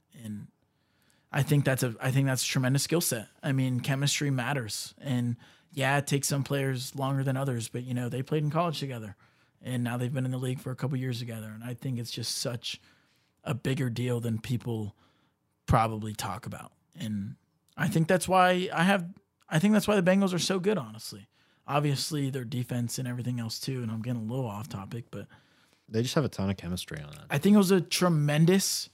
I 1.32 1.42
think 1.42 1.64
that's 1.64 1.82
a 1.82 1.94
I 2.00 2.10
think 2.10 2.26
that's 2.26 2.42
a 2.42 2.46
tremendous 2.46 2.82
skill 2.82 3.00
set. 3.00 3.28
I 3.42 3.52
mean, 3.52 3.80
chemistry 3.80 4.30
matters, 4.30 4.94
and 5.00 5.36
yeah, 5.72 5.98
it 5.98 6.06
takes 6.06 6.28
some 6.28 6.42
players 6.42 6.94
longer 6.96 7.22
than 7.22 7.36
others, 7.36 7.68
but 7.68 7.84
you 7.84 7.94
know 7.94 8.08
they 8.08 8.22
played 8.22 8.42
in 8.42 8.50
college 8.50 8.80
together, 8.80 9.16
and 9.62 9.84
now 9.84 9.96
they've 9.96 10.12
been 10.12 10.24
in 10.24 10.30
the 10.30 10.38
league 10.38 10.60
for 10.60 10.70
a 10.70 10.76
couple 10.76 10.96
years 10.96 11.18
together, 11.18 11.50
and 11.54 11.62
I 11.62 11.74
think 11.74 11.98
it's 11.98 12.10
just 12.10 12.38
such 12.38 12.80
a 13.44 13.54
bigger 13.54 13.90
deal 13.90 14.20
than 14.20 14.38
people 14.38 14.94
probably 15.66 16.14
talk 16.14 16.46
about, 16.46 16.72
and 16.98 17.36
I 17.76 17.88
think 17.88 18.08
that's 18.08 18.26
why 18.26 18.68
I 18.72 18.84
have 18.84 19.06
I 19.50 19.58
think 19.58 19.72
that's 19.74 19.86
why 19.88 19.96
the 20.00 20.10
Bengals 20.10 20.32
are 20.34 20.38
so 20.38 20.58
good, 20.58 20.78
honestly. 20.78 21.28
Obviously, 21.66 22.30
their 22.30 22.44
defense 22.44 22.98
and 22.98 23.06
everything 23.06 23.38
else 23.38 23.58
too, 23.60 23.82
and 23.82 23.90
I'm 23.90 24.00
getting 24.00 24.22
a 24.22 24.24
little 24.32 24.46
off 24.46 24.68
topic, 24.68 25.04
but 25.10 25.26
They 25.90 26.00
just 26.02 26.14
have 26.14 26.24
a 26.24 26.28
ton 26.28 26.48
of 26.48 26.56
chemistry 26.56 26.98
on 27.02 27.10
that. 27.10 27.26
I 27.30 27.36
think 27.38 27.54
it 27.54 27.58
was 27.58 27.70
a 27.70 27.80
tremendous, 27.82 28.88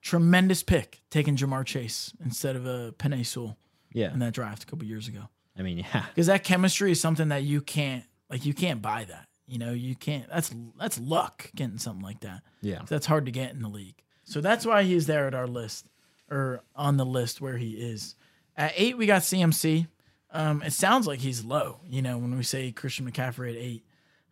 tremendous 0.00 0.62
pick 0.62 1.00
taking 1.10 1.36
Ja'Marr 1.36 1.64
Chase 1.64 2.12
instead 2.24 2.56
of 2.56 2.66
a 2.66 2.92
Penei 2.98 3.24
Sewell 3.26 3.56
Yeah. 3.92 4.12
in 4.12 4.18
that 4.20 4.32
draft 4.34 4.62
a 4.62 4.66
couple 4.66 4.86
years 4.86 5.08
ago. 5.08 5.28
I 5.58 5.62
mean, 5.62 5.78
yeah. 5.78 6.04
Because 6.08 6.26
that 6.28 6.44
chemistry 6.44 6.92
is 6.92 7.00
something 7.00 7.28
that 7.28 7.42
you 7.42 7.60
can't 7.60 8.04
like 8.30 8.44
you 8.46 8.54
can't 8.54 8.80
buy 8.82 9.04
that. 9.04 9.26
You 9.46 9.58
know, 9.58 9.72
you 9.72 9.94
can't 9.96 10.28
that's 10.28 10.54
that's 10.78 10.98
luck 11.00 11.50
getting 11.54 11.78
something 11.78 12.02
like 12.04 12.20
that. 12.20 12.42
Yeah. 12.60 12.82
That's 12.88 13.06
hard 13.06 13.26
to 13.26 13.32
get 13.32 13.52
in 13.52 13.62
the 13.62 13.68
league. 13.68 14.02
So 14.24 14.40
that's 14.40 14.64
why 14.66 14.82
he's 14.84 15.06
there 15.06 15.26
at 15.26 15.34
our 15.34 15.46
list 15.46 15.86
or 16.30 16.62
on 16.76 16.96
the 16.96 17.06
list 17.06 17.40
where 17.40 17.56
he 17.56 17.70
is. 17.70 18.14
At 18.56 18.72
eight, 18.76 18.98
we 18.98 19.06
got 19.06 19.22
CMC. 19.22 19.86
Um, 20.30 20.62
it 20.62 20.74
sounds 20.74 21.06
like 21.06 21.20
he's 21.20 21.42
low, 21.44 21.80
you 21.88 22.02
know, 22.02 22.18
when 22.18 22.36
we 22.36 22.42
say 22.42 22.70
Christian 22.70 23.10
McCaffrey 23.10 23.50
at 23.50 23.56
eight. 23.56 23.84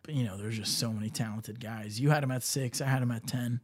But 0.03 0.13
you 0.13 0.23
know, 0.23 0.37
there's 0.37 0.55
just 0.57 0.77
so 0.77 0.93
many 0.93 1.09
talented 1.09 1.59
guys. 1.59 1.99
You 1.99 2.11
had 2.11 2.23
him 2.23 2.31
at 2.31 2.43
six, 2.43 2.79
I 2.79 2.85
had 2.87 3.01
him 3.01 3.11
at 3.11 3.25
ten. 3.27 3.59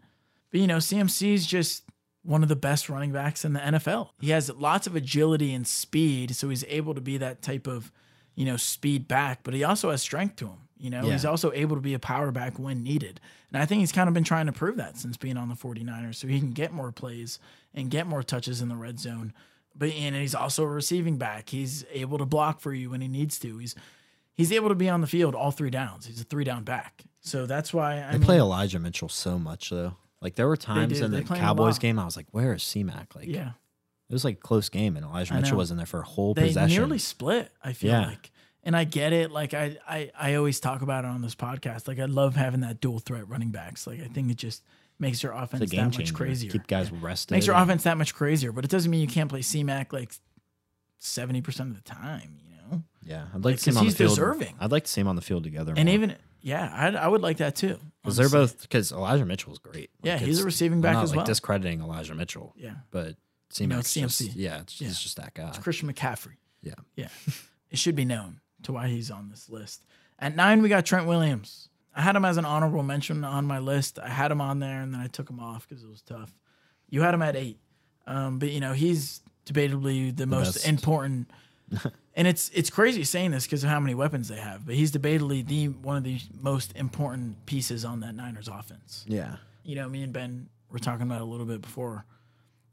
But 0.53 0.61
you 0.61 0.67
know, 0.67 0.77
CMC's 0.77 1.45
just 1.45 1.83
one 2.21 2.41
of 2.43 2.47
the 2.47 2.55
best 2.55 2.87
running 2.87 3.11
backs 3.11 3.43
in 3.43 3.51
the 3.53 3.59
NFL. 3.59 4.11
He 4.21 4.29
has 4.29 4.49
lots 4.49 4.87
of 4.87 4.95
agility 4.95 5.53
and 5.53 5.67
speed, 5.67 6.35
so 6.35 6.47
he's 6.47 6.63
able 6.69 6.93
to 6.93 7.01
be 7.01 7.17
that 7.17 7.41
type 7.41 7.67
of, 7.67 7.91
you 8.35 8.45
know, 8.45 8.55
speed 8.55 9.07
back, 9.09 9.39
but 9.43 9.53
he 9.53 9.65
also 9.65 9.89
has 9.91 10.01
strength 10.01 10.37
to 10.37 10.45
him. 10.47 10.57
You 10.77 10.89
know, 10.89 11.03
Yeah. 11.05 11.13
he's 11.13 11.25
also 11.25 11.51
able 11.53 11.75
to 11.75 11.81
be 11.81 11.93
a 11.95 11.99
power 11.99 12.31
back 12.31 12.57
when 12.59 12.81
needed. 12.83 13.19
And 13.51 13.61
I 13.61 13.65
think 13.65 13.79
he's 13.79 13.91
kind 13.91 14.07
of 14.07 14.13
been 14.13 14.23
trying 14.23 14.45
to 14.45 14.51
prove 14.53 14.77
that 14.77 14.97
since 14.97 15.17
being 15.17 15.37
on 15.37 15.49
the 15.49 15.55
49ers 15.55 16.15
so 16.15 16.27
he 16.27 16.39
can 16.39 16.51
get 16.53 16.71
more 16.71 16.91
plays 16.91 17.39
and 17.73 17.89
get 17.89 18.05
more 18.07 18.21
touches 18.23 18.61
in 18.61 18.69
the 18.69 18.75
red 18.75 18.99
zone. 18.99 19.33
But 19.75 19.89
and 19.89 20.15
he's 20.15 20.35
also 20.35 20.63
a 20.63 20.67
receiving 20.67 21.17
back. 21.17 21.49
He's 21.49 21.83
able 21.91 22.19
to 22.19 22.25
block 22.25 22.59
for 22.61 22.73
you 22.73 22.91
when 22.91 23.01
he 23.01 23.07
needs 23.07 23.39
to. 23.39 23.57
He's 23.57 23.73
he's 24.35 24.51
able 24.51 24.69
to 24.69 24.75
be 24.75 24.87
on 24.87 25.01
the 25.01 25.07
field 25.07 25.33
all 25.35 25.49
three 25.51 25.71
downs. 25.71 26.05
He's 26.05 26.21
a 26.21 26.25
three 26.25 26.43
down 26.43 26.63
back. 26.63 27.03
So 27.21 27.45
that's 27.47 27.73
why 27.73 28.03
I 28.03 28.11
They 28.11 28.17
mean, 28.19 28.25
play 28.25 28.37
Elijah 28.39 28.77
Mitchell 28.79 29.09
so 29.09 29.39
much 29.39 29.69
though. 29.71 29.95
Like 30.23 30.35
there 30.35 30.47
were 30.47 30.57
times 30.57 30.99
in 31.01 31.11
the 31.11 31.21
play 31.21 31.37
him 31.37 31.43
a 31.43 31.47
Cowboys 31.47 31.77
game, 31.79 31.99
I 31.99 32.05
was 32.05 32.15
like, 32.17 32.27
"Where 32.31 32.53
is 32.53 32.63
CMAC?" 32.63 33.15
Like, 33.15 33.27
yeah. 33.27 33.49
it 34.09 34.13
was 34.13 34.23
like 34.23 34.37
a 34.37 34.41
close 34.41 34.69
game, 34.69 34.95
and 34.97 35.05
Elijah 35.05 35.33
Mitchell 35.35 35.57
was 35.57 35.69
in 35.69 35.77
there 35.77 35.85
for 35.85 35.99
a 35.99 36.05
whole 36.05 36.33
possession. 36.33 36.53
They 36.55 36.61
possession. 36.61 36.81
nearly 36.81 36.97
split, 36.99 37.51
I 37.63 37.73
feel 37.73 37.91
Yeah. 37.91 38.07
like. 38.07 38.31
And 38.65 38.77
I 38.77 38.85
get 38.85 39.11
it. 39.11 39.29
Like 39.29 39.53
I, 39.53 39.77
I, 39.85 40.11
I 40.17 40.33
always 40.35 40.61
talk 40.61 40.81
about 40.81 41.03
it 41.03 41.09
on 41.09 41.21
this 41.21 41.35
podcast. 41.35 41.85
Like 41.89 41.99
I 41.99 42.05
love 42.05 42.37
having 42.37 42.61
that 42.61 42.79
dual 42.79 42.99
threat 42.99 43.27
running 43.27 43.49
backs. 43.49 43.85
Like 43.85 43.99
I 44.01 44.05
think 44.07 44.31
it 44.31 44.37
just 44.37 44.63
makes 44.99 45.21
your 45.21 45.33
offense 45.33 45.69
that 45.69 45.83
much 45.83 45.97
changer. 45.97 46.13
crazier. 46.13 46.51
Keep 46.51 46.67
guys 46.67 46.89
Yeah. 46.89 46.99
rested. 47.01 47.33
Makes 47.35 47.47
your 47.47 47.57
and- 47.57 47.63
offense 47.69 47.83
that 47.83 47.97
much 47.97 48.15
crazier. 48.15 48.53
But 48.53 48.63
it 48.63 48.71
doesn't 48.71 48.89
mean 48.89 49.01
you 49.01 49.07
can't 49.07 49.29
play 49.29 49.41
C-Mac 49.41 49.91
like 49.91 50.13
seventy 50.99 51.41
percent 51.41 51.71
of 51.71 51.75
the 51.75 51.81
time. 51.81 52.37
You 52.49 52.55
know. 52.77 52.83
Yeah, 53.05 53.25
I'd 53.33 53.35
like 53.35 53.43
Like, 53.43 53.55
to 53.57 53.61
see 53.63 53.71
him 53.71 53.77
on 53.79 53.85
the 53.87 53.91
field. 53.91 54.09
deserving. 54.11 54.55
I'd 54.61 54.71
like 54.71 54.85
to 54.85 54.89
see 54.91 55.01
him 55.01 55.07
on 55.09 55.17
the 55.17 55.21
field 55.21 55.43
together. 55.43 55.73
And 55.75 55.87
more. 55.87 55.93
even 55.95 56.15
yeah, 56.43 56.69
I, 56.71 56.87
I 56.89 57.07
would 57.07 57.21
like 57.21 57.37
that 57.37 57.55
too. 57.55 57.79
because 58.03 58.17
they're 58.17 58.29
both 58.29 58.61
because 58.61 58.91
Elijah 58.91 59.25
Mitchell's 59.25 59.57
great. 59.59 59.89
Yeah, 60.03 60.17
he's 60.19 60.39
a 60.41 60.45
receiving 60.45 60.81
back 60.81 60.93
not, 60.93 61.03
as 61.05 61.09
like 61.11 61.17
well. 61.17 61.25
discrediting 61.25 61.81
Elijah 61.81 62.13
Mitchell, 62.13 62.53
Yeah, 62.55 62.75
but 62.91 63.15
CMC, 63.51 63.67
No, 63.67 63.79
it's 63.79 63.93
just, 63.93 64.21
CMC. 64.21 64.31
yeah, 64.35 64.59
it's, 64.61 64.79
Yeah. 64.81 64.87
he's 64.89 64.99
just 64.99 65.17
that 65.17 65.33
guy. 65.33 65.47
it's 65.47 65.57
Christian 65.57 65.91
McCaffrey. 65.91 66.35
Yeah, 66.61 66.73
Yeah, 66.95 67.07
it 67.71 67.79
should 67.79 67.95
be 67.95 68.05
known 68.05 68.39
to 68.63 68.73
why 68.73 68.87
he's 68.89 69.09
on 69.09 69.29
this 69.29 69.49
list. 69.49 69.85
At 70.19 70.35
nine, 70.35 70.61
we 70.61 70.69
got 70.69 70.85
Trent 70.85 71.07
Williams. 71.07 71.69
I 71.95 72.01
had 72.01 72.15
him 72.15 72.25
as 72.25 72.37
an 72.37 72.45
honorable 72.45 72.83
mention 72.83 73.23
on 73.23 73.45
my 73.45 73.59
list. 73.59 73.99
I 73.99 74.09
had 74.09 74.31
him 74.31 74.41
on 74.41 74.59
there, 74.59 74.81
and 74.81 74.93
then 74.93 75.01
I 75.01 75.07
took 75.07 75.29
him 75.29 75.39
off 75.39 75.67
because 75.67 75.83
it 75.83 75.89
was 75.89 76.01
tough. 76.01 76.33
You 76.89 77.01
had 77.01 77.13
him 77.13 77.21
at 77.21 77.35
eight, 77.35 77.59
um, 78.07 78.39
but 78.39 78.49
you 78.49 78.59
know 78.59 78.73
he's 78.73 79.21
debatably 79.45 80.15
the, 80.15 80.25
most 80.25 80.53
best. 80.55 80.67
important. 80.67 81.29
and 82.15 82.27
it's 82.27 82.49
it's 82.49 82.69
crazy 82.69 83.03
saying 83.03 83.31
this 83.31 83.45
because 83.45 83.63
of 83.63 83.69
how 83.69 83.79
many 83.79 83.95
weapons 83.95 84.27
they 84.27 84.37
have, 84.37 84.65
but 84.65 84.75
he's 84.75 84.91
debatably 84.91 85.45
the 85.45 85.67
one 85.69 85.97
of 85.97 86.03
the 86.03 86.19
most 86.41 86.75
important 86.75 87.45
pieces 87.45 87.83
on 87.85 87.99
that 88.01 88.15
Niners 88.15 88.47
offense. 88.47 89.05
yeah, 89.07 89.37
you 89.63 89.75
know, 89.75 89.87
me 89.89 90.03
and 90.03 90.13
Ben 90.13 90.49
were 90.69 90.79
talking 90.79 91.03
about 91.03 91.21
a 91.21 91.25
little 91.25 91.45
bit 91.45 91.61
before. 91.61 92.05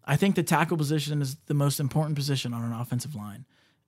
I 0.05 0.17
think 0.17 0.35
the 0.35 0.43
tackle 0.43 0.77
position 0.77 1.21
is 1.23 1.37
the 1.47 1.55
most 1.55 1.79
important 1.79 2.17
position 2.17 2.53
on 2.55 2.63
an 2.65 2.73
offensive 2.73 3.15
line, 3.15 3.45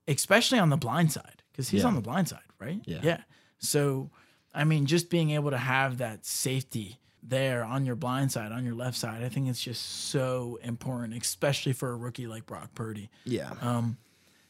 especially 0.07 0.59
on 0.59 0.69
the 0.69 0.77
blind 0.77 1.11
side, 1.11 1.43
because 1.51 1.69
he's 1.69 1.81
Yeah. 1.81 1.87
on 1.87 1.95
the 1.95 2.01
blind 2.01 2.29
side, 2.29 2.39
right? 2.59 2.79
Yeah. 2.85 2.99
Yeah. 3.03 3.21
So, 3.57 4.09
I 4.53 4.63
mean, 4.63 4.85
just 4.85 5.09
being 5.09 5.31
able 5.31 5.49
to 5.51 5.57
have 5.57 5.97
that 5.97 6.25
safety 6.25 6.99
there 7.21 7.63
on 7.63 7.85
your 7.85 7.95
blind 7.95 8.31
side, 8.31 8.51
on 8.51 8.63
your 8.63 8.75
left 8.75 8.95
side, 8.97 9.23
I 9.23 9.29
think 9.29 9.47
it's 9.49 9.61
just 9.61 9.81
so 10.11 10.59
important, 10.61 11.13
especially 11.21 11.73
for 11.73 11.89
a 11.91 11.95
rookie 11.95 12.27
like 12.27 12.45
Brock 12.45 12.73
Purdy. 12.75 13.09
yeah. 13.25 13.53
Um, 13.61 13.97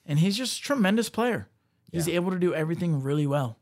and 0.05 0.19
he's 0.19 0.37
just 0.37 0.59
a 0.59 0.61
tremendous 0.63 1.09
player. 1.09 1.47
He's 1.91 2.07
Yeah. 2.07 2.15
able 2.15 2.31
to 2.31 2.39
do 2.39 2.53
everything 2.53 3.01
really 3.03 3.27
well. 3.27 3.59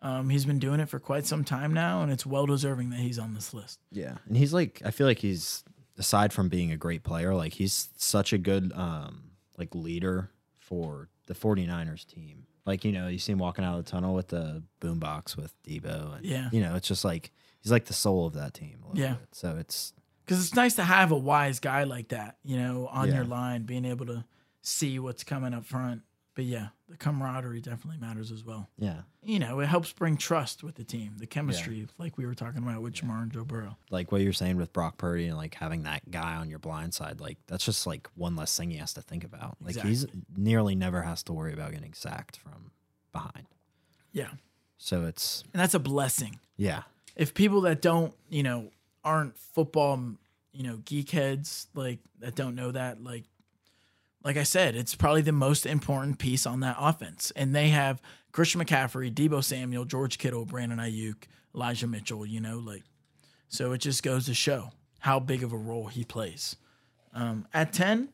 Um, 0.00 0.28
he's 0.30 0.44
been 0.44 0.58
doing 0.58 0.80
it 0.80 0.88
for 0.88 0.98
quite 0.98 1.24
some 1.26 1.44
time 1.44 1.72
now, 1.72 2.02
and 2.02 2.12
it's 2.12 2.26
well 2.26 2.46
deserving 2.46 2.90
that 2.90 3.00
he's 3.00 3.18
on 3.18 3.34
this 3.34 3.54
list. 3.54 3.78
Yeah. 3.90 4.16
And 4.26 4.36
he's 4.36 4.52
like 4.52 4.82
I 4.84 4.90
feel 4.90 5.06
like 5.06 5.18
he's 5.20 5.64
aside 5.98 6.32
from 6.32 6.48
being 6.48 6.70
a 6.72 6.76
great 6.76 7.02
player, 7.04 7.34
like 7.34 7.54
he's 7.54 7.88
such 7.96 8.32
a 8.32 8.38
good 8.38 8.72
um 8.74 9.30
like 9.56 9.74
leader 9.74 10.30
for 10.58 11.08
the 11.26 11.34
49ers 11.34 12.04
team. 12.06 12.46
Like, 12.66 12.84
you 12.84 12.92
know, 12.92 13.08
you 13.08 13.18
see 13.18 13.32
him 13.32 13.38
walking 13.38 13.64
out 13.64 13.78
of 13.78 13.84
the 13.84 13.90
tunnel 13.90 14.14
with 14.14 14.28
the 14.28 14.62
boombox 14.80 15.36
with 15.36 15.54
Deebo 15.62 16.16
and 16.16 16.24
Yeah. 16.26 16.48
you 16.52 16.60
know, 16.60 16.74
it's 16.74 16.88
just 16.88 17.04
like 17.04 17.30
he's 17.60 17.70
like 17.72 17.84
the 17.86 17.92
soul 17.94 18.26
of 18.26 18.34
that 18.34 18.52
team. 18.54 18.82
Yeah. 18.94 19.14
bit. 19.14 19.28
So 19.32 19.56
it's 19.58 19.92
because 20.24 20.42
it's 20.44 20.54
nice 20.54 20.74
to 20.76 20.84
have 20.84 21.12
a 21.12 21.16
wise 21.18 21.60
guy 21.60 21.84
like 21.84 22.08
that, 22.08 22.36
you 22.44 22.56
know, 22.56 22.88
on 22.88 23.08
Yeah. 23.08 23.16
your 23.16 23.24
line, 23.24 23.62
being 23.64 23.84
able 23.84 24.06
to 24.06 24.24
see 24.64 24.98
what's 24.98 25.22
coming 25.22 25.54
up 25.54 25.64
front. 25.64 26.02
But 26.34 26.46
yeah, 26.46 26.68
the 26.88 26.96
camaraderie 26.96 27.60
definitely 27.60 28.00
matters 28.04 28.32
as 28.32 28.44
well. 28.44 28.68
yeah. 28.76 29.02
You 29.22 29.38
know, 29.38 29.60
it 29.60 29.66
helps 29.66 29.92
bring 29.92 30.16
trust 30.16 30.64
with 30.64 30.74
the 30.74 30.82
team, 30.82 31.12
the 31.16 31.26
chemistry, 31.28 31.86
like 31.96 32.18
we 32.18 32.26
were 32.26 32.34
talking 32.34 32.60
about 32.60 32.82
with 32.82 32.94
Ja'Marr 32.94 33.22
and 33.22 33.32
Joe 33.32 33.44
Burrow. 33.44 33.76
Like 33.88 34.10
what 34.10 34.20
you're 34.20 34.32
saying 34.32 34.56
with 34.56 34.72
Brock 34.72 34.98
Purdy 34.98 35.28
and 35.28 35.36
like 35.36 35.54
having 35.54 35.84
that 35.84 36.10
guy 36.10 36.34
on 36.34 36.50
your 36.50 36.58
blind 36.58 36.92
side, 36.92 37.20
like 37.20 37.38
that's 37.46 37.64
just 37.64 37.86
like 37.86 38.08
one 38.16 38.34
less 38.34 38.56
thing 38.56 38.70
he 38.72 38.78
has 38.78 38.92
to 38.94 39.00
think 39.00 39.22
about. 39.22 39.56
Like 39.62 39.76
he's 39.80 40.06
nearly 40.36 40.74
never 40.74 41.02
has 41.02 41.22
to 41.24 41.32
worry 41.32 41.52
about 41.52 41.70
getting 41.70 41.94
sacked 41.94 42.36
from 42.36 42.72
behind. 43.12 43.46
Yeah, 44.12 44.30
So 44.76 45.04
it's 45.04 45.44
and 45.52 45.60
that's 45.62 45.74
a 45.74 45.78
blessing. 45.78 46.40
yeah. 46.56 46.82
If 47.16 47.32
people 47.32 47.60
that 47.60 47.80
don't, 47.80 48.12
you 48.28 48.42
know, 48.42 48.70
aren't 49.04 49.38
football, 49.38 50.00
you 50.52 50.64
know, 50.64 50.78
geek 50.84 51.10
heads 51.12 51.68
like 51.74 52.00
that 52.18 52.34
don't 52.34 52.56
know 52.56 52.72
that, 52.72 53.02
like, 53.04 53.22
like 54.24 54.36
I 54.38 54.42
said, 54.42 54.74
it's 54.74 54.94
probably 54.94 55.20
the 55.20 55.32
most 55.32 55.66
important 55.66 56.18
piece 56.18 56.46
on 56.46 56.60
that 56.60 56.76
offense, 56.78 57.30
and 57.36 57.54
they 57.54 57.68
have 57.68 58.00
Christian 58.32 58.60
McCaffrey, 58.60 59.12
Deebo 59.12 59.44
Samuel, 59.44 59.84
George 59.84 60.18
Kittle, 60.18 60.46
Brandon 60.46 60.78
Aiyuk, 60.78 61.24
Elijah 61.54 61.86
Mitchell. 61.86 62.24
You 62.24 62.40
know, 62.40 62.58
like, 62.58 62.82
so 63.48 63.72
it 63.72 63.78
just 63.78 64.02
goes 64.02 64.26
to 64.26 64.34
show 64.34 64.70
how 65.00 65.20
big 65.20 65.42
of 65.42 65.52
a 65.52 65.56
role 65.56 65.86
he 65.86 66.04
plays. 66.04 66.56
Um, 67.12 67.46
at 67.52 67.72
ten, 67.72 68.08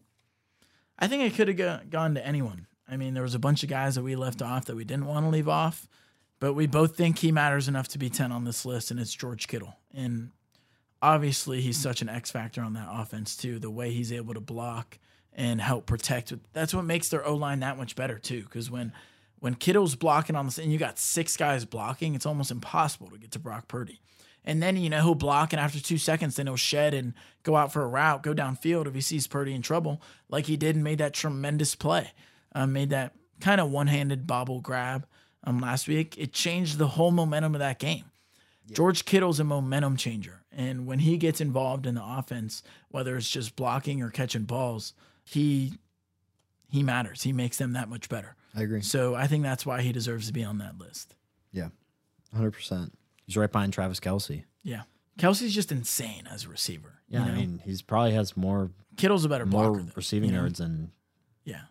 I 0.98 1.06
think 1.06 1.22
it 1.22 1.36
could 1.36 1.48
have 1.48 1.56
go- 1.56 1.80
gone 1.88 2.14
to 2.14 2.26
anyone. 2.26 2.66
I 2.88 2.96
mean, 2.96 3.14
there 3.14 3.22
was 3.22 3.36
a 3.36 3.38
bunch 3.38 3.62
of 3.62 3.70
guys 3.70 3.94
that 3.94 4.02
we 4.02 4.16
left 4.16 4.42
off 4.42 4.64
that 4.64 4.76
we 4.76 4.84
didn't 4.84 5.06
want 5.06 5.24
to 5.24 5.30
leave 5.30 5.48
off, 5.48 5.88
but 6.40 6.54
we 6.54 6.66
both 6.66 6.96
think 6.96 7.20
he 7.20 7.30
matters 7.30 7.68
enough 7.68 7.86
to 7.88 7.98
be 7.98 8.10
ten 8.10 8.32
on 8.32 8.44
this 8.44 8.66
list, 8.66 8.90
and 8.90 8.98
it's 8.98 9.14
George 9.14 9.46
Kittle. 9.46 9.76
And 9.94 10.32
obviously, 11.00 11.60
he's 11.60 11.78
such 11.78 12.02
an 12.02 12.08
X 12.08 12.32
factor 12.32 12.62
on 12.62 12.72
that 12.72 12.88
offense 12.90 13.36
too. 13.36 13.60
The 13.60 13.70
way 13.70 13.92
he's 13.92 14.12
able 14.12 14.34
to 14.34 14.40
block 14.40 14.98
and 15.32 15.60
help 15.60 15.86
protect. 15.86 16.32
That's 16.52 16.74
what 16.74 16.84
makes 16.84 17.08
their 17.08 17.24
O 17.24 17.34
line 17.34 17.60
that 17.60 17.78
much 17.78 17.96
better 17.96 18.18
too. 18.18 18.42
Because 18.42 18.70
when 18.70 18.92
when 19.38 19.54
Kittle's 19.54 19.94
blocking 19.94 20.36
on 20.36 20.46
the 20.46 20.60
and 20.62 20.72
you 20.72 20.78
got 20.78 20.98
six 20.98 21.36
guys 21.36 21.64
blocking, 21.64 22.14
it's 22.14 22.26
almost 22.26 22.50
impossible 22.50 23.10
to 23.10 23.18
get 23.18 23.30
to 23.32 23.38
Brock 23.38 23.68
Purdy. 23.68 24.00
And 24.44 24.62
then 24.62 24.76
you 24.76 24.88
know 24.88 25.02
he'll 25.02 25.14
block, 25.14 25.52
and 25.52 25.60
after 25.60 25.80
two 25.80 25.98
seconds, 25.98 26.36
then 26.36 26.46
he'll 26.46 26.56
shed 26.56 26.94
and 26.94 27.12
go 27.42 27.56
out 27.56 27.72
for 27.72 27.82
a 27.82 27.88
route, 27.88 28.22
go 28.22 28.34
downfield 28.34 28.86
if 28.86 28.94
he 28.94 29.00
sees 29.00 29.26
Purdy 29.26 29.52
in 29.52 29.60
trouble, 29.60 30.00
like 30.30 30.46
he 30.46 30.56
did 30.56 30.76
and 30.76 30.84
made 30.84 30.98
that 30.98 31.12
tremendous 31.12 31.74
play, 31.74 32.12
um, 32.54 32.72
made 32.72 32.88
that 32.90 33.14
kind 33.40 33.60
of 33.60 33.70
one-handed 33.70 34.26
bobble 34.26 34.60
grab 34.60 35.06
um, 35.44 35.60
last 35.60 35.88
week. 35.88 36.16
It 36.16 36.32
changed 36.32 36.78
the 36.78 36.88
whole 36.88 37.10
momentum 37.10 37.54
of 37.54 37.58
that 37.58 37.78
game. 37.78 38.04
George 38.72 39.04
Kittle's 39.04 39.40
a 39.40 39.44
momentum 39.44 39.96
changer. 39.96 40.42
And 40.52 40.86
when 40.86 41.00
he 41.00 41.16
gets 41.16 41.40
involved 41.40 41.86
in 41.86 41.94
the 41.94 42.04
offense, 42.04 42.62
whether 42.88 43.16
it's 43.16 43.30
just 43.30 43.56
blocking 43.56 44.02
or 44.02 44.10
catching 44.10 44.44
balls, 44.44 44.94
he 45.24 45.72
he 46.68 46.82
matters. 46.82 47.22
He 47.22 47.32
makes 47.32 47.58
them 47.58 47.72
that 47.72 47.88
much 47.88 48.08
better. 48.08 48.36
I 48.54 48.62
agree. 48.62 48.80
So 48.82 49.14
I 49.14 49.26
think 49.26 49.42
that's 49.42 49.64
why 49.66 49.82
he 49.82 49.92
deserves 49.92 50.26
to 50.28 50.32
be 50.32 50.44
on 50.44 50.58
that 50.58 50.78
list. 50.78 51.14
Yeah. 51.52 51.68
100%. 52.36 52.90
He's 53.26 53.36
right 53.36 53.50
behind 53.50 53.72
Travis 53.72 53.98
Kelce. 54.00 54.44
Yeah. 54.62 54.82
Kelce's 55.18 55.52
just 55.54 55.72
insane 55.72 56.28
as 56.30 56.44
a 56.44 56.48
receiver. 56.48 57.00
Yeah, 57.08 57.20
you 57.20 57.26
know? 57.26 57.32
I 57.32 57.36
mean, 57.36 57.60
he's 57.64 57.82
probably 57.82 58.12
has 58.12 58.36
more 58.36 58.70
Kittle's 58.96 59.24
a 59.24 59.28
better 59.28 59.46
more 59.46 59.70
blocker. 59.70 59.82
though, 59.82 59.92
receiving 59.96 60.28
you 60.30 60.34
know? 60.36 60.42
yards 60.42 60.58
than 60.58 60.92
Yeah. 61.44 61.62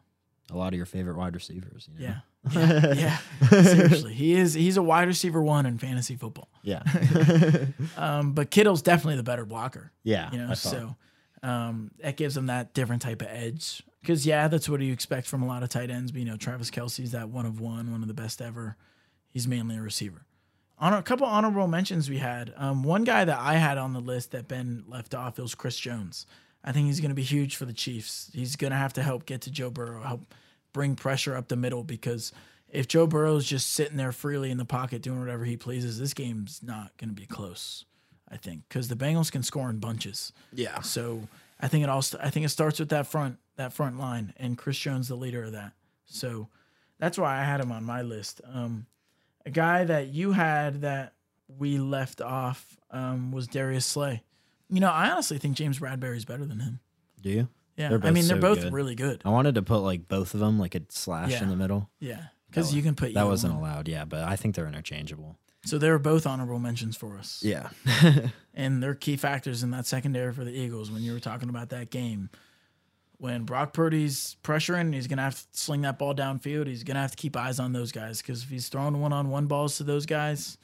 a 0.51 0.57
lot 0.57 0.73
of 0.73 0.77
your 0.77 0.85
favorite 0.85 1.15
wide 1.17 1.33
receivers. 1.33 1.87
You 1.97 2.07
know? 2.07 2.15
Yeah. 2.51 2.91
Yeah. 2.93 2.93
yeah. 2.93 3.17
Seriously. 3.63 4.13
He 4.13 4.33
is 4.35 4.53
he's 4.53 4.77
a 4.77 4.81
wide 4.83 5.07
receiver 5.07 5.41
one 5.41 5.65
in 5.65 5.77
fantasy 5.77 6.15
football. 6.15 6.49
Yeah. 6.63 6.83
Um, 7.97 8.31
but 8.33 8.49
Kittle's 8.51 8.81
definitely 8.81 9.17
the 9.17 9.23
better 9.23 9.45
blocker. 9.45 9.91
yeah. 10.03 10.29
you 10.31 10.37
know 10.37 10.45
I 10.45 10.47
thought. 10.49 10.57
so 10.57 10.95
um, 11.43 11.91
that 12.01 12.17
gives 12.17 12.35
them 12.35 12.47
that 12.47 12.73
different 12.73 13.01
type 13.01 13.21
of 13.21 13.27
edge. 13.29 13.83
Because 14.01 14.25
yeah 14.25 14.47
that's 14.47 14.69
what 14.69 14.79
you 14.81 14.93
expect 14.93 15.27
from 15.27 15.43
a 15.43 15.47
lot 15.47 15.63
of 15.63 15.69
tight 15.69 15.89
ends. 15.89 16.11
But 16.11 16.19
you 16.19 16.25
know 16.25 16.37
travis 16.37 16.71
kelce's 16.71 17.11
that 17.11 17.29
one 17.29 17.45
of 17.45 17.59
one 17.59 17.91
one 17.91 18.01
of 18.01 18.07
the 18.07 18.13
best 18.13 18.41
ever. 18.41 18.77
He's 19.27 19.47
mainly 19.47 19.77
a 19.77 19.81
receiver. 19.81 20.25
On 20.79 20.93
a 20.93 21.03
couple 21.03 21.27
honorable 21.27 21.67
mentions 21.67 22.09
we 22.09 22.17
had 22.17 22.53
um, 22.55 22.83
one 22.83 23.03
guy 23.03 23.25
that 23.25 23.37
i 23.37 23.55
had 23.55 23.77
on 23.77 23.93
the 23.93 23.99
list 23.99 24.31
that 24.31 24.47
ben 24.47 24.85
left 24.87 25.13
off 25.13 25.37
was 25.37 25.55
chris 25.55 25.77
jones. 25.77 26.25
I 26.63 26.71
think 26.71 26.87
he's 26.87 26.99
going 26.99 27.09
to 27.09 27.15
be 27.15 27.23
huge 27.23 27.55
for 27.55 27.65
the 27.65 27.73
chiefs. 27.73 28.29
He's 28.33 28.57
going 28.57 28.71
to 28.71 28.77
have 28.77 28.93
to 28.93 29.03
help 29.03 29.25
get 29.25 29.41
to 29.41 29.51
joe 29.51 29.69
burrow 29.69 30.01
help 30.01 30.33
bring 30.71 30.95
pressure 30.95 31.35
up 31.35 31.47
the 31.47 31.55
middle 31.55 31.83
because 31.83 32.31
if 32.69 32.87
joe 32.87 33.07
burrow's 33.07 33.45
just 33.45 33.73
sitting 33.73 33.97
there 33.97 34.11
freely 34.11 34.51
in 34.51 34.57
the 34.57 34.65
pocket 34.65 35.01
doing 35.01 35.19
whatever 35.19 35.43
he 35.43 35.57
pleases 35.57 35.99
this 35.99 36.13
game's 36.13 36.61
not 36.63 36.95
going 36.97 37.09
to 37.09 37.15
be 37.15 37.25
close 37.25 37.85
i 38.31 38.37
think 38.37 38.63
because 38.69 38.87
the 38.87 38.95
bengals 38.95 39.31
can 39.31 39.43
score 39.43 39.69
in 39.69 39.79
bunches 39.79 40.31
Yeah. 40.53 40.81
so 40.81 41.27
I 41.61 41.67
think 41.67 41.83
it 41.83 41.89
all. 41.89 42.01
I 42.21 42.29
think 42.29 42.45
it 42.45 42.49
starts 42.49 42.79
with 42.79 42.87
that 42.89 43.05
front 43.05 43.37
that 43.57 43.73
front 43.73 43.99
line, 43.99 44.33
and 44.37 44.57
Chris 44.57 44.77
Jones 44.79 45.09
the 45.09 45.15
leader 45.15 45.43
of 45.43 45.51
that. 45.51 45.73
So 46.05 46.47
that's 46.99 47.17
why 47.17 47.37
I 47.37 47.43
had 47.43 47.59
him 47.59 47.69
on 47.73 47.83
my 47.83 48.01
list. 48.01 48.39
Um, 48.49 48.85
a 49.45 49.49
guy 49.49 49.83
that 49.83 50.07
you 50.07 50.31
had 50.31 50.79
that 50.83 51.15
we 51.57 51.77
left 51.77 52.21
off 52.21 52.77
um, 52.91 53.33
was 53.33 53.45
Darius 53.45 53.85
Slay. 53.85 54.23
You 54.69 54.79
know, 54.79 54.89
I 54.89 55.09
honestly 55.09 55.37
think 55.37 55.57
James 55.57 55.79
Bradberry's 55.79 56.23
better 56.23 56.45
than 56.45 56.61
him. 56.61 56.79
Do 57.21 57.29
you? 57.29 57.49
Yeah, 57.75 57.97
I 58.03 58.11
mean 58.11 58.25
they're 58.25 58.37
so 58.37 58.39
both 58.39 58.61
good. 58.61 58.71
really 58.71 58.95
good. 58.95 59.21
I 59.25 59.29
wanted 59.29 59.55
to 59.55 59.61
put 59.61 59.79
like 59.79 60.07
both 60.07 60.33
of 60.33 60.39
them 60.39 60.59
like 60.59 60.75
a 60.75 60.81
slash 60.87 61.31
Yeah. 61.31 61.43
in 61.43 61.49
the 61.49 61.57
middle. 61.57 61.89
Yeah, 61.99 62.21
because 62.49 62.73
you 62.73 62.81
can 62.81 62.95
put 62.95 63.13
That 63.15 63.27
wasn't 63.27 63.55
one. 63.55 63.63
allowed. 63.63 63.89
Yeah, 63.89 64.05
but 64.05 64.23
I 64.23 64.37
think 64.37 64.55
they're 64.55 64.65
interchangeable. 64.65 65.35
So 65.65 65.77
they 65.77 65.89
were 65.89 65.99
both 65.99 66.25
honorable 66.25 66.59
mentions 66.59 66.95
for 66.95 67.17
us. 67.17 67.43
Yeah. 67.43 67.69
and 68.53 68.81
they're 68.81 68.95
key 68.95 69.17
factors 69.17 69.61
in 69.61 69.71
that 69.71 69.85
secondary 69.85 70.31
for 70.33 70.43
the 70.43 70.51
Eagles 70.51 70.89
when 70.89 71.01
you 71.01 71.13
were 71.13 71.19
talking 71.19 71.49
about 71.49 71.69
that 71.69 71.89
game. 71.89 72.29
When 73.17 73.43
Brock 73.43 73.73
Purdy's 73.73 74.37
pressuring, 74.43 74.93
he's 74.93 75.07
gonna 75.07 75.23
have 75.23 75.35
to 75.35 75.45
sling 75.51 75.81
that 75.81 75.99
ball 75.99 76.15
downfield. 76.15 76.67
He's 76.67 76.83
gonna 76.83 77.01
have 77.01 77.11
to 77.11 77.17
keep 77.17 77.35
eyes 77.35 77.59
on 77.59 77.73
those 77.73 77.91
guys 77.91 78.21
because 78.21 78.43
if 78.43 78.49
he's 78.49 78.69
throwing 78.69 79.01
one-on-one 79.01 79.47
balls 79.47 79.75
to 79.77 79.83
those 79.83 80.05
guys, 80.05 80.57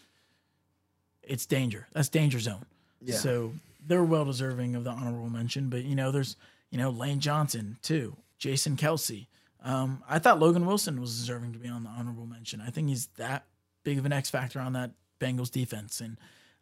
it's 1.22 1.46
danger. 1.46 1.88
That's 1.92 2.08
danger 2.08 2.40
zone. 2.40 2.66
Yeah. 3.02 3.16
So 3.18 3.54
they're 3.86 4.04
well 4.06 4.24
deserving 4.24 4.76
of 4.76 4.86
the 4.86 4.92
honorable 4.92 5.30
mention. 5.30 5.68
But 5.70 5.84
you 5.84 5.96
know, 5.96 6.12
there's 6.12 6.38
you 6.72 6.78
know 6.78 6.90
Lane 6.92 7.20
Johnson 7.20 7.78
too, 7.82 8.16
Jason 8.38 8.78
Kelce, 8.78 9.28
Um, 9.62 10.02
I 10.08 10.20
thought 10.20 10.40
Logan 10.40 10.66
Wilson 10.66 11.02
was 11.02 11.18
deserving 11.18 11.52
to 11.54 11.60
be 11.60 11.68
on 11.68 11.84
the 11.84 11.90
honorable 11.90 12.26
mention. 12.26 12.62
I 12.62 12.70
think 12.70 12.88
he's 12.88 13.08
that 13.18 13.44
big 13.86 13.98
of 13.98 14.06
an 14.06 14.12
X 14.12 14.30
factor 14.30 14.60
on 14.60 14.74
that 14.74 14.92
Bengals 15.22 15.50
defense. 15.50 16.02
And 16.02 16.18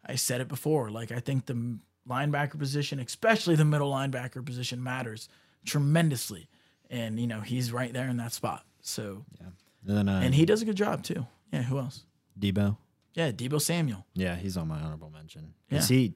I 0.06 0.14
said 0.14 0.40
it 0.40 0.46
before, 0.46 0.90
like 0.90 1.10
I 1.10 1.18
think 1.18 1.46
the 1.46 1.78
linebacker 2.08 2.56
position, 2.58 3.00
especially 3.00 3.56
the 3.56 3.64
middle 3.64 3.90
linebacker 3.90 4.44
position, 4.46 4.80
matters 4.80 5.28
tremendously. 5.66 6.48
And 6.90 7.18
you 7.18 7.26
know 7.26 7.40
he's 7.40 7.72
right 7.72 7.92
there 7.92 8.08
in 8.08 8.18
that 8.18 8.32
spot. 8.32 8.64
So 8.82 9.24
yeah, 9.40 9.46
And 9.88 9.96
then 9.96 10.08
uh, 10.08 10.20
and 10.22 10.34
he 10.34 10.44
does 10.44 10.62
a 10.62 10.64
good 10.64 10.76
job 10.76 11.02
too. 11.02 11.26
Yeah. 11.52 11.62
Who 11.62 11.78
else? 11.78 12.04
Deebo. 12.38 12.76
Yeah, 13.14 13.30
Deebo 13.32 13.60
Samuel. 13.60 14.04
Yeah, 14.14 14.36
he's 14.36 14.56
on 14.56 14.68
my 14.68 14.78
honorable 14.78 15.10
mention. 15.10 15.54
Yeah. 15.70 15.80
he 15.80 16.14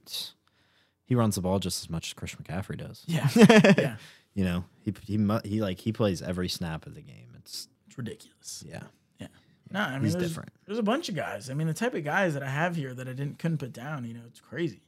he 1.06 1.14
runs 1.14 1.36
the 1.36 1.40
ball 1.40 1.59
just 1.59 1.82
as 1.82 1.88
much 1.90 2.09
as 2.09 2.12
Christian 2.12 2.44
McCaffrey 2.44 2.76
does. 2.76 3.02
Yeah. 3.06 3.28
yeah. 3.36 3.96
You 4.34 4.44
know, 4.44 4.64
he 4.82 4.92
he 5.04 5.16
he 5.44 5.61
like 5.62 5.80
he 5.80 5.92
plays 5.92 6.20
every 6.22 6.48
snap 6.48 6.86
of 6.86 6.94
the 6.94 7.00
game. 7.02 7.30
It's 7.38 7.66
It's 7.86 7.96
ridiculous. 7.96 8.62
yeah. 8.68 8.82
No, 9.71 9.81
I 9.81 9.95
mean 9.95 10.05
He's 10.05 10.14
there's, 10.14 10.29
different. 10.29 10.51
There's 10.66 10.79
a 10.79 10.83
bunch 10.83 11.09
of 11.09 11.14
guys. 11.14 11.51
I 11.51 11.55
mean, 11.55 11.66
the 11.66 11.75
type 11.75 11.95
of 11.95 12.05
guys 12.05 12.35
that 12.35 12.43
I 12.43 12.49
have 12.49 12.77
here 12.77 12.95
that 12.95 13.09
I 13.09 13.12
didn't 13.12 13.39
couldn't 13.39 13.59
put 13.59 13.73
down. 13.73 14.05
You 14.05 14.14
know, 14.14 14.23
it's 14.27 14.41
crazy. 14.41 14.81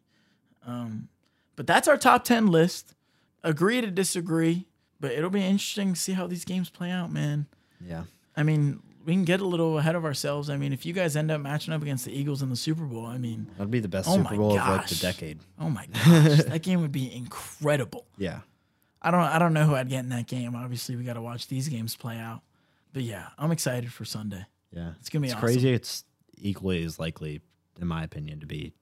Um, 0.66 1.08
but 1.56 1.66
that's 1.66 1.88
our 1.88 1.96
top 1.96 2.24
ten 2.24 2.46
list. 2.46 2.94
Agree 3.42 3.80
to 3.80 3.90
disagree, 3.90 4.66
but 5.00 5.12
it'll 5.12 5.30
be 5.30 5.44
interesting 5.44 5.94
to 5.94 6.00
see 6.00 6.12
how 6.12 6.26
these 6.26 6.44
games 6.44 6.68
play 6.70 6.90
out, 6.90 7.10
man. 7.10 7.46
Yeah. 7.80 8.04
I 8.36 8.42
mean, 8.42 8.82
we 9.04 9.12
can 9.14 9.24
get 9.24 9.40
a 9.40 9.46
little 9.46 9.78
ahead 9.78 9.94
of 9.94 10.04
ourselves. 10.04 10.50
I 10.50 10.56
mean, 10.58 10.72
if 10.72 10.84
you 10.84 10.92
guys 10.92 11.16
end 11.16 11.30
up 11.30 11.40
matching 11.40 11.72
up 11.72 11.80
against 11.82 12.04
the 12.04 12.12
Eagles 12.12 12.42
in 12.42 12.50
the 12.50 12.56
Super 12.56 12.84
Bowl, 12.84 13.06
I 13.06 13.16
mean, 13.18 13.46
That'd 13.56 13.70
be 13.70 13.80
the 13.80 13.88
best 13.88 14.08
Oh 14.08 14.16
Super 14.18 14.36
Bowl 14.36 14.58
of 14.58 14.68
like 14.68 14.86
the 14.88 14.94
decade. 14.96 15.40
oh 15.58 15.70
my 15.70 15.86
gosh, 15.86 16.44
that 16.44 16.62
game 16.62 16.82
would 16.82 16.92
be 16.92 17.14
incredible. 17.14 18.06
Yeah. 18.18 18.40
I 19.02 19.10
don't 19.10 19.20
I 19.20 19.38
don't 19.38 19.54
know 19.54 19.64
who 19.64 19.74
I'd 19.74 19.88
get 19.88 20.00
in 20.00 20.10
that 20.10 20.26
game. 20.26 20.54
Obviously, 20.54 20.94
we 20.94 21.04
got 21.04 21.14
to 21.14 21.22
watch 21.22 21.48
these 21.48 21.68
games 21.68 21.96
play 21.96 22.18
out. 22.18 22.42
But 22.92 23.02
yeah, 23.02 23.28
I'm 23.38 23.50
excited 23.50 23.90
for 23.90 24.04
Sunday. 24.04 24.44
Yeah. 24.72 24.92
It's 25.00 25.08
gonna 25.08 25.22
be 25.22 25.28
It's 25.28 25.34
awesome. 25.34 25.46
crazy. 25.46 25.70
It's 25.72 26.04
equally 26.38 26.84
as 26.84 26.98
likely, 26.98 27.40
in 27.80 27.86
my 27.86 28.02
opinion, 28.04 28.40
to 28.40 28.46
be 28.46 28.72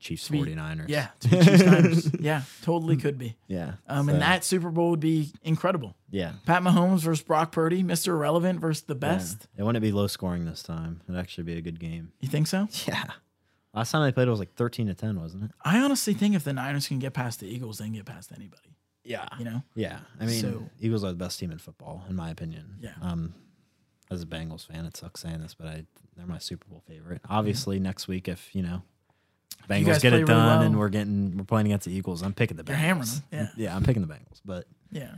Chiefs 0.00 0.28
be- 0.28 0.38
49ers. 0.38 0.88
Yeah, 0.88 1.08
to 1.20 1.28
be 1.28 1.36
Chiefs 1.40 1.64
Niners. 1.64 2.10
Yeah, 2.20 2.42
totally 2.62 2.96
could 2.96 3.18
be. 3.18 3.36
Yeah. 3.48 3.74
Um, 3.88 4.06
So, 4.06 4.12
and 4.12 4.22
that 4.22 4.44
Super 4.44 4.70
Bowl 4.70 4.90
would 4.90 5.00
be 5.00 5.32
incredible. 5.42 5.96
Yeah. 6.10 6.34
Pat 6.46 6.62
Mahomes 6.62 7.00
versus 7.00 7.22
Brock 7.24 7.50
Purdy, 7.50 7.82
Mr. 7.82 8.08
Irrelevant 8.08 8.60
versus 8.60 8.82
the 8.84 8.94
best. 8.94 9.48
Yeah. 9.56 9.62
It 9.62 9.64
wouldn't 9.66 9.82
be 9.82 9.90
low 9.90 10.06
scoring 10.06 10.44
this 10.44 10.62
time. 10.62 11.00
It'd 11.08 11.18
actually 11.18 11.44
be 11.44 11.54
a 11.56 11.60
good 11.60 11.80
game. 11.80 12.12
You 12.20 12.28
think 12.28 12.46
so? 12.46 12.68
Yeah. 12.86 13.04
Last 13.74 13.90
time 13.90 14.02
they 14.04 14.12
played, 14.12 14.28
it 14.28 14.30
was 14.30 14.38
like 14.38 14.54
13 14.54 14.86
to 14.86 14.94
10, 14.94 15.20
wasn't 15.20 15.44
it? 15.44 15.50
I 15.64 15.78
honestly 15.80 16.14
think 16.14 16.34
if 16.36 16.44
the 16.44 16.52
Niners 16.52 16.86
can 16.88 16.98
get 17.00 17.12
past 17.12 17.40
the 17.40 17.46
Eagles, 17.46 17.78
they 17.78 17.84
can 17.86 17.94
get 17.94 18.06
past 18.06 18.30
anybody. 18.34 18.76
Yeah. 19.04 19.26
You 19.38 19.44
know? 19.44 19.62
Yeah. 19.74 19.98
I 20.20 20.26
mean, 20.26 20.40
So- 20.40 20.70
Eagles 20.80 21.02
are 21.02 21.08
the 21.10 21.16
best 21.16 21.40
team 21.40 21.50
in 21.50 21.58
football, 21.58 22.04
in 22.08 22.14
my 22.14 22.30
opinion. 22.30 22.76
Yeah. 22.80 22.92
Um, 23.02 23.34
as 24.10 24.22
a 24.22 24.26
Bengals 24.26 24.66
fan, 24.66 24.84
it 24.84 24.96
sucks 24.96 25.20
saying 25.20 25.40
this, 25.40 25.54
but 25.54 25.66
I 25.68 25.84
they're 26.16 26.26
my 26.26 26.38
Super 26.38 26.66
Bowl 26.68 26.82
favorite. 26.86 27.20
Obviously, 27.28 27.76
mm-hmm. 27.76 27.84
next 27.84 28.08
week, 28.08 28.28
if 28.28 28.54
you 28.54 28.62
know 28.62 28.82
Bengals 29.68 29.86
guys 29.86 30.02
get 30.02 30.12
it 30.12 30.16
really 30.16 30.26
done 30.26 30.46
well- 30.46 30.62
and 30.62 30.78
we're 30.78 30.88
getting 30.88 31.36
we're 31.36 31.44
playing 31.44 31.66
against 31.66 31.86
the 31.86 31.92
Eagles, 31.92 32.22
I'm 32.22 32.34
picking 32.34 32.56
the 32.56 32.64
Bengals. 32.64 32.68
You're 32.68 32.76
hammering 32.76 33.08
them, 33.08 33.22
yeah. 33.32 33.48
Yeah, 33.56 33.76
I'm 33.76 33.84
picking 33.84 34.02
the 34.06 34.12
Bengals, 34.12 34.40
but 34.44 34.66
Yeah. 34.90 35.16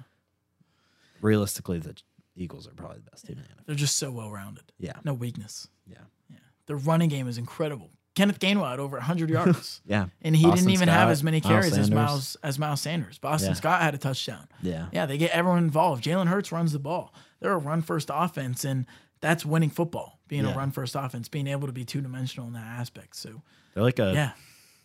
realistically, 1.21 1.79
the 1.79 1.95
Eagles 2.37 2.67
are 2.67 2.73
probably 2.73 2.99
the 2.99 3.11
best 3.11 3.27
team 3.27 3.37
in 3.39 3.43
the 3.45 3.49
NFL. 3.49 3.67
They're 3.67 3.75
just 3.77 3.97
so 3.97 4.11
well 4.11 4.31
rounded. 4.31 4.65
Yeah. 4.79 4.95
No 5.05 5.15
weakness. 5.15 5.69
Yeah. 5.87 5.99
Yeah. 6.31 6.39
Their 6.67 6.77
running 6.77 7.09
game 7.09 7.29
is 7.29 7.39
incredible. 7.39 7.91
Kenneth 8.15 8.41
Gainwell 8.41 8.69
had 8.71 8.81
over 8.81 8.97
100 8.97 9.31
yards. 9.31 9.81
Yeah. 9.87 10.07
And 10.23 10.35
he 10.35 10.43
Boston 10.45 10.67
didn't 10.67 10.73
even 10.75 10.89
have 10.89 11.09
as 11.09 11.23
many 11.23 11.41
Miles 11.41 11.51
carries 11.51 11.79
as 11.79 11.91
Miles 11.91 12.37
as 12.43 12.59
Miles 12.59 12.81
Sanders. 12.81 13.19
Boston 13.19 13.51
Yeah. 13.51 13.55
Scott 13.55 13.83
had 13.83 13.95
a 13.95 13.99
touchdown. 13.99 14.49
Yeah. 14.63 14.87
Yeah, 14.93 15.07
they 15.07 15.17
get 15.17 15.31
everyone 15.31 15.59
involved. 15.65 16.05
Jalen 16.05 16.27
Hurts 16.27 16.51
runs 16.53 16.73
the 16.73 16.79
ball. 16.79 17.15
They're 17.41 17.53
a 17.53 17.59
run 17.59 17.83
first 17.83 18.11
offense, 18.13 18.65
and 18.65 18.87
that's 19.21 19.45
winning 19.45 19.71
football. 19.71 20.19
Being 20.29 20.45
a 20.47 20.55
run 20.57 20.71
first 20.71 20.95
offense, 20.95 21.29
being 21.29 21.47
able 21.49 21.67
to 21.67 21.73
be 21.73 21.85
two 21.85 22.01
dimensional 22.01 22.47
in 22.47 22.53
that 22.53 22.65
aspect. 22.65 23.17
So 23.17 23.43
They're 23.75 23.83
like 23.83 23.99
a 23.99 24.13
yeah, 24.15 24.31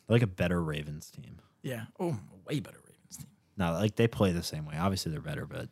they're 0.08 0.16
like 0.16 0.22
a 0.24 0.28
better 0.28 0.62
Ravens 0.62 1.12
team. 1.12 1.40
yeah. 1.62 1.86
Oh, 2.00 2.18
way 2.48 2.60
better 2.60 2.80
Ravens 2.84 3.18
team. 3.18 3.28
No, 3.58 3.74
like 3.74 3.96
they 3.96 4.08
play 4.08 4.32
the 4.32 4.42
same 4.44 4.66
way. 4.66 4.76
Obviously, 4.78 5.12
they're 5.12 5.22
better, 5.22 5.46
but 5.46 5.70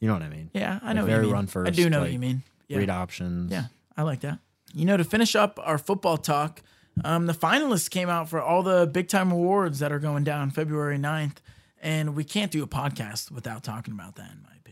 you 0.00 0.08
know 0.08 0.14
what 0.14 0.22
I 0.22 0.28
mean. 0.28 0.50
Yeah, 0.52 0.78
I 0.82 0.88
Like 0.88 0.96
know. 0.96 1.02
what 1.02 1.06
very 1.10 1.26
you 1.26 1.34
mean. 1.34 1.48
run 1.54 1.66
I 1.66 1.70
do 1.70 1.88
know 1.88 2.00
what 2.00 2.12
you 2.12 2.18
mean. 2.18 2.42
Yeah, 2.68 2.78
Read 2.78 2.90
options. 2.90 3.50
yeah. 3.52 3.66
I 3.96 4.02
like 4.02 4.20
that. 4.20 4.38
You 4.74 4.84
know, 4.84 4.96
to 4.96 5.04
finish 5.04 5.34
up 5.36 5.58
our 5.62 5.78
football 5.78 6.18
talk, 6.18 6.60
um, 7.04 7.26
the 7.26 7.32
finalists 7.32 7.88
came 7.88 8.08
out 8.08 8.28
for 8.28 8.40
all 8.42 8.62
the 8.62 8.86
big 8.86 9.08
time 9.08 9.30
awards 9.32 9.78
that 9.78 9.92
are 9.92 9.98
going 10.00 10.24
down 10.24 10.50
February 10.50 10.98
9th. 10.98 11.36
And 11.80 12.16
we 12.16 12.24
can't 12.24 12.50
do 12.50 12.62
a 12.62 12.66
podcast 12.66 13.30
without 13.30 13.62
talking 13.62 13.92
about 13.94 14.16
that, 14.16 14.30
in 14.32 14.42
my 14.42 14.48
opinion. 14.48 14.63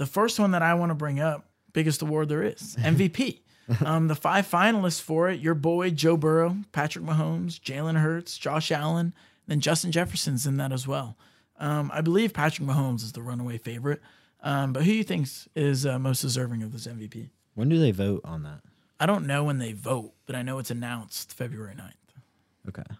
The 0.00 0.06
first 0.06 0.40
one 0.40 0.52
that 0.52 0.62
I 0.62 0.72
want 0.72 0.88
to 0.88 0.94
bring 0.94 1.20
up, 1.20 1.44
biggest 1.74 2.00
award 2.00 2.30
there 2.30 2.42
is, 2.42 2.74
MVP. 2.80 3.40
um, 3.84 4.08
the 4.08 4.14
five 4.14 4.48
finalists 4.48 4.98
for 5.02 5.28
it, 5.28 5.40
your 5.40 5.54
boy 5.54 5.90
Joe 5.90 6.16
Burrow, 6.16 6.56
Patrick 6.72 7.04
Mahomes, 7.04 7.60
Jalen 7.60 8.00
Hurts, 8.00 8.38
Josh 8.38 8.72
Allen, 8.72 9.12
then 9.46 9.60
Justin 9.60 9.92
Jefferson's 9.92 10.46
in 10.46 10.56
that 10.56 10.72
as 10.72 10.88
well. 10.88 11.18
Um, 11.58 11.90
I 11.92 12.00
believe 12.00 12.32
Patrick 12.32 12.66
Mahomes 12.66 13.02
is 13.02 13.12
the 13.12 13.20
runaway 13.20 13.58
favorite. 13.58 14.00
Um, 14.42 14.72
but 14.72 14.84
who 14.84 14.90
do 14.90 14.96
you 14.96 15.04
think 15.04 15.28
is 15.54 15.84
uh, 15.84 15.98
most 15.98 16.22
deserving 16.22 16.62
of 16.62 16.72
this 16.72 16.86
MVP? 16.86 17.28
When 17.52 17.68
do 17.68 17.78
they 17.78 17.90
vote 17.90 18.22
on 18.24 18.42
that? 18.44 18.62
I 18.98 19.04
don't 19.04 19.26
know 19.26 19.44
when 19.44 19.58
they 19.58 19.74
vote, 19.74 20.14
but 20.24 20.34
I 20.34 20.40
know 20.40 20.58
it's 20.58 20.70
announced 20.70 21.34
February 21.34 21.74
9th. 21.74 22.68
Okay. 22.70 22.94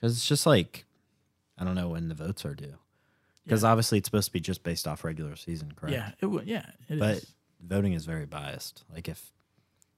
Because 0.00 0.16
it's 0.16 0.26
just 0.26 0.44
like, 0.44 0.86
I 1.56 1.62
don't 1.62 1.76
know 1.76 1.90
when 1.90 2.08
the 2.08 2.16
votes 2.16 2.44
are 2.44 2.56
due. 2.56 2.78
Because 3.44 3.62
obviously 3.64 3.98
it's 3.98 4.06
supposed 4.06 4.26
to 4.26 4.32
be 4.32 4.40
just 4.40 4.62
based 4.62 4.86
off 4.88 5.04
regular 5.04 5.36
season, 5.36 5.72
correct? 5.76 5.92
Yeah, 5.94 6.10
it 6.20 6.26
would. 6.26 6.46
Yeah, 6.46 6.64
it 6.88 6.94
is. 6.94 6.98
But 7.00 7.24
voting 7.62 7.92
is 7.92 8.06
very 8.06 8.24
biased. 8.26 8.84
Like 8.92 9.08
if 9.08 9.32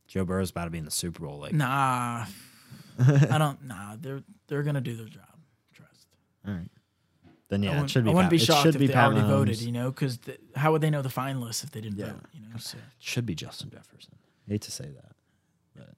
Joe 0.09 0.25
Burrow's 0.25 0.51
about 0.51 0.65
to 0.65 0.71
be 0.71 0.79
in 0.79 0.85
the 0.85 0.91
Super 0.91 1.25
Bowl, 1.25 1.39
like, 1.39 1.53
nah, 1.53 2.27
I 2.99 3.39
don't. 3.39 3.63
Nah, 3.65 3.97
they're 4.01 4.23
they're 4.49 4.63
gonna 4.65 4.81
do 4.81 4.97
their 4.97 5.07
job. 5.07 5.23
Trust. 5.75 6.07
all 6.47 6.55
right. 6.55 6.69
Then 7.49 7.63
yeah, 7.63 7.81
it 7.85 7.89
should 7.91 8.03
be. 8.05 8.11
I 8.11 8.15
wouldn't 8.15 8.31
Pat- 8.31 8.39
be 8.39 8.43
it 8.43 8.47
shocked 8.47 8.63
should 8.63 8.75
if 8.75 8.81
be 8.81 8.89
they 8.89 8.93
Pat 8.95 9.13
already 9.13 9.21
voted. 9.27 9.61
You 9.61 9.71
know, 9.71 9.91
because 9.93 10.19
how 10.57 10.73
would 10.73 10.81
they 10.81 10.91
know 10.91 11.03
the 11.03 11.09
finalists 11.09 11.63
if 11.63 11.71
they 11.71 11.81
didn't 11.81 11.99
Yeah. 11.99 12.07
vote? 12.07 12.23
You 12.33 12.41
know, 12.41 12.57
so 12.59 12.79
It 12.79 12.85
should 12.99 13.25
be 13.27 13.37
Justin 13.37 13.71
Jefferson. 13.71 14.15
hate 14.49 14.63
to 14.63 14.73
say 14.73 14.87
that. 14.91 15.13
but 15.77 15.95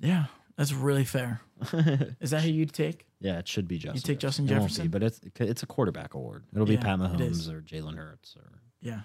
yeah, 0.00 0.24
that's 0.56 0.72
really 0.72 1.04
fair. 1.04 1.40
is 2.20 2.30
that 2.30 2.42
who 2.42 2.50
you'd 2.50 2.72
take? 2.72 3.06
Yeah, 3.20 3.38
it 3.38 3.48
should 3.48 3.66
be 3.68 3.78
Justin. 3.78 3.96
You 3.96 4.00
take 4.02 4.18
Justin 4.18 4.46
It 4.48 4.52
won't 4.52 4.62
be, 4.64 4.68
Jefferson? 4.68 4.88
but 4.88 5.02
it's 5.02 5.20
it's 5.40 5.62
a 5.62 5.66
quarterback 5.66 6.14
award. 6.14 6.44
It'll 6.52 6.66
be 6.66 6.74
Yeah, 6.74 6.96
Pat 6.96 7.14
it 7.14 7.20
is. 7.20 7.48
Mahomes 7.48 7.52
or 7.54 7.60
Jalen 7.62 7.96
Hurts 7.96 8.36
or 8.36 8.60
Yeah, 8.80 9.00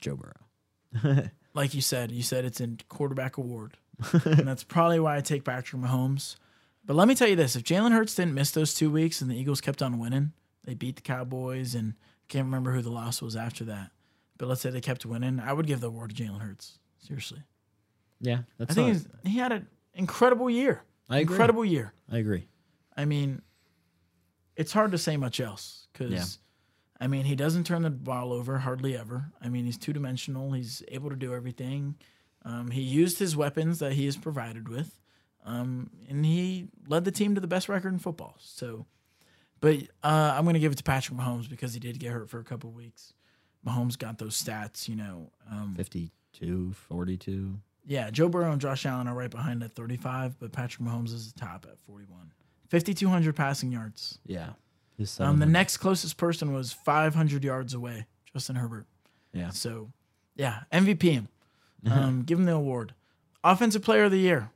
Joe 0.00 0.16
Burrow. 0.16 1.24
like 1.54 1.74
you 1.74 1.80
said, 1.80 2.12
you 2.12 2.22
said 2.22 2.44
it's 2.44 2.60
a 2.60 2.68
quarterback 2.88 3.36
award, 3.38 3.76
and 4.12 4.46
that's 4.46 4.64
probably 4.64 5.00
why 5.00 5.16
I 5.16 5.20
take 5.20 5.44
Patrick 5.44 5.80
Mahomes. 5.82 6.36
But 6.84 6.96
let 6.96 7.08
me 7.08 7.14
tell 7.14 7.28
you 7.28 7.36
this: 7.36 7.56
if 7.56 7.62
Jalen 7.64 7.92
Hurts 7.92 8.14
didn't 8.14 8.34
miss 8.34 8.50
those 8.50 8.74
two 8.74 8.90
weeks 8.90 9.20
and 9.20 9.30
the 9.30 9.36
Eagles 9.36 9.60
kept 9.60 9.82
on 9.82 9.98
winning, 9.98 10.32
they 10.64 10.74
beat 10.74 10.96
the 10.96 11.02
Cowboys 11.02 11.74
and 11.74 11.94
can't 12.28 12.44
remember 12.44 12.72
who 12.72 12.82
the 12.82 12.90
loss 12.90 13.22
was 13.22 13.36
after 13.36 13.64
that. 13.64 13.90
But 14.38 14.48
let's 14.48 14.60
say 14.60 14.70
they 14.70 14.80
kept 14.80 15.06
winning, 15.06 15.38
I 15.40 15.52
would 15.52 15.66
give 15.66 15.80
the 15.80 15.86
award 15.88 16.14
to 16.14 16.22
Jalen 16.22 16.40
Hurts. 16.40 16.78
Seriously, 16.98 17.42
Yeah, 18.20 18.40
that's 18.58 18.72
I 18.72 18.74
think 18.74 18.86
not- 18.88 18.92
he's, 19.24 19.32
he 19.32 19.38
had 19.38 19.52
an 19.52 19.66
incredible 19.94 20.48
year. 20.50 20.82
I 21.08 21.18
agree. 21.20 21.34
Incredible 21.34 21.64
year. 21.64 21.92
I 22.10 22.18
agree. 22.18 22.46
I 22.96 23.04
mean, 23.04 23.42
it's 24.56 24.72
hard 24.72 24.92
to 24.92 24.98
say 24.98 25.16
much 25.16 25.40
else 25.40 25.86
because, 25.92 26.10
Yeah. 26.12 26.24
I 27.00 27.08
mean, 27.08 27.24
he 27.24 27.34
doesn't 27.34 27.64
turn 27.64 27.82
the 27.82 27.90
ball 27.90 28.32
over 28.32 28.58
hardly 28.58 28.96
ever. 28.96 29.32
I 29.40 29.48
mean, 29.48 29.64
he's 29.64 29.76
two 29.78 29.92
dimensional. 29.92 30.52
He's 30.52 30.82
able 30.88 31.10
to 31.10 31.16
do 31.16 31.34
everything. 31.34 31.96
Um, 32.44 32.70
he 32.70 32.80
used 32.82 33.18
his 33.18 33.36
weapons 33.36 33.78
that 33.80 33.92
he 33.92 34.06
is 34.06 34.16
provided 34.16 34.68
with, 34.68 35.00
um, 35.44 35.90
and 36.08 36.24
he 36.24 36.68
led 36.86 37.04
the 37.04 37.10
team 37.12 37.34
to 37.34 37.40
the 37.40 37.46
best 37.46 37.68
record 37.68 37.92
in 37.92 37.98
football. 37.98 38.36
So, 38.40 38.86
but 39.60 39.76
uh, 40.02 40.34
I'm 40.36 40.44
going 40.44 40.54
to 40.54 40.60
give 40.60 40.72
it 40.72 40.78
to 40.78 40.84
Patrick 40.84 41.18
Mahomes 41.18 41.48
because 41.48 41.74
he 41.74 41.80
did 41.80 41.98
get 41.98 42.12
hurt 42.12 42.28
for 42.30 42.38
a 42.40 42.44
couple 42.44 42.70
weeks. 42.70 43.14
Mahomes 43.66 43.96
got 43.98 44.18
those 44.18 44.40
stats, 44.40 44.88
you 44.88 44.96
know. 44.96 45.30
Um, 45.50 45.74
52, 45.76 46.72
42. 46.88 47.58
Yeah, 47.86 48.10
Joe 48.10 48.28
Burrow 48.28 48.52
and 48.52 48.60
Josh 48.60 48.86
Allen 48.86 49.08
are 49.08 49.14
right 49.14 49.30
behind 49.30 49.62
at 49.62 49.72
35, 49.72 50.38
but 50.38 50.52
Patrick 50.52 50.86
Mahomes 50.86 51.12
is 51.12 51.32
the 51.32 51.40
top 51.40 51.66
at 51.70 51.78
41. 51.86 52.32
5,200 52.68 53.36
passing 53.36 53.70
yards. 53.72 54.18
Yeah. 54.26 54.50
Um, 55.18 55.38
the 55.40 55.46
next 55.46 55.78
closest 55.78 56.16
person 56.16 56.52
was 56.52 56.72
500 56.72 57.42
yards 57.42 57.74
away, 57.74 58.06
Justin 58.32 58.56
Herbert. 58.56 58.86
Yeah. 59.32 59.50
So, 59.50 59.90
yeah, 60.36 60.60
MVP 60.72 61.02
him. 61.02 61.28
Um, 61.90 62.22
give 62.22 62.38
him 62.38 62.44
the 62.44 62.52
award. 62.54 62.94
Offensive 63.42 63.82
Player 63.82 64.04
of 64.04 64.12
the 64.12 64.18
Year. 64.18 64.50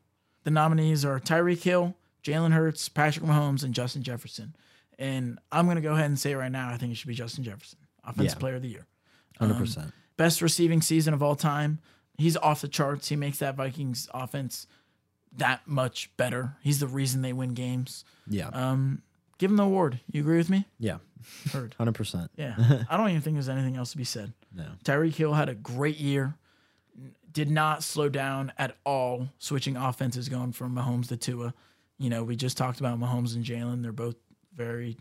The 0.45 0.53
nominees 0.53 1.05
are 1.05 1.19
Tyreek 1.19 1.61
Hill, 1.65 1.97
Jalen 2.23 2.53
Hurts, 2.53 2.89
Patrick 2.89 3.25
Mahomes, 3.27 3.65
and 3.65 3.75
Justin 3.75 4.05
Jefferson. 4.05 4.55
And 4.97 5.41
I'm 5.51 5.65
going 5.65 5.75
to 5.75 5.83
go 5.83 5.95
ahead 5.95 6.05
and 6.07 6.17
say 6.17 6.35
right 6.37 6.53
now, 6.53 6.71
I 6.71 6.77
think 6.77 6.93
it 6.93 6.95
should 6.95 7.09
be 7.09 7.15
Justin 7.15 7.43
Jefferson, 7.43 7.81
Offensive 8.05 8.37
Yeah. 8.37 8.41
Player 8.41 8.55
of 8.55 8.63
the 8.63 8.69
Year. 8.69 8.87
100%. 9.41 9.93
Best 10.17 10.41
receiving 10.41 10.81
season 10.81 11.15
of 11.15 11.23
all 11.23 11.35
time. 11.35 11.81
He's 12.19 12.37
off 12.37 12.61
the 12.63 12.69
charts. 12.69 13.09
He 13.09 13.17
makes 13.17 13.39
that 13.39 13.57
Vikings 13.57 14.09
offense 14.15 14.67
that 15.37 15.67
much 15.67 16.11
better. 16.17 16.57
He's 16.63 16.81
the 16.81 16.87
reason 16.87 17.23
they 17.23 17.33
win 17.33 17.55
games. 17.55 18.05
yeah. 18.27 18.49
Um, 18.49 19.03
give 19.39 19.51
him 19.51 19.57
the 19.57 19.65
award. 19.65 20.01
You 20.11 20.21
agree 20.23 20.39
with 20.39 20.49
me? 20.49 20.67
Yeah, 20.79 20.99
Heard. 21.53 21.75
hundred 21.79 21.95
percent. 21.95 22.31
Yeah. 22.37 22.55
I 22.91 22.97
don't 22.97 23.11
even 23.11 23.21
think 23.21 23.37
there's 23.37 23.49
anything 23.49 23.77
else 23.77 23.91
to 23.91 23.99
be 23.99 24.05
said. 24.05 24.33
No. 24.55 24.65
Tyreek 24.85 25.15
Hill 25.15 25.35
had 25.35 25.49
a 25.49 25.55
great 25.55 25.99
year. 25.99 26.35
Did 27.31 27.51
not 27.51 27.83
slow 27.83 28.09
down 28.09 28.51
at 28.57 28.77
all, 28.85 29.29
switching 29.39 29.77
offenses 29.77 30.31
going 30.31 30.53
from 30.53 30.75
Mahomes 30.75 31.09
to 31.09 31.19
Tua. 31.19 31.53
You 31.99 32.09
know, 32.09 32.25
we 32.25 32.35
just 32.35 32.57
talked 32.57 32.81
about 32.81 32.99
Mahomes 32.99 33.35
and 33.35 33.45
Jalen. 33.45 33.83
They're 33.83 33.93
both 33.93 34.17
very 34.55 34.97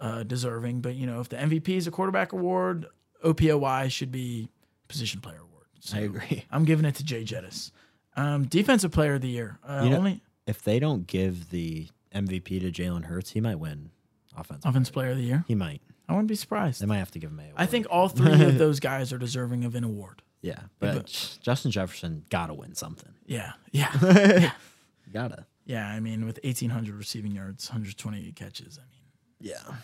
uh, 0.00 0.24
deserving. 0.24 0.80
But, 0.80 0.96
you 0.96 1.06
know, 1.06 1.20
if 1.20 1.28
the 1.28 1.36
MVP 1.36 1.68
is 1.68 1.86
a 1.86 1.92
quarterback 1.92 2.32
award, 2.32 2.86
OPOY 3.24 3.88
should 3.90 4.10
be 4.10 4.48
position 4.88 5.20
player. 5.20 5.40
So 5.80 5.96
I 5.98 6.00
agree. 6.00 6.44
I'm 6.50 6.64
giving 6.64 6.84
it 6.84 6.94
to 6.96 7.04
Jay 7.04 7.24
Jettis. 7.24 7.70
Um, 8.16 8.44
defensive 8.46 8.92
player 8.92 9.14
of 9.14 9.20
the 9.20 9.28
year. 9.28 9.58
Uh, 9.66 9.82
You 9.84 9.90
know- 9.90 9.98
only 9.98 10.22
If 10.46 10.62
they 10.62 10.78
don't 10.78 11.06
give 11.06 11.50
the 11.50 11.88
MVP 12.14 12.60
to 12.60 12.70
Jalen 12.72 13.04
Hurts, 13.04 13.30
he 13.30 13.40
might 13.40 13.56
win 13.58 13.90
offensive. 14.36 14.68
offensive 14.68 14.92
player 14.94 15.10
of 15.10 15.16
the 15.18 15.24
year. 15.24 15.44
He 15.48 15.54
might. 15.54 15.82
I 16.08 16.12
wouldn't 16.12 16.28
be 16.28 16.36
surprised. 16.36 16.80
They 16.80 16.86
might 16.86 16.98
have 16.98 17.10
to 17.12 17.18
give 17.18 17.30
him 17.30 17.40
a. 17.40 17.42
I 17.42 17.46
award. 17.46 17.70
think 17.70 17.86
all 17.90 18.08
three 18.08 18.42
of 18.44 18.58
those 18.58 18.78
guys 18.80 19.12
are 19.12 19.18
deserving 19.18 19.64
of 19.64 19.74
an 19.74 19.82
award. 19.84 20.22
Yeah, 20.40 20.60
but, 20.78 20.94
but- 20.94 21.38
Justin 21.42 21.70
Jefferson 21.72 22.24
gotta 22.30 22.54
win 22.54 22.74
something. 22.74 23.12
Yeah. 23.26 23.52
Yeah. 23.72 24.52
Gotta. 25.12 25.46
Yeah, 25.64 25.88
I 25.88 25.98
mean, 26.00 26.24
with 26.26 26.38
1,800 26.44 26.94
receiving 26.94 27.32
yards, 27.32 27.68
128 27.68 28.36
catches, 28.36 28.78
I 28.78 28.82
mean, 28.82 29.50
Yeah. 29.52 29.74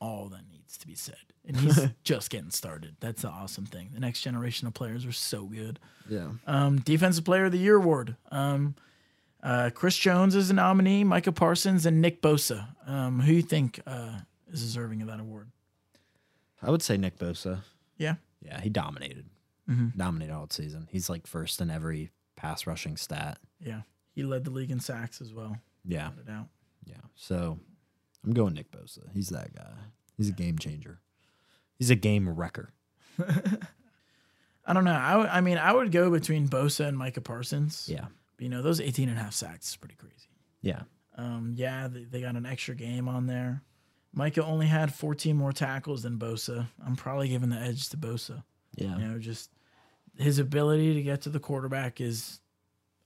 All 0.00 0.28
that 0.28 0.48
needs 0.50 0.76
to 0.78 0.86
be 0.86 0.94
said. 0.94 1.16
And 1.46 1.56
he's 1.56 1.80
just 2.04 2.30
getting 2.30 2.50
started. 2.50 2.96
That's 3.00 3.22
the 3.22 3.28
awesome 3.28 3.66
thing. 3.66 3.90
The 3.92 4.00
next 4.00 4.22
generation 4.22 4.66
of 4.68 4.74
players 4.74 5.06
are 5.06 5.12
so 5.12 5.44
good. 5.44 5.78
Yeah. 6.08 6.28
Um, 6.46 6.78
Defensive 6.80 7.24
Player 7.24 7.46
of 7.46 7.52
the 7.52 7.58
Year 7.58 7.76
award. 7.76 8.16
Um, 8.30 8.74
uh, 9.42 9.70
Chris 9.72 9.96
Jones 9.96 10.34
is 10.34 10.50
a 10.50 10.54
nominee, 10.54 11.04
Micah 11.04 11.32
Parsons, 11.32 11.86
and 11.86 12.00
Nick 12.02 12.20
Bosa. 12.20 12.68
Um, 12.86 13.20
who 13.20 13.32
you 13.32 13.42
think 13.42 13.80
uh, 13.86 14.18
is 14.52 14.60
deserving 14.60 15.00
of 15.02 15.08
that 15.08 15.20
award? 15.20 15.50
I 16.62 16.70
would 16.70 16.82
say 16.82 16.96
Nick 16.96 17.18
Bosa. 17.18 17.60
Yeah. 17.96 18.14
Yeah, 18.42 18.60
he 18.60 18.68
dominated. 18.68 19.26
Mm-hmm. 19.70 19.98
Dominated 19.98 20.32
all 20.32 20.48
season. 20.50 20.88
He's 20.90 21.08
like 21.08 21.26
first 21.26 21.60
in 21.60 21.70
every 21.70 22.10
pass 22.36 22.66
rushing 22.66 22.96
stat. 22.96 23.38
Yeah. 23.60 23.82
He 24.14 24.22
led 24.22 24.44
the 24.44 24.50
league 24.50 24.70
in 24.70 24.80
sacks 24.80 25.20
as 25.20 25.32
well. 25.32 25.56
Yeah. 25.84 26.08
Without 26.10 26.22
a 26.22 26.26
doubt. 26.26 26.46
Yeah. 26.84 26.96
So 27.14 27.58
I'm 28.28 28.34
going 28.34 28.52
Nick 28.52 28.70
Bosa. 28.70 29.10
He's 29.14 29.30
that 29.30 29.54
guy. 29.54 29.70
He's 30.18 30.28
a 30.28 30.32
game 30.32 30.58
changer. 30.58 31.00
He's 31.78 31.88
a 31.88 31.94
game 31.94 32.28
wrecker. 32.28 32.74
I 34.66 34.74
don't 34.74 34.84
know. 34.84 34.92
I, 34.92 35.38
I 35.38 35.40
mean, 35.40 35.56
I 35.56 35.72
would 35.72 35.90
go 35.90 36.10
between 36.10 36.46
Bosa 36.46 36.86
and 36.86 36.98
Micah 36.98 37.22
Parsons. 37.22 37.88
Yeah. 37.90 38.04
But, 38.36 38.42
you 38.42 38.50
know, 38.50 38.60
those 38.60 38.82
18 38.82 39.08
and 39.08 39.18
a 39.18 39.22
half 39.22 39.32
sacks 39.32 39.70
is 39.70 39.76
pretty 39.76 39.94
crazy. 39.94 40.28
Yeah. 40.60 40.82
Um, 41.16 41.54
yeah, 41.56 41.88
they, 41.88 42.04
they 42.04 42.20
got 42.20 42.36
an 42.36 42.44
extra 42.44 42.74
game 42.74 43.08
on 43.08 43.26
there. 43.26 43.62
Micah 44.12 44.44
only 44.44 44.66
had 44.66 44.92
14 44.92 45.34
more 45.34 45.52
tackles 45.52 46.02
than 46.02 46.18
Bosa. 46.18 46.66
I'm 46.86 46.96
probably 46.96 47.28
giving 47.28 47.48
the 47.48 47.56
edge 47.56 47.88
to 47.88 47.96
Bosa. 47.96 48.44
Yeah. 48.74 48.98
You 48.98 49.08
know, 49.08 49.18
just 49.18 49.50
his 50.18 50.38
ability 50.38 50.92
to 50.94 51.02
get 51.02 51.22
to 51.22 51.30
the 51.30 51.40
quarterback 51.40 51.98
is 51.98 52.40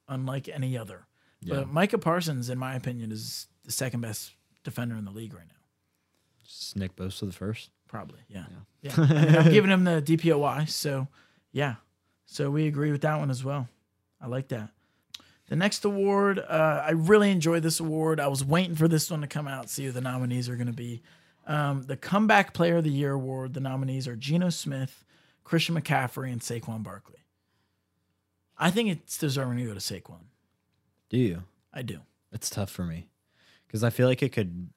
unlike 0.08 0.48
any 0.48 0.76
other. 0.76 1.06
Yeah. 1.40 1.56
But 1.56 1.68
Micah 1.72 1.98
Parsons, 1.98 2.50
in 2.50 2.58
my 2.58 2.74
opinion, 2.74 3.12
is 3.12 3.46
the 3.64 3.70
second 3.70 4.00
best 4.00 4.32
defender 4.62 4.96
in 4.96 5.04
the 5.04 5.10
league 5.10 5.34
right 5.34 5.46
now. 5.46 5.62
Just 6.44 6.76
Nick 6.76 6.96
Bosa 6.96 7.26
the 7.26 7.32
first. 7.32 7.70
Probably, 7.88 8.20
yeah. 8.28 8.44
Yeah. 8.80 8.92
I 8.96 9.00
mean, 9.00 9.36
I'm 9.36 9.52
giving 9.52 9.70
him 9.70 9.84
the 9.84 10.02
DPOY. 10.02 10.68
So, 10.68 11.08
yeah. 11.52 11.76
So 12.26 12.50
we 12.50 12.66
agree 12.66 12.90
with 12.90 13.02
that 13.02 13.18
one 13.18 13.30
as 13.30 13.44
well. 13.44 13.68
I 14.20 14.26
like 14.26 14.48
that. 14.48 14.70
The 15.48 15.56
next 15.56 15.84
award, 15.84 16.38
uh, 16.38 16.82
I 16.86 16.92
really 16.92 17.30
enjoyed 17.30 17.62
this 17.62 17.80
award. 17.80 18.20
I 18.20 18.28
was 18.28 18.44
waiting 18.44 18.74
for 18.74 18.88
this 18.88 19.10
one 19.10 19.20
to 19.20 19.26
come 19.26 19.46
out, 19.46 19.68
see 19.68 19.84
who 19.84 19.92
the 19.92 20.00
nominees 20.00 20.48
are 20.48 20.56
going 20.56 20.68
to 20.68 20.72
be. 20.72 21.02
Um, 21.46 21.82
the 21.82 21.96
Comeback 21.96 22.54
Player 22.54 22.78
of 22.78 22.84
the 22.84 22.90
Year 22.90 23.12
award, 23.12 23.52
the 23.52 23.60
nominees 23.60 24.08
are 24.08 24.16
Geno 24.16 24.48
Smith, 24.48 25.04
Christian 25.44 25.74
McCaffrey, 25.74 26.32
and 26.32 26.40
Saquon 26.40 26.82
Barkley. 26.82 27.18
I 28.56 28.70
think 28.70 28.88
it's 28.88 29.18
deserving 29.18 29.58
to 29.58 29.64
go 29.64 29.74
to 29.74 29.80
Saquon. 29.80 30.20
Do 31.10 31.18
you? 31.18 31.42
I 31.74 31.82
do. 31.82 32.00
It's 32.32 32.48
tough 32.48 32.70
for 32.70 32.84
me 32.84 33.08
because 33.72 33.82
I 33.82 33.88
feel 33.90 34.06
like 34.06 34.22
it 34.22 34.28
could 34.32 34.68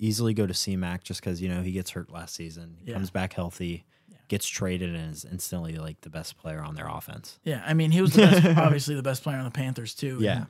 easily 0.00 0.34
go 0.34 0.44
to 0.44 0.52
C-Mac 0.52 1.04
just 1.04 1.20
because 1.20 1.40
you 1.40 1.48
know 1.48 1.62
he 1.62 1.70
gets 1.70 1.90
hurt 1.92 2.10
last 2.10 2.34
season, 2.34 2.78
he 2.84 2.88
Yeah. 2.90 2.94
comes 2.96 3.10
back 3.10 3.32
healthy, 3.32 3.86
Yeah. 4.08 4.16
gets 4.28 4.46
traded, 4.48 4.92
and 4.94 5.12
is 5.14 5.24
instantly 5.24 5.76
like 5.76 6.00
the 6.00 6.10
best 6.10 6.36
player 6.36 6.60
on 6.60 6.74
their 6.74 6.88
offense. 6.88 7.38
Yeah, 7.44 7.62
I 7.64 7.74
mean, 7.74 7.92
he 7.92 8.00
was 8.02 8.12
the 8.12 8.22
best, 8.22 8.44
obviously 8.58 8.96
the 8.96 9.02
best 9.04 9.22
player 9.22 9.38
on 9.38 9.44
the 9.44 9.50
Panthers 9.52 9.94
too. 9.94 10.18
Yeah. 10.20 10.46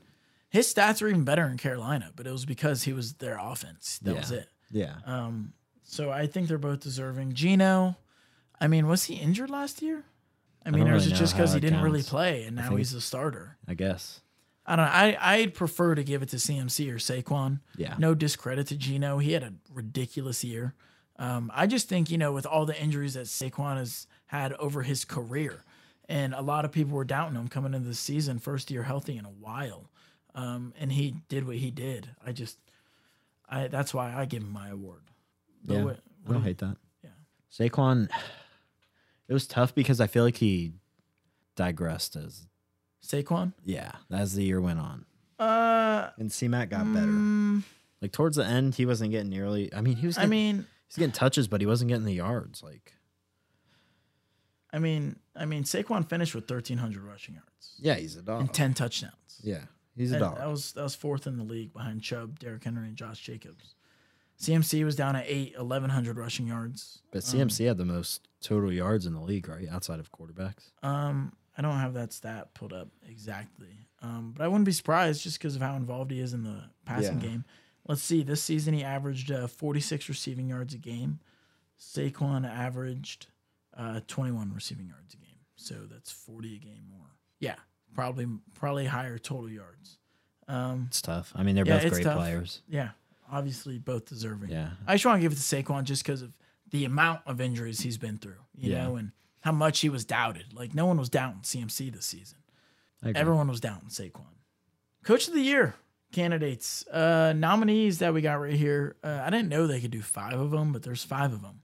his 0.49 0.73
stats 0.73 1.03
were 1.03 1.09
even 1.09 1.25
better 1.25 1.47
in 1.49 1.57
Carolina, 1.59 2.11
but 2.17 2.27
it 2.27 2.31
was 2.33 2.47
because 2.47 2.85
he 2.85 2.93
was 2.93 3.15
their 3.15 3.37
offense. 3.39 3.99
That 4.03 4.15
Yeah. 4.15 4.21
was 4.21 4.31
it. 4.31 4.49
Yeah, 4.71 4.95
Um, 5.05 5.53
so 5.83 6.11
I 6.11 6.27
think 6.29 6.49
they're 6.49 6.59
both 6.59 6.81
deserving. 6.81 7.35
Geno, 7.35 7.97
I 8.61 8.67
mean, 8.69 8.87
was 8.87 9.05
he 9.05 9.17
injured 9.17 9.51
last 9.51 9.83
year? 9.83 10.05
I 10.65 10.71
mean, 10.71 10.85
don't 10.85 10.93
or 10.93 10.97
is 10.97 11.05
really 11.07 11.17
it 11.17 11.19
just 11.19 11.35
because 11.35 11.53
he 11.53 11.61
didn't 11.61 11.83
really 11.83 12.03
play 12.03 12.45
and 12.45 12.57
now 12.57 12.75
he's 12.77 12.95
a 12.95 13.01
starter? 13.01 13.59
I 13.69 13.75
guess. 13.75 14.21
I 14.67 14.77
don't 14.77 14.85
know. 14.87 14.91
I, 14.93 15.17
I'd 15.21 15.55
prefer 15.55 15.95
to 15.95 16.03
give 16.03 16.23
it 16.23 16.31
to 16.31 16.37
CMC 16.37 16.91
or 16.91 16.97
Saquon. 16.97 17.61
Yeah. 17.77 17.97
No 17.99 18.15
discredit 18.15 18.67
to 18.69 18.77
Geno. 18.77 19.19
He 19.19 19.33
had 19.33 19.43
a 19.43 19.53
ridiculous 19.73 20.43
year. 20.43 20.75
Um, 21.19 21.53
I 21.55 21.67
just 21.67 21.89
think, 21.89 22.11
you 22.11 22.19
know, 22.19 22.33
with 22.33 22.47
all 22.47 22.65
the 22.67 22.81
injuries 22.81 23.15
that 23.15 23.27
Saquon 23.27 23.77
has 23.77 24.07
had 24.27 24.53
over 24.55 24.83
his 24.83 25.05
career, 25.05 25.63
and 26.09 26.35
a 26.35 26.41
lot 26.43 26.65
of 26.65 26.73
people 26.73 26.97
were 26.97 27.05
doubting 27.05 27.37
him 27.37 27.49
coming 27.49 27.75
into 27.75 27.89
the 27.89 27.95
season, 27.95 28.39
first 28.39 28.71
year 28.71 28.83
healthy 28.83 29.17
in 29.17 29.25
a 29.25 29.31
while. 29.31 29.91
Um, 30.35 30.73
and 30.81 30.91
he 30.91 31.15
did 31.29 31.47
what 31.47 31.57
he 31.57 31.71
did. 31.71 32.09
I 32.25 32.33
just, 32.33 32.59
I 33.49 33.69
that's 33.69 33.95
why 33.95 34.13
I 34.15 34.25
give 34.25 34.43
him 34.43 34.51
my 34.53 34.71
award. 34.71 35.03
But 35.65 35.75
Yeah. 35.75 35.85
what- 35.85 36.01
I 36.27 36.33
don't 36.33 36.39
do 36.41 36.45
hate 36.47 36.59
that. 36.59 36.77
Yeah. 37.05 37.11
Saquon, 37.53 38.09
it 39.29 39.33
was 39.33 39.47
tough 39.47 39.75
because 39.75 40.01
I 40.01 40.07
feel 40.07 40.25
like 40.25 40.39
he 40.39 40.73
digressed 41.55 42.17
as 42.17 42.47
Saquon? 43.05 43.53
yeah 43.65 43.93
as 44.11 44.35
the 44.35 44.43
year 44.45 44.61
went 44.61 44.79
on, 44.81 45.05
Uh, 45.39 46.11
and 46.19 46.33
C-Mac 46.33 46.71
got 46.71 46.91
better. 46.93 47.07
mm, 47.07 47.63
Like 48.01 48.13
towards 48.13 48.37
the 48.37 48.45
end, 48.47 48.75
he 48.77 48.87
wasn't 48.87 49.11
getting 49.11 49.31
nearly. 49.31 49.73
I 49.75 49.81
mean, 49.81 49.97
he 49.97 50.07
was. 50.07 50.17
I 50.17 50.23
Getting, 50.23 50.31
mean, 50.31 50.67
he's 50.89 50.97
getting 50.97 51.13
touches, 51.13 51.47
but 51.49 51.61
he 51.61 51.67
wasn't 51.67 51.89
getting 51.91 52.05
the 52.05 52.15
yards. 52.15 52.63
Like 52.63 52.93
I 54.73 54.79
mean, 54.79 55.17
I 55.37 55.45
mean, 55.45 55.63
Saquon 55.65 56.09
finished 56.09 56.35
with 56.35 56.51
1,300 56.51 57.03
rushing 57.03 57.35
yards 57.35 57.77
yeah, 57.79 57.95
he's 57.95 58.17
a 58.17 58.23
dog. 58.23 58.41
and 58.41 58.53
10 58.53 58.75
touchdowns. 58.75 59.41
Yeah, 59.43 59.65
he's 59.97 60.11
a 60.13 60.17
And 60.17 60.21
dog. 60.23 60.39
That 60.39 60.49
was 60.49 60.73
that 60.73 60.83
was 60.83 60.95
fourth 60.95 61.27
in 61.27 61.37
the 61.37 61.45
league 61.45 61.73
behind 61.73 62.03
Chubb, 62.03 62.39
Derrick 62.39 62.65
Henry, 62.65 62.89
and 62.89 62.97
Josh 62.97 63.21
Jacobs. 63.21 63.75
CMC 64.41 64.85
was 64.85 64.97
down 64.97 65.15
at 65.15 65.25
eight, 65.29 65.55
1,100 65.57 66.19
rushing 66.19 66.49
yards. 66.49 67.01
But 67.13 67.23
CMC 67.23 67.67
had 67.69 67.79
the 67.79 67.85
most 67.85 68.27
total 68.41 68.73
yards 68.73 69.07
in 69.07 69.15
the 69.15 69.21
league, 69.21 69.49
right? 69.49 69.69
Outside 69.71 70.01
of 70.01 70.11
quarterbacks. 70.11 70.73
Um, 70.83 71.33
I 71.57 71.63
don't 71.63 71.79
have 71.79 71.95
that 71.95 72.13
stat 72.13 72.53
pulled 72.55 72.73
up 72.73 72.89
exactly, 73.09 73.87
um, 74.03 74.33
but 74.37 74.45
I 74.45 74.49
wouldn't 74.49 74.65
be 74.67 74.73
surprised 74.73 75.23
just 75.23 75.39
because 75.39 75.55
of 75.57 75.63
how 75.63 75.77
involved 75.77 76.11
he 76.11 76.21
is 76.21 76.33
in 76.35 76.43
the 76.43 76.65
passing 76.85 77.21
Yeah. 77.21 77.29
game. 77.29 77.45
Let's 77.87 78.03
see. 78.03 78.23
This 78.23 78.43
season, 78.43 78.75
he 78.75 78.83
averaged 78.83 79.31
uh, 79.31 79.47
46 79.47 80.09
receiving 80.09 80.49
yards 80.49 80.75
a 80.75 80.79
game. 80.79 81.21
Saquon 81.79 82.49
averaged 82.49 83.27
uh, 83.77 84.01
21 84.07 84.53
receiving 84.55 84.87
yards 84.87 85.15
a 85.15 85.17
game, 85.17 85.39
so 85.57 85.75
that's 85.91 86.11
40 86.11 86.55
a 86.55 86.59
game 86.59 86.85
more. 86.91 87.07
Yeah, 87.41 87.57
probably 87.95 88.27
probably 88.55 88.87
higher 88.87 89.19
total 89.19 89.51
yards. 89.51 89.99
Um, 90.49 90.85
It's 90.89 91.03
tough. 91.03 91.33
I 91.35 91.43
mean, 91.43 91.55
they're 91.57 91.67
Yeah, 91.67 91.81
both 91.83 91.93
great 91.93 92.05
tough. 92.05 92.19
players. 92.19 92.63
yeah, 92.69 92.91
obviously 93.31 93.79
both 93.79 94.07
deserving. 94.07 94.51
Yeah. 94.51 94.71
I 94.87 94.95
just 94.95 95.05
want 95.07 95.19
to 95.19 95.23
give 95.23 95.33
it 95.33 95.37
to 95.37 95.41
Saquon 95.41 95.85
just 95.85 96.03
because 96.05 96.23
of 96.23 96.33
the 96.71 96.85
amount 96.85 97.23
of 97.27 97.41
injuries 97.41 97.81
he's 97.81 97.99
been 97.99 98.19
through, 98.19 98.41
you 98.57 98.73
Yeah. 98.73 98.85
know, 98.85 98.97
and 98.97 99.13
how 99.45 99.53
much 99.53 99.81
he 99.81 99.91
was 99.91 100.07
doubted. 100.07 100.47
Like 100.55 100.75
no 100.75 100.87
one 100.87 100.97
was 100.99 101.11
doubting 101.11 101.43
CMC 101.43 101.93
this 101.93 102.07
season. 102.07 102.39
Everyone 103.15 103.47
was 103.49 103.61
doubting 103.61 103.91
Saquon. 103.91 104.25
Coach 105.05 105.29
of 105.29 105.35
the 105.35 105.43
year 105.43 105.75
candidates, 106.13 106.87
uh, 106.89 107.35
nominees 107.37 107.99
that 107.99 108.15
we 108.15 108.23
got 108.23 108.41
right 108.41 108.55
here. 108.55 108.97
Uh, 109.05 109.21
I 109.23 109.29
didn't 109.29 109.51
know 109.51 109.67
they 109.67 109.81
could 109.81 109.91
do 109.91 110.01
five 110.01 110.33
of 110.41 110.51
them, 110.51 110.73
but 110.73 110.83
there's 110.83 111.05
five 111.05 111.33
of 111.35 111.43
them. 111.43 111.61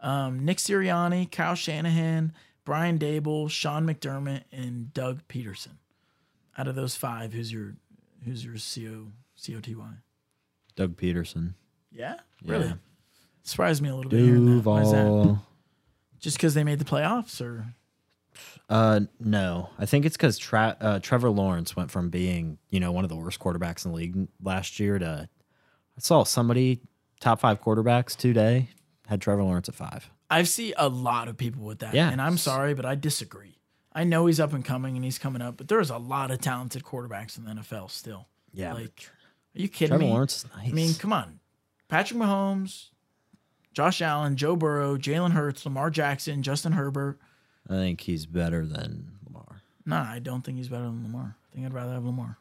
Um, 0.00 0.44
Nick 0.44 0.58
Sirianni, 0.58 1.28
Kyle 1.32 1.56
Shanahan, 1.56 2.32
Brian 2.64 2.98
Daboll, 3.00 3.50
Sean 3.50 3.84
McDermott, 3.84 4.42
and 4.52 4.92
Doug 4.94 5.26
Pederson. 5.26 5.78
Out 6.56 6.68
of 6.68 6.76
those 6.76 6.94
five, 6.94 7.32
who's 7.32 7.52
your 7.52 7.74
who's 8.24 8.44
your 8.44 8.54
co 8.54 9.10
coty? 9.40 9.96
Doug 10.76 10.96
Pederson. 10.96 11.54
Yeah, 11.90 12.16
Yeah. 12.42 12.52
really 12.52 12.74
surprised 13.42 13.82
me 13.82 13.88
a 13.88 13.96
little 13.96 14.10
bit. 14.10 14.20
hearing. 14.20 14.62
Why 14.62 14.82
is 14.82 14.92
that? 14.92 15.02
Duval. 15.04 15.44
Just 16.20 16.36
because 16.36 16.54
they 16.54 16.64
made 16.64 16.78
the 16.78 16.84
playoffs, 16.84 17.40
or 17.40 17.66
Uh, 18.68 19.00
no, 19.20 19.70
I 19.78 19.86
think 19.86 20.04
it's 20.04 20.16
because 20.16 20.38
Tra- 20.38 20.76
uh, 20.80 20.98
Trevor 21.00 21.30
Lawrence 21.30 21.74
went 21.76 21.90
from 21.90 22.10
being 22.10 22.58
you 22.70 22.80
know 22.80 22.92
one 22.92 23.04
of 23.04 23.08
the 23.10 23.16
worst 23.16 23.38
quarterbacks 23.40 23.84
in 23.84 23.92
the 23.92 23.96
league 23.96 24.28
last 24.42 24.78
year 24.80 24.98
to 24.98 25.28
I 25.96 26.00
saw 26.00 26.24
somebody 26.24 26.80
top 27.20 27.40
five 27.40 27.62
quarterbacks 27.62 28.16
today 28.16 28.68
had 29.06 29.20
Trevor 29.20 29.42
Lawrence 29.42 29.68
at 29.68 29.74
five. 29.74 30.10
I 30.30 30.42
see 30.42 30.74
a 30.76 30.88
lot 30.88 31.28
of 31.28 31.36
people 31.36 31.64
with 31.64 31.78
that. 31.78 31.94
Yeah. 31.94 32.10
and 32.10 32.20
I'm 32.20 32.36
sorry, 32.36 32.74
but 32.74 32.84
I 32.84 32.94
disagree. 32.94 33.56
I 33.92 34.04
know 34.04 34.26
he's 34.26 34.38
up 34.38 34.52
and 34.52 34.64
coming 34.64 34.94
and 34.96 35.04
he's 35.04 35.18
coming 35.18 35.40
up, 35.42 35.56
but 35.56 35.66
there's 35.68 35.90
a 35.90 35.96
lot 35.96 36.30
of 36.30 36.40
talented 36.40 36.84
quarterbacks 36.84 37.38
in 37.38 37.44
the 37.44 37.50
NFL 37.52 37.90
still. 37.90 38.28
Yeah, 38.52 38.74
like, 38.74 39.08
are 39.56 39.60
you 39.60 39.68
kidding 39.68 39.88
Trevor 39.96 40.04
me? 40.04 40.10
Lawrence 40.10 40.44
is 40.44 40.46
nice. 40.54 40.68
I 40.68 40.72
mean, 40.72 40.94
come 40.94 41.12
on. 41.12 41.40
Patrick 41.88 42.20
Mahomes, 42.20 42.88
Josh 43.72 44.02
Allen, 44.02 44.36
Joe 44.36 44.56
Burrow, 44.56 44.96
Jalen 44.96 45.32
Hurts, 45.32 45.64
Lamar 45.64 45.90
Jackson, 45.90 46.42
Justin 46.42 46.72
Herbert. 46.72 47.18
I 47.68 47.74
think 47.74 48.00
he's 48.00 48.26
better 48.26 48.66
than 48.66 49.12
Lamar. 49.26 49.62
Nah, 49.86 50.02
I 50.10 50.18
don't 50.18 50.42
think 50.44 50.58
he's 50.58 50.68
better 50.68 50.84
than 50.84 51.02
Lamar. 51.02 51.36
I 51.50 51.54
think 51.54 51.66
I'd 51.66 51.72
rather 51.74 51.92
have 51.92 52.04
Lamar. 52.04 52.38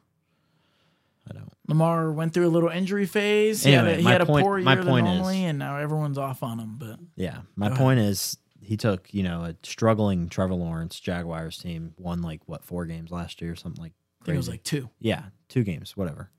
I 1.30 1.34
don't. 1.34 1.52
Lamar 1.68 2.12
went 2.14 2.34
through 2.34 2.48
a 2.48 2.50
little 2.50 2.70
injury 2.70 3.06
phase. 3.06 3.64
He 3.64 3.74
had 3.74 3.86
a, 3.88 3.96
he 3.98 4.04
my 4.04 4.12
had 4.14 4.22
a 4.22 4.26
point- 4.26 4.46
poor 4.46 4.60
my 4.60 4.74
year 4.74 4.84
than 4.84 4.92
point 4.92 5.08
is- 5.08 5.28
and 5.28 5.60
now 5.60 5.78
everyone's 5.78 6.18
off 6.18 6.42
on 6.44 6.60
him. 6.60 6.78
But 6.78 7.00
Yeah, 7.16 7.40
my 7.56 7.68
Go 7.68 7.74
ahead. 7.74 7.84
point 7.84 8.00
is 8.00 8.38
he 8.62 8.78
took 8.78 9.14
you 9.14 9.24
know 9.24 9.44
a 9.44 9.56
struggling 9.64 10.30
Trevor 10.30 10.54
Lawrence 10.56 11.00
Jaguars 11.00 11.58
team 11.58 11.94
won 11.98 12.22
like 12.22 12.42
what 12.48 12.64
four 12.64 12.86
games 12.86 13.12
last 13.12 13.42
year 13.42 13.52
or 13.52 13.56
something 13.56 13.82
like 13.84 13.94
I 14.22 14.26
think 14.26 14.36
it 14.36 14.38
was 14.40 14.50
like 14.50 14.64
two. 14.64 14.90
yeah 15.00 15.24
two 15.50 15.64
games 15.64 15.96
whatever, 15.98 16.32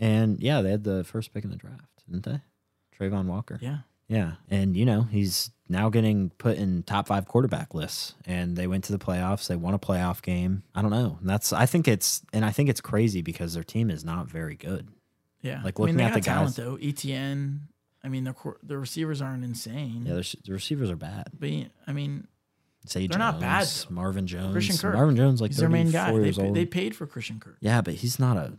and 0.00 0.40
yeah 0.40 0.60
they 0.62 0.70
had 0.72 0.82
the 0.84 1.04
first 1.04 1.32
pick 1.32 1.44
in 1.44 1.50
the 1.50 1.56
draft 1.56 1.84
didn't 2.08 2.24
they? 2.24 2.40
Travon 2.98 3.26
Walker. 3.26 3.58
Yeah. 3.62 3.78
Yeah, 4.12 4.32
and 4.50 4.76
you 4.76 4.84
know 4.84 5.02
he's 5.02 5.50
now 5.68 5.88
getting 5.88 6.30
put 6.36 6.58
in 6.58 6.82
top 6.82 7.06
five 7.08 7.26
quarterback 7.26 7.74
lists, 7.74 8.14
and 8.26 8.56
they 8.56 8.66
went 8.66 8.84
to 8.84 8.92
the 8.92 8.98
playoffs. 8.98 9.48
They 9.48 9.56
won 9.56 9.72
a 9.74 9.78
playoff 9.78 10.20
game. 10.22 10.62
I 10.74 10.82
don't 10.82 10.90
know. 10.90 11.16
And 11.20 11.28
that's 11.28 11.52
I 11.52 11.66
think 11.66 11.88
it's 11.88 12.22
and 12.32 12.44
I 12.44 12.50
think 12.50 12.68
it's 12.68 12.80
crazy 12.80 13.22
because 13.22 13.54
their 13.54 13.64
team 13.64 13.90
is 13.90 14.04
not 14.04 14.28
very 14.28 14.54
good. 14.54 14.88
Yeah. 15.40 15.60
Like, 15.64 15.80
I 15.80 15.84
mean, 15.84 15.96
looking 15.96 16.00
at 16.06 16.14
the 16.14 16.20
talent 16.20 16.48
guys- 16.48 16.56
though. 16.56 16.76
ETN. 16.76 17.60
I 18.04 18.08
mean, 18.08 18.24
the 18.24 18.32
cor- 18.32 18.58
the 18.62 18.76
receivers 18.78 19.22
aren't 19.22 19.44
insane. 19.44 20.04
Yeah, 20.06 20.14
the, 20.14 20.52
receivers 20.52 20.90
are 20.90 20.96
bad. 20.96 21.28
but 21.38 21.48
I 21.86 21.92
mean, 21.92 22.26
Say 22.84 23.06
They're 23.06 23.16
not 23.18 23.38
bad, 23.38 23.60
Jones, 23.60 23.84
though. 23.88 23.94
Marvin 23.94 24.26
Jones, 24.26 24.52
Christian 24.52 24.76
Kirk. 24.76 24.94
Marvin 24.94 25.14
Jones 25.14 25.40
like 25.40 25.52
he's 25.52 25.58
their 25.58 25.68
main 25.68 25.90
guy. 25.90 26.10
They, 26.10 26.24
years 26.24 26.36
pa- 26.36 26.44
old. 26.44 26.56
they 26.56 26.66
paid 26.66 26.96
for 26.96 27.06
Christian 27.06 27.38
Kirk. 27.38 27.56
Yeah, 27.60 27.80
but 27.80 27.94
he's 27.94 28.18
not 28.18 28.36
a 28.36 28.54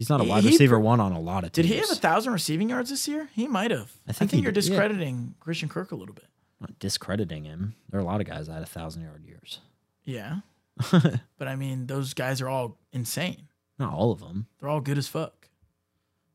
he's 0.00 0.08
not 0.08 0.20
a 0.20 0.24
wide 0.24 0.42
he 0.42 0.48
receiver 0.50 0.80
one 0.80 0.98
on 0.98 1.12
a 1.12 1.20
lot 1.20 1.44
of 1.44 1.52
teams. 1.52 1.66
Did 1.68 1.74
he 1.74 1.80
have 1.80 1.90
a 1.90 1.94
thousand 1.94 2.32
receiving 2.32 2.70
yards 2.70 2.88
this 2.90 3.06
year? 3.06 3.28
He 3.34 3.46
might 3.46 3.70
have. 3.70 3.92
I 4.06 4.10
I 4.10 4.12
think, 4.12 4.30
think 4.30 4.42
you're 4.42 4.50
did, 4.52 4.64
yeah. 4.64 4.70
discrediting 4.70 5.34
Christian 5.40 5.68
Kirk 5.68 5.92
a 5.92 5.94
little 5.94 6.14
bit. 6.14 6.24
not 6.60 6.78
discrediting 6.78 7.44
him. 7.44 7.74
There 7.90 8.00
are 8.00 8.02
a 8.02 8.06
lot 8.06 8.20
of 8.20 8.26
guys 8.26 8.46
that 8.46 8.54
had 8.54 8.62
a 8.62 8.66
thousand 8.66 9.02
yard 9.02 9.22
years. 9.24 9.60
Yeah. 10.04 10.38
but 10.90 11.46
I 11.48 11.56
mean, 11.56 11.86
those 11.86 12.14
guys 12.14 12.40
are 12.40 12.48
all 12.48 12.78
insane. 12.92 13.48
Not 13.78 13.92
all 13.92 14.10
of 14.12 14.20
them. 14.20 14.46
They're 14.58 14.68
all 14.70 14.80
good 14.80 14.96
as 14.98 15.06
fuck. 15.06 15.48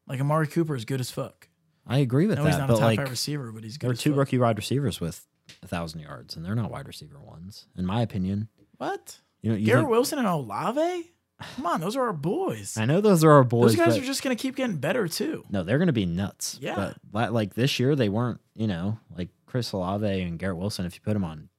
Like 0.08 0.20
Amari 0.22 0.48
Cooper 0.48 0.76
is 0.76 0.86
good 0.86 1.00
as 1.00 1.10
fuck. 1.10 1.48
I 1.88 1.98
agree 2.00 2.28
with 2.28 2.38
that. 2.38 2.44
No, 2.44 2.48
he's 2.48 2.58
that, 2.58 2.68
not 2.68 2.70
a 2.70 2.74
top 2.74 2.82
like 2.84 3.00
five 3.00 3.10
receiver, 3.10 3.52
but 3.52 3.64
he's 3.64 3.78
good. 3.78 3.88
there 3.88 3.94
are 3.94 3.98
two 3.98 4.12
fuck. 4.12 4.20
rookie 4.20 4.38
wide 4.38 4.58
receivers 4.58 5.02
with 5.02 5.26
a 5.64 5.68
thousand 5.68 6.02
yards, 6.02 6.36
and 6.36 6.46
they're 6.46 6.56
not 6.56 6.72
wide 6.72 6.88
receiver 6.88 7.20
ones, 7.20 7.66
in 7.78 7.86
my 7.86 8.02
opinion. 8.02 8.48
What? 8.78 9.20
You 9.42 9.52
know, 9.52 9.58
you 9.58 9.66
Garrett 9.66 9.84
think- 9.84 9.92
Wilson 9.92 10.20
and 10.20 10.28
Olave? 10.28 11.12
Come 11.56 11.66
on, 11.66 11.82
those 11.82 11.96
are 11.98 12.04
our 12.04 12.14
boys. 12.14 12.78
I 12.78 12.86
know 12.86 13.02
those 13.02 13.24
are 13.24 13.32
our 13.32 13.44
boys. 13.44 13.76
Those 13.76 13.86
guys 13.86 13.98
are 13.98 14.06
just 14.06 14.24
gonna 14.24 14.36
keep 14.38 14.56
getting 14.56 14.78
better 14.78 15.08
too. 15.08 15.44
No, 15.50 15.64
they're 15.64 15.78
going 15.78 15.88
to 15.88 15.94
be 15.94 16.06
nuts. 16.06 16.58
Yeah. 16.62 16.94
But 17.12 17.34
like 17.34 17.54
this 17.56 17.80
year, 17.80 17.96
they 17.96 18.10
weren't, 18.10 18.40
you 18.56 18.68
know, 18.68 19.00
like 19.18 19.30
Chris 19.46 19.72
Olave 19.74 20.06
and 20.22 20.40
Garrett 20.40 20.58
Wilson. 20.58 20.86
If 20.86 20.96
you 20.96 21.02
put 21.02 21.14
them 21.14 21.26
on 21.26 21.50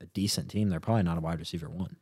a 0.00 0.06
decent 0.06 0.50
team, 0.50 0.70
they're 0.70 0.80
probably 0.80 1.02
not 1.02 1.18
a 1.18 1.20
wide 1.20 1.38
receiver 1.38 1.68
one. 1.68 1.96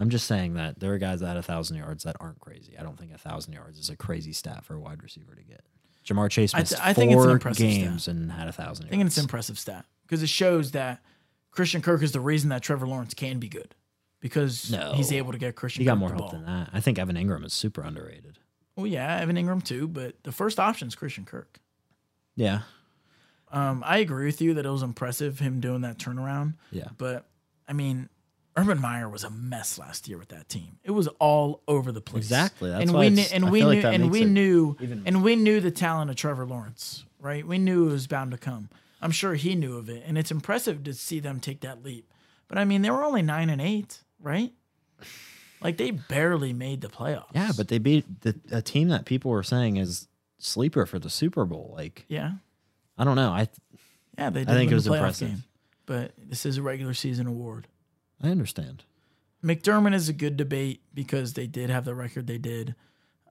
I'm 0.00 0.10
just 0.10 0.26
saying 0.26 0.54
that 0.54 0.78
there 0.78 0.92
are 0.92 0.98
guys 0.98 1.20
that 1.20 1.26
had 1.28 1.36
a 1.36 1.42
thousand 1.42 1.76
yards 1.76 2.04
that 2.04 2.16
aren't 2.20 2.38
crazy. 2.38 2.76
I 2.78 2.82
don't 2.82 2.98
think 2.98 3.12
a 3.12 3.18
thousand 3.18 3.52
yards 3.52 3.78
is 3.78 3.90
a 3.90 3.96
crazy 3.96 4.32
stat 4.32 4.64
for 4.64 4.74
a 4.74 4.80
wide 4.80 5.02
receiver 5.02 5.34
to 5.34 5.42
get. 5.42 5.64
Ja'Marr 6.06 6.30
Chase 6.30 6.54
I 6.54 6.60
missed 6.60 6.72
th- 6.72 6.82
I 6.84 6.92
think 6.92 7.12
it's 7.12 7.44
an 7.44 7.52
games 7.52 8.08
and 8.08 8.30
had 8.32 8.48
a 8.48 8.52
thousand 8.52 8.84
I 8.84 8.86
yards. 8.86 8.90
think 8.90 9.06
it's 9.06 9.16
an 9.18 9.24
impressive 9.24 9.58
stat 9.58 9.84
because 10.02 10.22
it 10.22 10.28
shows 10.28 10.70
that 10.70 11.02
Christian 11.50 11.82
Kirk 11.82 12.02
is 12.02 12.12
the 12.12 12.20
reason 12.20 12.50
that 12.50 12.62
Trevor 12.62 12.86
Lawrence 12.86 13.14
can 13.14 13.38
be 13.38 13.48
good 13.48 13.74
because 14.20 14.70
No. 14.70 14.92
he's 14.94 15.12
able 15.12 15.32
to 15.32 15.38
get 15.38 15.54
Christian. 15.56 15.82
he 15.82 15.84
got 15.86 15.92
Kirk 15.94 16.00
more 16.00 16.12
help 16.14 16.30
than 16.32 16.44
that. 16.46 16.70
I 16.72 16.80
think 16.80 16.98
Evan 16.98 17.16
Engram 17.16 17.44
is 17.44 17.52
super 17.52 17.82
underrated. 17.82 18.38
Well, 18.76 18.86
yeah, 18.86 19.16
Evan 19.20 19.36
Engram 19.36 19.62
too, 19.62 19.88
but 19.88 20.22
the 20.22 20.32
first 20.32 20.58
option 20.60 20.88
is 20.88 20.94
Christian 20.94 21.24
Kirk. 21.24 21.58
Yeah. 22.36 22.60
Um, 23.50 23.82
I 23.86 23.98
agree 23.98 24.26
with 24.26 24.40
you 24.40 24.54
that 24.54 24.66
it 24.66 24.70
was 24.70 24.82
impressive 24.82 25.38
him 25.38 25.60
doing 25.60 25.80
that 25.80 25.98
turnaround, 25.98 26.54
Yeah. 26.70 26.88
but 26.98 27.26
I 27.66 27.72
mean, 27.72 28.08
Urban 28.56 28.80
Meyer 28.80 29.08
was 29.08 29.24
a 29.24 29.30
mess 29.30 29.78
last 29.78 30.08
year 30.08 30.18
with 30.18 30.28
that 30.28 30.48
team. 30.48 30.78
It 30.84 30.90
was 30.90 31.06
all 31.20 31.62
over 31.68 31.92
the 31.92 32.00
place. 32.00 32.24
Exactly. 32.24 32.70
That's 32.70 32.82
and 32.82 32.92
why 32.92 33.00
we 33.00 33.10
knew, 33.10 33.24
and 33.32 33.50
we 33.50 33.62
like 33.64 33.76
knew, 33.76 33.82
that 33.82 33.94
and 33.94 34.10
we 34.10 34.24
knew, 34.24 34.76
even- 34.80 35.02
and 35.06 35.22
we 35.22 35.36
knew 35.36 35.60
the 35.60 35.70
talent 35.70 36.10
of 36.10 36.16
Trevor 36.16 36.44
Lawrence. 36.44 37.04
Right? 37.20 37.44
We 37.46 37.58
knew 37.58 37.88
it 37.88 37.92
was 37.92 38.06
bound 38.06 38.30
to 38.32 38.38
come. 38.38 38.68
I'm 39.02 39.10
sure 39.10 39.34
he 39.34 39.54
knew 39.56 39.76
of 39.76 39.88
it, 39.88 40.04
and 40.06 40.16
it's 40.18 40.30
impressive 40.30 40.84
to 40.84 40.94
see 40.94 41.18
them 41.20 41.40
take 41.40 41.60
that 41.60 41.82
leap. 41.84 42.12
But 42.48 42.58
I 42.58 42.64
mean, 42.64 42.82
they 42.82 42.90
were 42.90 43.02
only 43.04 43.22
nine 43.22 43.50
and 43.50 43.60
eight, 43.60 44.02
right? 44.20 44.52
Like 45.60 45.76
they 45.76 45.90
barely 45.90 46.52
made 46.52 46.80
the 46.80 46.88
playoffs. 46.88 47.34
Yeah, 47.34 47.50
but 47.56 47.68
they 47.68 47.78
beat 47.78 48.22
the, 48.22 48.38
a 48.52 48.62
team 48.62 48.88
that 48.88 49.04
people 49.04 49.30
were 49.30 49.42
saying 49.42 49.76
is 49.76 50.08
sleeper 50.38 50.86
for 50.86 50.98
the 50.98 51.10
Super 51.10 51.44
Bowl. 51.44 51.74
Like, 51.76 52.04
yeah, 52.08 52.32
I 52.96 53.04
don't 53.04 53.16
know. 53.16 53.30
I 53.30 53.48
yeah, 54.16 54.30
they. 54.30 54.44
Did 54.44 54.54
think 54.54 54.70
it 54.70 54.74
was 54.74 54.86
impressive. 54.86 55.28
Game, 55.28 55.44
but 55.86 56.12
this 56.16 56.46
is 56.46 56.58
a 56.58 56.62
regular 56.62 56.94
season 56.94 57.26
award. 57.26 57.66
I 58.22 58.30
understand. 58.30 58.84
McDermott 59.44 59.94
is 59.94 60.08
a 60.08 60.12
good 60.12 60.36
debate 60.36 60.82
because 60.92 61.34
they 61.34 61.46
did 61.46 61.70
have 61.70 61.84
the 61.84 61.94
record 61.94 62.26
they 62.26 62.38
did. 62.38 62.74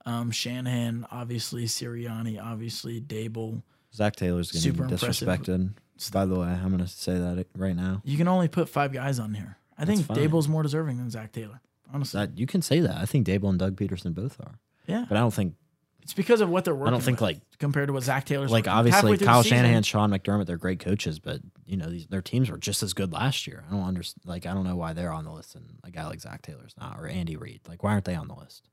Um, 0.05 0.31
Shanahan, 0.31 1.05
obviously, 1.11 1.65
Sirianni, 1.65 2.41
obviously, 2.41 3.01
Daboll. 3.01 3.61
Zac 3.93 4.15
Taylor's 4.15 4.51
getting 4.51 4.71
Super 4.71 4.83
impressive. 4.85 5.27
disrespected. 5.27 5.73
By 6.13 6.25
the 6.25 6.39
way, 6.39 6.47
I'm 6.47 6.69
going 6.69 6.83
to 6.83 6.87
say 6.87 7.13
that 7.13 7.45
right 7.57 7.75
now. 7.75 8.01
You 8.05 8.17
can 8.17 8.27
only 8.27 8.47
put 8.47 8.69
five 8.69 8.93
guys 8.93 9.19
on 9.19 9.33
here. 9.33 9.57
I 9.77 9.85
think 9.85 10.05
fine. 10.05 10.17
Daboll's 10.17 10.47
more 10.47 10.63
deserving 10.63 10.97
than 10.97 11.09
Zac 11.09 11.31
Taylor. 11.31 11.61
Honestly, 11.93 12.19
That 12.19 12.37
you 12.37 12.47
can 12.47 12.61
say 12.61 12.79
that. 12.81 12.97
I 12.97 13.05
think 13.05 13.25
Daboll 13.27 13.49
and 13.49 13.59
Doug 13.59 13.75
Pederson 13.77 14.13
both 14.13 14.39
are, 14.41 14.59
yeah, 14.87 15.05
but 15.07 15.17
I 15.17 15.21
don't 15.21 15.33
think 15.33 15.55
it's 16.01 16.13
because 16.13 16.41
of 16.41 16.49
what 16.49 16.65
they're 16.65 16.75
working. 16.75 16.87
I 16.89 16.91
don't 16.91 17.03
think 17.03 17.21
like 17.21 17.39
compared 17.59 17.87
to 17.87 17.93
what 17.93 18.03
Zac 18.03 18.25
Taylor's 18.25 18.51
like 18.51 18.65
working 18.65 18.83
with. 18.83 18.93
Halfway 18.93 19.09
obviously 19.11 19.25
Kyle 19.25 19.43
Shanahan, 19.43 19.83
Sean 19.83 20.09
McDermott, 20.11 20.45
they're 20.47 20.57
great 20.57 20.79
coaches, 20.79 21.19
but 21.19 21.41
you 21.65 21.77
know 21.77 21.89
these, 21.89 22.07
their 22.07 22.21
teams 22.21 22.49
were 22.49 22.57
just 22.57 22.83
as 22.83 22.93
good 22.93 23.13
last 23.13 23.47
year. 23.47 23.63
I 23.67 23.71
don't 23.73 23.83
understand. 23.83 24.21
Like 24.25 24.45
I 24.45 24.53
don't 24.53 24.65
know 24.65 24.75
why 24.75 24.93
they're 24.93 25.13
on 25.13 25.23
the 25.23 25.31
list 25.31 25.55
and 25.55 25.65
a 25.83 25.91
guy 25.91 26.05
like 26.07 26.19
Zac 26.19 26.41
Taylor's 26.41 26.73
not, 26.79 26.99
or 26.99 27.07
Andy 27.07 27.35
Reid. 27.37 27.61
Like 27.67 27.83
why 27.83 27.91
aren't 27.91 28.05
they 28.05 28.15
on 28.15 28.27
the 28.27 28.35
list? 28.35 28.67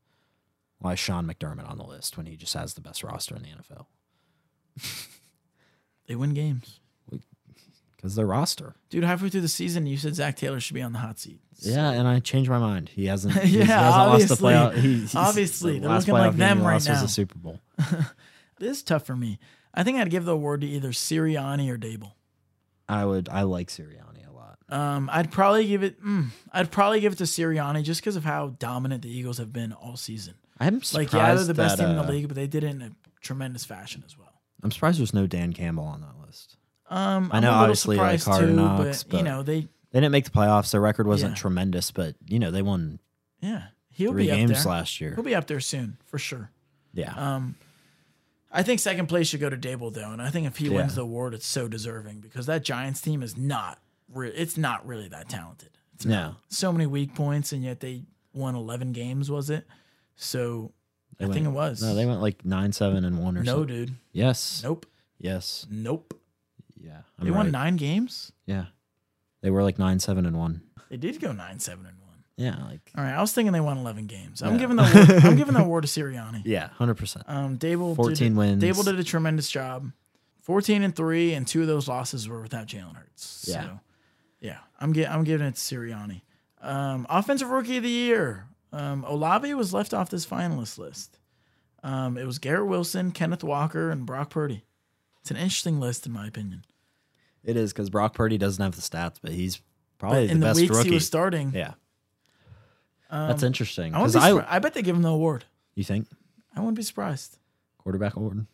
Why 0.78 0.94
is 0.94 0.98
Sean 0.98 1.26
McDermott 1.26 1.68
on 1.70 1.78
the 1.78 1.84
list 1.86 2.16
when 2.16 2.26
he 2.26 2.36
just 2.36 2.54
has 2.54 2.74
the 2.74 2.80
best 2.80 3.02
roster 3.04 3.36
in 3.36 3.42
the 3.42 3.48
NFL? 3.48 3.86
They 6.06 6.16
win 6.16 6.34
games, 6.34 6.80
Because 8.04 8.16
their 8.16 8.26
roster. 8.26 8.74
dude. 8.90 9.02
Halfway 9.02 9.30
through 9.30 9.40
the 9.40 9.48
season, 9.48 9.86
you 9.86 9.96
said 9.96 10.14
Zac 10.14 10.36
Taylor 10.36 10.60
should 10.60 10.74
be 10.74 10.82
on 10.82 10.92
the 10.92 10.98
hot 10.98 11.18
seat. 11.18 11.40
Yeah, 11.60 11.90
and 11.90 12.06
I 12.06 12.18
changed 12.20 12.50
my 12.50 12.58
mind. 12.58 12.90
He 12.90 13.06
hasn't. 13.06 13.34
Yeah, 13.34 13.40
he 13.44 13.58
hasn't 13.60 13.70
lost 13.80 14.28
the 14.28 14.34
obviously. 14.34 14.52
playoff. 14.52 14.74
He, 14.74 14.94
he's- 14.98 15.14
Obviously, 15.14 15.72
the 15.74 15.80
they're 15.80 15.88
last 15.88 16.06
looking 16.06 16.22
like 16.22 16.36
them 16.36 16.62
right 16.62 16.74
lost 16.74 16.88
Was 16.90 16.98
now. 16.98 17.02
the 17.02 17.08
Super 17.08 17.38
Bowl. 17.38 17.60
This 18.58 18.76
is 18.78 18.82
tough 18.82 19.04
for 19.06 19.16
me. 19.16 19.38
I 19.74 19.82
think 19.82 19.98
I'd 19.98 20.10
give 20.10 20.24
the 20.26 20.32
award 20.32 20.60
to 20.60 20.66
either 20.66 20.90
Sirianni 20.90 21.68
or 21.70 21.76
Daboll. 21.78 22.12
I 22.88 23.04
would. 23.06 23.28
I 23.30 23.42
like 23.42 23.68
Sirianni 23.68 24.28
a 24.28 24.32
lot. 24.32 24.58
Um, 24.68 25.08
I'd 25.12 25.32
probably 25.32 25.66
give 25.66 25.82
it. 25.82 26.02
Mm, 26.04 26.26
I'd 26.52 26.70
probably 26.70 27.00
give 27.00 27.14
it 27.14 27.16
to 27.16 27.24
Sirianni 27.24 27.82
just 27.82 28.00
because 28.02 28.16
of 28.16 28.24
how 28.24 28.48
dominant 28.58 29.02
the 29.02 29.10
Eagles 29.10 29.38
have 29.38 29.52
been 29.52 29.72
all 29.72 29.96
season. 29.96 30.34
I'm 30.60 30.80
Like, 30.92 31.12
yeah, 31.12 31.34
they're 31.34 31.44
the 31.44 31.54
best 31.54 31.78
that, 31.78 31.82
team 31.84 31.90
in 31.90 31.96
the 31.96 32.04
uh, 32.04 32.08
league, 32.10 32.28
but 32.28 32.34
they 32.36 32.46
did 32.46 32.62
it 32.64 32.68
in 32.70 32.82
a 32.82 32.90
tremendous 33.22 33.64
fashion 33.64 34.04
as 34.06 34.16
well. 34.18 34.32
I'm 34.62 34.70
surprised 34.70 35.00
there's 35.00 35.12
no 35.14 35.26
Dan 35.26 35.52
Campbell 35.52 35.84
on 35.84 36.00
that 36.02 36.16
list. 36.20 36.23
Um, 36.96 37.30
I 37.32 37.38
I'm 37.38 37.42
know, 37.42 37.48
a 37.48 37.50
little 37.50 37.62
obviously, 37.64 37.96
like, 37.96 38.22
Hard 38.22 38.40
too, 38.46 38.52
Knocks, 38.54 39.02
but, 39.02 39.18
you 39.18 39.24
know 39.24 39.42
they, 39.42 39.60
They 39.90 40.00
didn't 40.00 40.12
make 40.12 40.24
the 40.24 40.30
playoffs. 40.30 40.70
Their 40.70 40.80
record 40.80 41.06
wasn't 41.06 41.32
Yeah. 41.32 41.36
tremendous, 41.40 41.90
but 41.90 42.14
you 42.26 42.38
know 42.38 42.50
they 42.50 42.62
won 42.62 42.98
yeah, 43.40 43.68
he'll 43.90 44.12
three 44.12 44.24
be 44.26 44.30
up 44.30 44.36
games 44.36 44.62
there. 44.64 44.72
last 44.72 45.00
year. 45.00 45.14
He'll 45.14 45.24
be 45.24 45.34
up 45.34 45.46
there 45.46 45.60
soon 45.60 45.98
for 46.04 46.18
sure. 46.18 46.50
Yeah, 46.92 47.12
Um, 47.14 47.56
I 48.52 48.62
think 48.62 48.78
second 48.80 49.08
place 49.08 49.26
should 49.28 49.40
go 49.40 49.50
to 49.50 49.56
Daboll 49.56 49.92
though, 49.92 50.12
and 50.12 50.22
I 50.22 50.30
think 50.30 50.46
if 50.46 50.56
he 50.58 50.66
Yeah. 50.68 50.76
wins 50.76 50.94
the 50.94 51.02
award, 51.02 51.34
it's 51.34 51.46
so 51.46 51.66
deserving 51.66 52.20
because 52.20 52.46
that 52.46 52.64
Giants 52.64 53.00
team 53.00 53.22
is 53.22 53.36
not. 53.36 53.80
Re- 54.12 54.30
it's 54.30 54.56
not 54.56 54.86
really 54.86 55.08
that 55.08 55.28
talented. 55.28 55.70
It's 55.94 56.04
not. 56.06 56.10
no, 56.30 56.36
so 56.48 56.70
many 56.72 56.86
weak 56.86 57.14
points, 57.14 57.52
and 57.52 57.64
yet 57.64 57.80
they 57.80 58.04
won 58.32 58.54
11 58.54 58.92
games. 58.92 59.30
Was 59.30 59.50
it? 59.50 59.66
So 60.16 60.72
They 61.18 61.24
I 61.24 61.28
went- 61.28 61.34
think 61.34 61.46
it 61.46 61.50
was. 61.50 61.82
no, 61.82 61.94
they 61.94 62.06
went 62.06 62.20
like 62.20 62.44
nine, 62.44 62.72
seven, 62.72 63.04
and 63.04 63.18
one 63.18 63.36
or 63.36 63.42
no, 63.42 63.58
something. 63.58 63.66
dude. 63.86 63.94
Yes, 64.12 64.60
Nope. 64.62 64.86
yes, 65.18 65.66
Nope. 65.70 66.20
Yeah. 66.84 66.98
they 67.18 67.28
I'm 67.28 67.34
won 67.34 67.46
right. 67.46 67.52
nine 67.52 67.76
games. 67.76 68.32
Yeah, 68.46 68.66
they 69.42 69.50
were 69.50 69.62
like 69.62 69.78
nine, 69.78 69.98
seven, 70.00 70.26
and 70.26 70.36
one. 70.38 70.62
They 70.90 70.96
did 70.96 71.20
go 71.20 71.32
nine, 71.32 71.58
seven, 71.58 71.86
and 71.86 71.98
one. 71.98 72.00
Yeah, 72.36 72.64
like 72.64 72.90
All 72.96 73.04
right, 73.04 73.14
I 73.14 73.20
was 73.20 73.32
thinking 73.32 73.52
they 73.52 73.60
won 73.60 73.78
11 73.78 74.06
games. 74.06 74.42
I'm 74.42 74.54
Yeah. 74.54 74.58
giving 74.58 74.76
the 74.76 74.82
award, 74.82 75.24
I'm 75.24 75.36
giving 75.36 75.54
the 75.54 75.60
award 75.60 75.84
to 75.84 75.88
Sirianni. 75.88 76.42
yeah, 76.44 76.68
hundred 76.70 76.94
percent. 76.96 77.24
Um, 77.28 77.58
Daboll 77.58 77.94
14 77.96 78.14
did, 78.16 78.36
wins. 78.36 78.62
Daboll 78.62 78.84
did 78.84 78.98
a 78.98 79.04
tremendous 79.04 79.48
job. 79.50 79.90
14 80.42 80.82
and 80.82 80.94
three, 80.94 81.32
and 81.32 81.46
two 81.46 81.62
of 81.62 81.66
those 81.68 81.88
losses 81.88 82.28
were 82.28 82.42
without 82.42 82.66
Jalen 82.66 82.96
Hurts. 82.96 83.46
Yeah. 83.48 83.62
So, 83.62 83.80
yeah, 84.40 84.58
I'm 84.78 84.92
get, 84.92 85.10
I'm 85.10 85.24
giving 85.24 85.46
it 85.46 85.54
to 85.54 85.60
Sirianni. 85.60 86.20
Um, 86.60 87.06
offensive 87.08 87.48
rookie 87.50 87.76
of 87.78 87.82
the 87.82 87.88
year. 87.88 88.46
Um, 88.72 89.04
Olave 89.04 89.54
was 89.54 89.72
left 89.72 89.94
off 89.94 90.10
this 90.10 90.26
finalist 90.26 90.76
list. 90.76 91.18
Um, 91.82 92.18
it 92.18 92.26
was 92.26 92.38
Garrett 92.38 92.66
Wilson, 92.66 93.10
Kenneth 93.12 93.44
Walker, 93.44 93.90
and 93.90 94.04
Brock 94.04 94.30
Purdy. 94.30 94.64
It's 95.20 95.30
an 95.30 95.36
interesting 95.36 95.78
list, 95.80 96.04
in 96.04 96.12
my 96.12 96.26
opinion. 96.26 96.64
It 97.44 97.56
is 97.56 97.72
because 97.72 97.90
Brock 97.90 98.14
Purdy 98.14 98.38
doesn't 98.38 98.62
have 98.62 98.74
the 98.74 98.80
stats, 98.82 99.16
but 99.22 99.32
he's 99.32 99.60
probably 99.98 100.26
But 100.28 100.32
the 100.34 100.38
the 100.40 100.46
best 100.46 100.70
rookie. 100.70 100.88
he 100.88 100.94
was 100.94 101.06
starting, 101.06 101.52
yeah, 101.54 101.74
um, 103.10 103.28
that's 103.28 103.42
interesting. 103.42 103.94
I, 103.94 104.06
be 104.06 104.18
I, 104.18 104.56
I 104.56 104.58
bet 104.58 104.74
they 104.74 104.82
give 104.82 104.96
him 104.96 105.02
the 105.02 105.10
award. 105.10 105.44
you 105.74 105.84
think 105.84 106.08
I 106.56 106.60
wouldn't 106.60 106.76
be 106.76 106.82
surprised. 106.82 107.38
quarterback 107.78 108.16
award? 108.16 108.46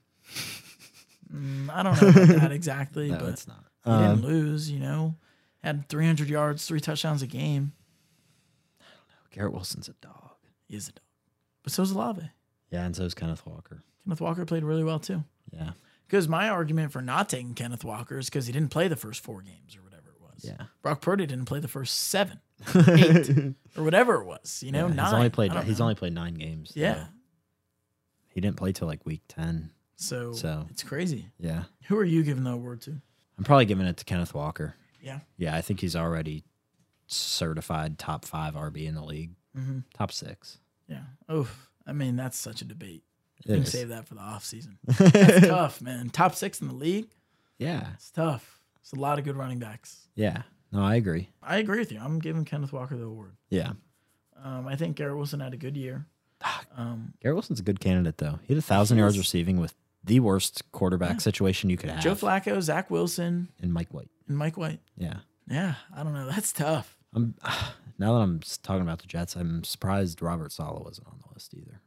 Mm, 1.33 1.71
I 1.71 1.83
don't 1.83 2.01
know 2.03 2.09
about 2.09 2.29
that 2.41 2.53
exactly, 2.53 3.09
No, 3.11 3.19
but 3.19 3.29
it's 3.29 3.47
not. 3.47 3.65
he 3.85 3.91
Um, 3.91 4.17
didn't 4.17 4.29
lose. 4.29 4.71
You 4.71 4.81
know, 4.81 5.15
had 5.63 5.89
300 5.89 6.29
yards, 6.29 6.67
three 6.67 6.81
touchdowns 6.81 7.23
a 7.23 7.27
game. 7.27 7.73
I 8.81 8.85
don't 8.85 9.09
know. 9.09 9.27
Garrett 9.31 9.53
Wilson's 9.53 9.89
a 9.89 9.95
dog. 10.01 10.31
He 10.69 10.77
is 10.77 10.89
a 10.89 10.93
dog, 10.93 11.03
but 11.63 11.73
so's 11.73 11.93
Olave. 11.93 12.29
Yeah, 12.71 12.85
and 12.85 12.95
so 12.97 13.05
is 13.05 13.15
Kenneth 13.15 13.47
Walker. 13.47 13.83
Kenneth 14.05 14.21
Walker 14.21 14.45
played 14.45 14.65
really 14.65 14.83
well 14.85 14.99
too. 14.99 15.23
Yeah. 15.53 15.71
Because 16.11 16.27
my 16.29 16.49
argument 16.49 16.91
for 16.91 17.01
not 17.01 17.29
taking 17.29 17.55
Kenneth 17.55 17.85
Walker 17.85 18.19
is 18.19 18.27
because 18.27 18.47
he 18.47 18.53
didn't 18.53 18.71
play 18.71 18.89
the 18.89 18.97
first 18.97 19.21
four 19.23 19.43
games 19.43 19.77
or 19.77 19.83
whatever 19.83 20.09
it 20.11 20.21
was. 20.21 20.45
Yeah. 20.45 20.67
Brock 20.83 21.01
Purdy 21.03 21.25
didn't 21.25 21.45
play 21.45 21.61
the 21.61 21.69
first 21.69 21.95
seven, 22.09 22.41
eight, 22.75 23.55
or 23.77 23.85
whatever 23.85 24.17
it 24.17 24.25
was. 24.27 24.61
You 24.65 24.73
know, 24.73 24.89
Yeah, 24.89 24.95
nine. 24.95 25.05
He's 25.07 25.15
only 25.15 25.31
played 25.31 25.53
he's 25.65 25.79
know. 25.79 25.85
only 25.85 25.95
played 25.95 26.13
nine 26.15 26.35
games. 26.35 26.73
yeah. 26.75 27.05
He 28.33 28.41
didn't 28.41 28.57
play 28.57 28.73
till 28.73 28.89
like 28.89 29.07
week 29.07 29.23
ten. 29.29 29.71
So, 29.97 30.33
So- 30.33 30.67
it's 30.71 30.83
crazy. 30.83 31.27
Yeah. 31.39 31.65
Who 31.85 31.97
are 31.97 32.05
you 32.05 32.23
giving 32.25 32.43
the 32.45 32.53
award 32.53 32.81
to? 32.83 33.01
I'm 33.39 33.45
probably 33.45 33.67
giving 33.67 33.87
it 33.87 33.97
to 33.99 34.05
Kenneth 34.05 34.35
Walker. 34.35 34.75
Yeah. 35.01 35.21
Yeah, 35.37 35.55
I 35.57 35.61
think 35.61 35.81
he's 35.81 35.95
already 35.97 36.43
certified 37.07 37.99
top 37.99 38.25
five 38.25 38.55
RB 38.55 38.87
in 38.87 38.95
the 38.95 39.05
league. 39.05 39.31
Mm-hmm. 39.57 39.81
Top 39.95 40.13
six. 40.13 40.59
Yeah. 40.89 41.03
Oh, 41.29 41.49
I 41.87 41.93
mean, 41.93 42.17
that's 42.17 42.37
such 42.39 42.63
a 42.63 42.65
debate. 42.65 43.03
You 43.45 43.55
can 43.57 43.67
save 43.67 43.89
that 43.89 44.07
for 44.07 44.15
the 44.15 44.21
offseason. 44.21 44.77
That's 44.85 45.47
tough, 45.47 45.81
man. 45.81 46.11
Top 46.11 46.35
six 46.35 46.61
in 46.61 46.69
the 46.69 46.75
league. 46.75 47.07
Yeah. 47.59 47.89
It's 47.95 48.11
tough. 48.11 48.61
It's 48.81 48.93
a 48.93 48.97
lot 48.97 49.19
of 49.19 49.25
good 49.25 49.37
running 49.37 49.59
backs. 49.59 50.09
Yeah. 50.15 50.43
No, 50.73 50.83
I 50.83 50.97
agree. 50.97 51.29
I 51.43 51.59
agree 51.59 51.79
with 51.79 51.91
you. 51.93 51.99
I'm 52.01 52.19
giving 52.19 52.45
Kenneth 52.45 52.73
Walker 52.73 52.97
the 52.97 53.05
award. 53.05 53.33
Yeah. 53.49 53.73
Um, 54.43 54.67
I 54.67 54.77
think 54.77 54.97
Garrett 54.97 55.17
Wilson 55.17 55.41
had 55.41 55.53
a 55.53 55.57
good 55.57 55.77
year. 55.77 56.07
Um, 56.77 57.13
Garrett 57.21 57.35
Wilson's 57.37 57.61
a 57.61 57.63
good 57.63 57.81
candidate 57.81 58.19
though. 58.19 58.39
He 58.43 58.55
had 58.55 58.59
a 58.59 58.63
thousand 58.67 58.99
yards 58.99 59.19
receiving 59.19 59.59
with 59.61 59.75
the 60.05 60.21
worst 60.21 60.63
quarterback 60.73 61.21
situation 61.21 61.69
you 61.69 61.77
could 61.77 61.91
have. 61.91 62.03
Joe 62.03 62.15
Flacco, 62.15 62.61
Zach 62.63 62.91
Wilson, 62.91 63.49
and 63.61 63.73
Mike 63.73 63.93
White. 63.93 64.09
and 64.29 64.39
Mike 64.39 64.57
White. 64.57 64.81
Yeah. 64.97 65.19
Yeah, 65.49 65.75
I 65.95 66.03
don't 66.03 66.15
know. 66.15 66.27
That's 66.31 66.53
tough. 66.53 66.97
I'm 67.13 67.35
now 67.99 68.15
that 68.15 68.21
I'm 68.21 68.41
talking 68.63 68.83
about 68.83 69.01
the 69.01 69.07
Jets, 69.07 69.35
I'm 69.37 69.65
surprised 69.65 70.23
Robert 70.23 70.53
Saleh 70.53 70.83
wasn't 70.85 71.09
on 71.09 71.19
the 71.19 71.35
list 71.35 71.53
either. 71.55 71.81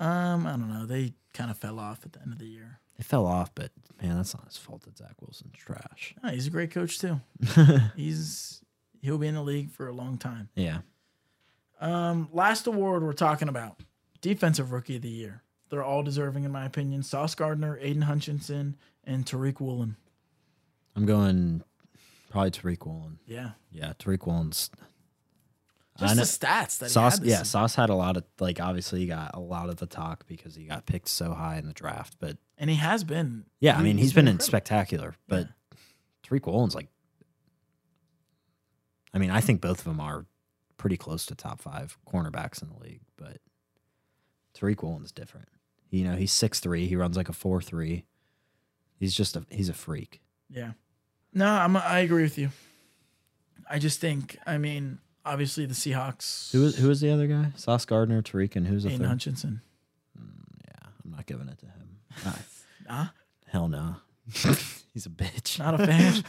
Um, 0.00 0.46
I 0.46 0.52
don't 0.52 0.72
know. 0.72 0.86
They 0.86 1.12
kind 1.34 1.50
of 1.50 1.58
fell 1.58 1.78
off 1.78 2.00
at 2.04 2.12
the 2.12 2.20
end 2.22 2.32
of 2.32 2.38
the 2.38 2.46
year. 2.46 2.80
They 2.96 3.04
fell 3.04 3.26
off, 3.26 3.54
but 3.54 3.70
man, 4.02 4.16
that's 4.16 4.34
not 4.34 4.46
his 4.46 4.56
fault 4.56 4.82
that 4.82 4.98
Zach 4.98 5.14
Wilson's 5.20 5.56
trash. 5.56 6.14
Oh, 6.24 6.28
he's 6.28 6.46
a 6.46 6.50
great 6.50 6.70
coach 6.70 6.98
too. 6.98 7.20
he's 7.96 8.60
he'll 9.00 9.18
be 9.18 9.28
in 9.28 9.34
the 9.34 9.42
league 9.42 9.70
for 9.70 9.86
a 9.86 9.92
long 9.92 10.18
time. 10.18 10.48
Yeah. 10.54 10.78
Um, 11.80 12.28
last 12.32 12.66
award 12.66 13.02
we're 13.02 13.12
talking 13.12 13.48
about 13.48 13.80
defensive 14.20 14.72
rookie 14.72 14.96
of 14.96 15.02
the 15.02 15.08
year. 15.08 15.42
They're 15.70 15.84
all 15.84 16.02
deserving, 16.02 16.44
in 16.44 16.50
my 16.50 16.66
opinion. 16.66 17.02
Sauce 17.02 17.34
Gardner, 17.34 17.78
Aidan 17.80 18.02
Hutchinson, 18.02 18.76
and 19.04 19.24
Tariq 19.24 19.60
Woolen. 19.60 19.96
I'm 20.96 21.06
going 21.06 21.62
probably 22.28 22.50
Tariq 22.50 22.84
Woolen. 22.84 23.18
Yeah, 23.26 23.52
Yeah, 23.70 23.92
Tariq 23.98 24.26
Woolen's 24.26 24.70
just 26.00 26.40
the 26.40 26.46
stats 26.46 26.78
that 26.78 26.90
Sauce, 26.90 27.20
yeah. 27.22 27.42
Sauce 27.42 27.74
had 27.74 27.90
a 27.90 27.94
lot 27.94 28.16
of 28.16 28.24
like. 28.38 28.60
Obviously, 28.60 29.00
he 29.00 29.06
got 29.06 29.30
a 29.34 29.40
lot 29.40 29.68
of 29.68 29.76
the 29.76 29.86
talk 29.86 30.26
because 30.26 30.54
he 30.54 30.64
got 30.64 30.86
picked 30.86 31.08
so 31.08 31.32
high 31.32 31.58
in 31.58 31.66
the 31.66 31.72
draft. 31.72 32.16
But 32.18 32.38
and 32.58 32.68
he 32.70 32.76
has 32.76 33.04
been. 33.04 33.44
yeah, 33.60 33.76
I 33.76 33.82
mean, 33.82 33.96
he's 33.96 34.06
he's 34.06 34.12
been, 34.14 34.28
in 34.28 34.40
spectacular. 34.40 35.14
But 35.28 35.48
Tariq 36.26 36.46
Woolen's 36.46 36.74
like, 36.74 36.88
I 39.14 39.18
mean, 39.18 39.30
I 39.30 39.40
think 39.40 39.60
both 39.60 39.78
of 39.78 39.84
them 39.84 40.00
are 40.00 40.26
pretty 40.76 40.96
close 40.96 41.26
to 41.26 41.34
top 41.34 41.60
five 41.60 41.98
cornerbacks 42.10 42.62
in 42.62 42.68
the 42.68 42.78
league. 42.82 43.02
But 43.16 43.38
Tariq 44.54 44.82
Woolen's 44.82 45.12
different. 45.12 45.48
You 45.90 46.04
know, 46.04 46.16
he's 46.16 46.32
six 46.32 46.60
three. 46.60 46.86
He 46.86 46.96
runs 46.96 47.16
like 47.16 47.28
a 47.28 47.32
four 47.32 47.60
three. 47.60 48.06
He's 48.98 49.14
just 49.14 49.36
a 49.36 49.44
he's 49.50 49.68
a 49.68 49.74
freak. 49.74 50.20
Yeah. 50.48 50.72
No, 51.32 51.46
I'm. 51.46 51.76
I 51.76 52.00
agree 52.00 52.22
with 52.22 52.38
you. 52.38 52.50
I 53.68 53.78
just 53.78 54.00
think. 54.00 54.36
I 54.46 54.58
mean, 54.58 54.98
obviously 55.24 55.66
the 55.66 55.74
Seahawks. 55.74 56.50
Who 56.52 56.64
is 56.66 56.76
who 56.76 56.90
is 56.90 57.00
the 57.00 57.10
other 57.10 57.26
guy? 57.26 57.52
Sauce 57.56 57.84
Gardner, 57.84 58.22
Tariq, 58.22 58.56
and 58.56 58.66
who's 58.66 58.82
the 58.84 58.90
Aidan 58.90 59.00
third? 59.00 59.08
Hutchinson. 59.08 59.60
Yeah, 60.16 60.88
I'm 61.04 61.10
not 61.12 61.26
giving 61.26 61.48
it 61.48 61.58
to 61.58 61.66
him. 61.66 61.98
Ah, 62.26 62.38
Nah, 62.88 63.06
hell 63.48 63.68
no. 63.68 63.96
He's 64.92 65.06
a 65.06 65.10
bitch. 65.10 65.58
not 65.60 65.80
a 65.80 65.86
fan. 65.86 66.24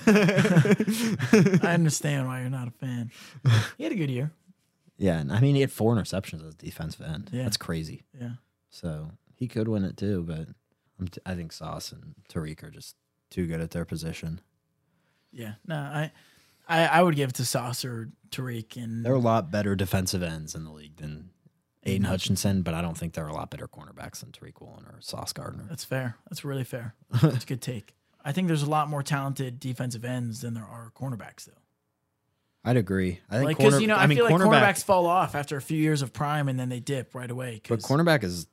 I 1.64 1.74
understand 1.74 2.28
why 2.28 2.42
you're 2.42 2.50
not 2.50 2.68
a 2.68 2.72
fan. 2.72 3.12
He 3.78 3.84
had 3.84 3.92
a 3.94 3.96
good 3.96 4.12
year. 4.12 4.32
Yeah, 4.98 5.18
and 5.20 5.32
I 5.32 5.40
mean 5.40 5.56
he 5.56 5.62
had 5.62 5.72
four 5.72 5.96
interceptions 5.96 6.46
as 6.48 6.54
a 6.54 6.58
defensive 6.58 7.02
end. 7.06 7.30
Yeah. 7.34 7.44
That's 7.44 7.58
crazy. 7.58 8.04
Yeah. 8.20 8.34
So 8.70 9.12
he 9.36 9.48
could 9.48 9.68
win 9.68 9.84
it 9.84 9.98
too, 9.98 10.24
but 10.28 10.50
I'm 11.00 11.08
t- 11.08 11.22
I 11.26 11.34
think 11.34 11.52
Sauce 11.52 11.92
and 11.92 12.14
Tariq 12.32 12.62
are 12.64 12.70
just 12.70 12.96
too 13.32 13.48
good 13.48 13.62
at 13.62 13.72
their 13.72 13.86
position. 13.86 14.42
Yeah. 15.32 15.54
No, 15.66 15.76
I, 15.78 16.12
I, 16.72 16.86
I 16.86 17.04
would 17.04 17.16
give 17.16 17.30
it 17.30 17.36
to 17.36 17.46
Sauce 17.46 17.84
or 17.84 18.10
Tariq 18.30 18.82
and 18.82 19.06
They're 19.06 19.14
a 19.14 19.20
lot 19.20 19.52
better 19.52 19.76
defensive 19.76 20.24
ends 20.24 20.56
in 20.56 20.64
the 20.64 20.72
league 20.72 20.96
than 20.96 21.30
Aidan 21.84 22.06
Hutchinson, 22.06 22.62
but 22.62 22.74
I 22.74 22.82
don't 22.82 22.98
think 22.98 23.14
they're 23.14 23.28
a 23.28 23.34
lot 23.34 23.50
better 23.50 23.68
cornerbacks 23.68 24.22
than 24.22 24.32
Tariq 24.32 24.62
Woolen 24.62 24.86
or 24.86 25.02
Sauce 25.02 25.34
Gardner. 25.34 25.66
That's 25.68 25.84
fair. 25.84 26.16
That's 26.30 26.46
really 26.46 26.64
fair. 26.64 26.96
That's 27.22 27.44
a 27.44 27.48
good 27.48 27.62
take. 27.62 27.96
I 28.24 28.32
think 28.32 28.48
there's 28.48 28.64
a 28.64 28.70
lot 28.70 28.88
more 28.88 29.04
talented 29.04 29.60
defensive 29.60 30.06
ends 30.06 30.42
than 30.42 30.54
there 30.54 30.64
are 30.64 30.92
cornerbacks, 30.96 31.46
though. 31.46 31.54
I'd 32.64 32.78
agree. 32.78 33.20
I 33.30 33.40
think 33.40 33.50
because 33.50 33.72
corner, 33.72 33.82
you 33.82 33.88
know, 33.88 33.96
I, 33.96 34.04
I 34.04 34.08
mean 34.08 34.20
feel 34.20 34.26
like 34.26 34.36
cornerbacks 34.36 34.84
fall 34.84 35.08
off 35.08 35.34
after 35.34 35.58
a 35.58 35.62
few 35.62 35.80
years 35.80 36.04
of 36.04 36.14
prime, 36.14 36.48
and 36.48 36.60
then 36.60 36.70
they 36.70 36.80
dip 36.80 37.16
right 37.16 37.30
away. 37.30 37.60
But 37.68 37.80
cornerback 37.80 38.24
is, 38.24 38.46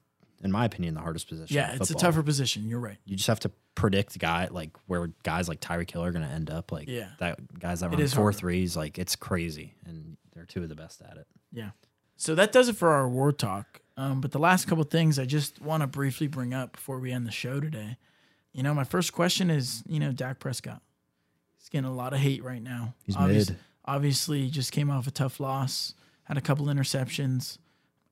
in 0.43 0.51
my 0.53 0.65
opinion, 0.65 0.95
the 0.95 1.01
hardest 1.01 1.29
position. 1.29 1.55
yeah, 1.57 1.75
it's 1.75 1.91
a 1.91 1.95
tougher 1.95 2.23
position. 2.23 2.69
You're 2.69 2.81
right. 2.81 2.99
you 3.05 3.17
just 3.17 3.29
have 3.29 3.41
to 3.41 3.51
predict 3.75 4.19
guy 4.19 4.49
like 4.51 4.71
where 4.87 5.09
guys 5.23 5.49
like 5.49 5.61
Tyreek 5.61 5.91
Hill 5.91 6.03
are 6.05 6.13
going 6.13 6.25
to 6.27 6.31
end 6.33 6.51
up. 6.51 6.73
Like 6.73 6.89
Yeah. 6.89 7.09
that 7.19 7.59
guys 7.59 7.81
that 7.81 7.91
run 7.91 8.07
four 8.09 8.25
harder. 8.25 8.39
threes, 8.39 8.77
like 8.77 8.99
it's 8.99 9.17
crazy, 9.17 9.75
and 9.87 10.17
they're 10.35 10.45
two 10.47 10.63
of 10.63 10.69
the 10.69 10.75
best 10.75 11.01
at 11.03 11.17
it. 11.17 11.27
Yeah. 11.53 11.71
So 12.17 12.35
that 12.35 12.51
does 12.53 12.69
it 12.69 12.77
for 12.77 12.89
our 12.91 13.05
award 13.05 13.39
talk. 13.39 13.81
Um, 13.97 14.21
but 14.21 14.31
the 14.33 14.39
last 14.39 14.67
couple 14.67 14.85
things 14.85 15.19
I 15.19 15.25
just 15.25 15.61
want 15.61 15.83
to 15.83 15.87
briefly 15.87 16.27
bring 16.29 16.55
up 16.55 16.73
before 16.73 16.99
we 16.99 17.11
end 17.13 17.27
the 17.27 17.33
show 17.33 17.59
today. 17.61 17.97
You 18.53 18.63
know, 18.63 18.75
my 18.75 18.85
first 18.85 19.13
question 19.13 19.51
is, 19.51 19.83
you 19.89 19.99
know, 20.01 20.13
Dak 20.13 20.39
Prescott. 20.41 20.83
He's 21.59 21.69
getting 21.69 21.89
a 21.89 21.95
lot 21.95 22.13
of 22.13 22.21
hate 22.21 22.43
right 22.45 22.63
now. 22.63 22.95
He's 23.05 23.17
Obvious- 23.17 23.51
mid. 23.51 23.59
Obviously, 23.85 24.51
just 24.51 24.71
came 24.71 24.91
off 24.91 25.07
a 25.07 25.11
tough 25.11 25.41
loss, 25.41 25.95
had 26.25 26.37
a 26.37 26.41
couple 26.43 26.67
interceptions. 26.67 27.57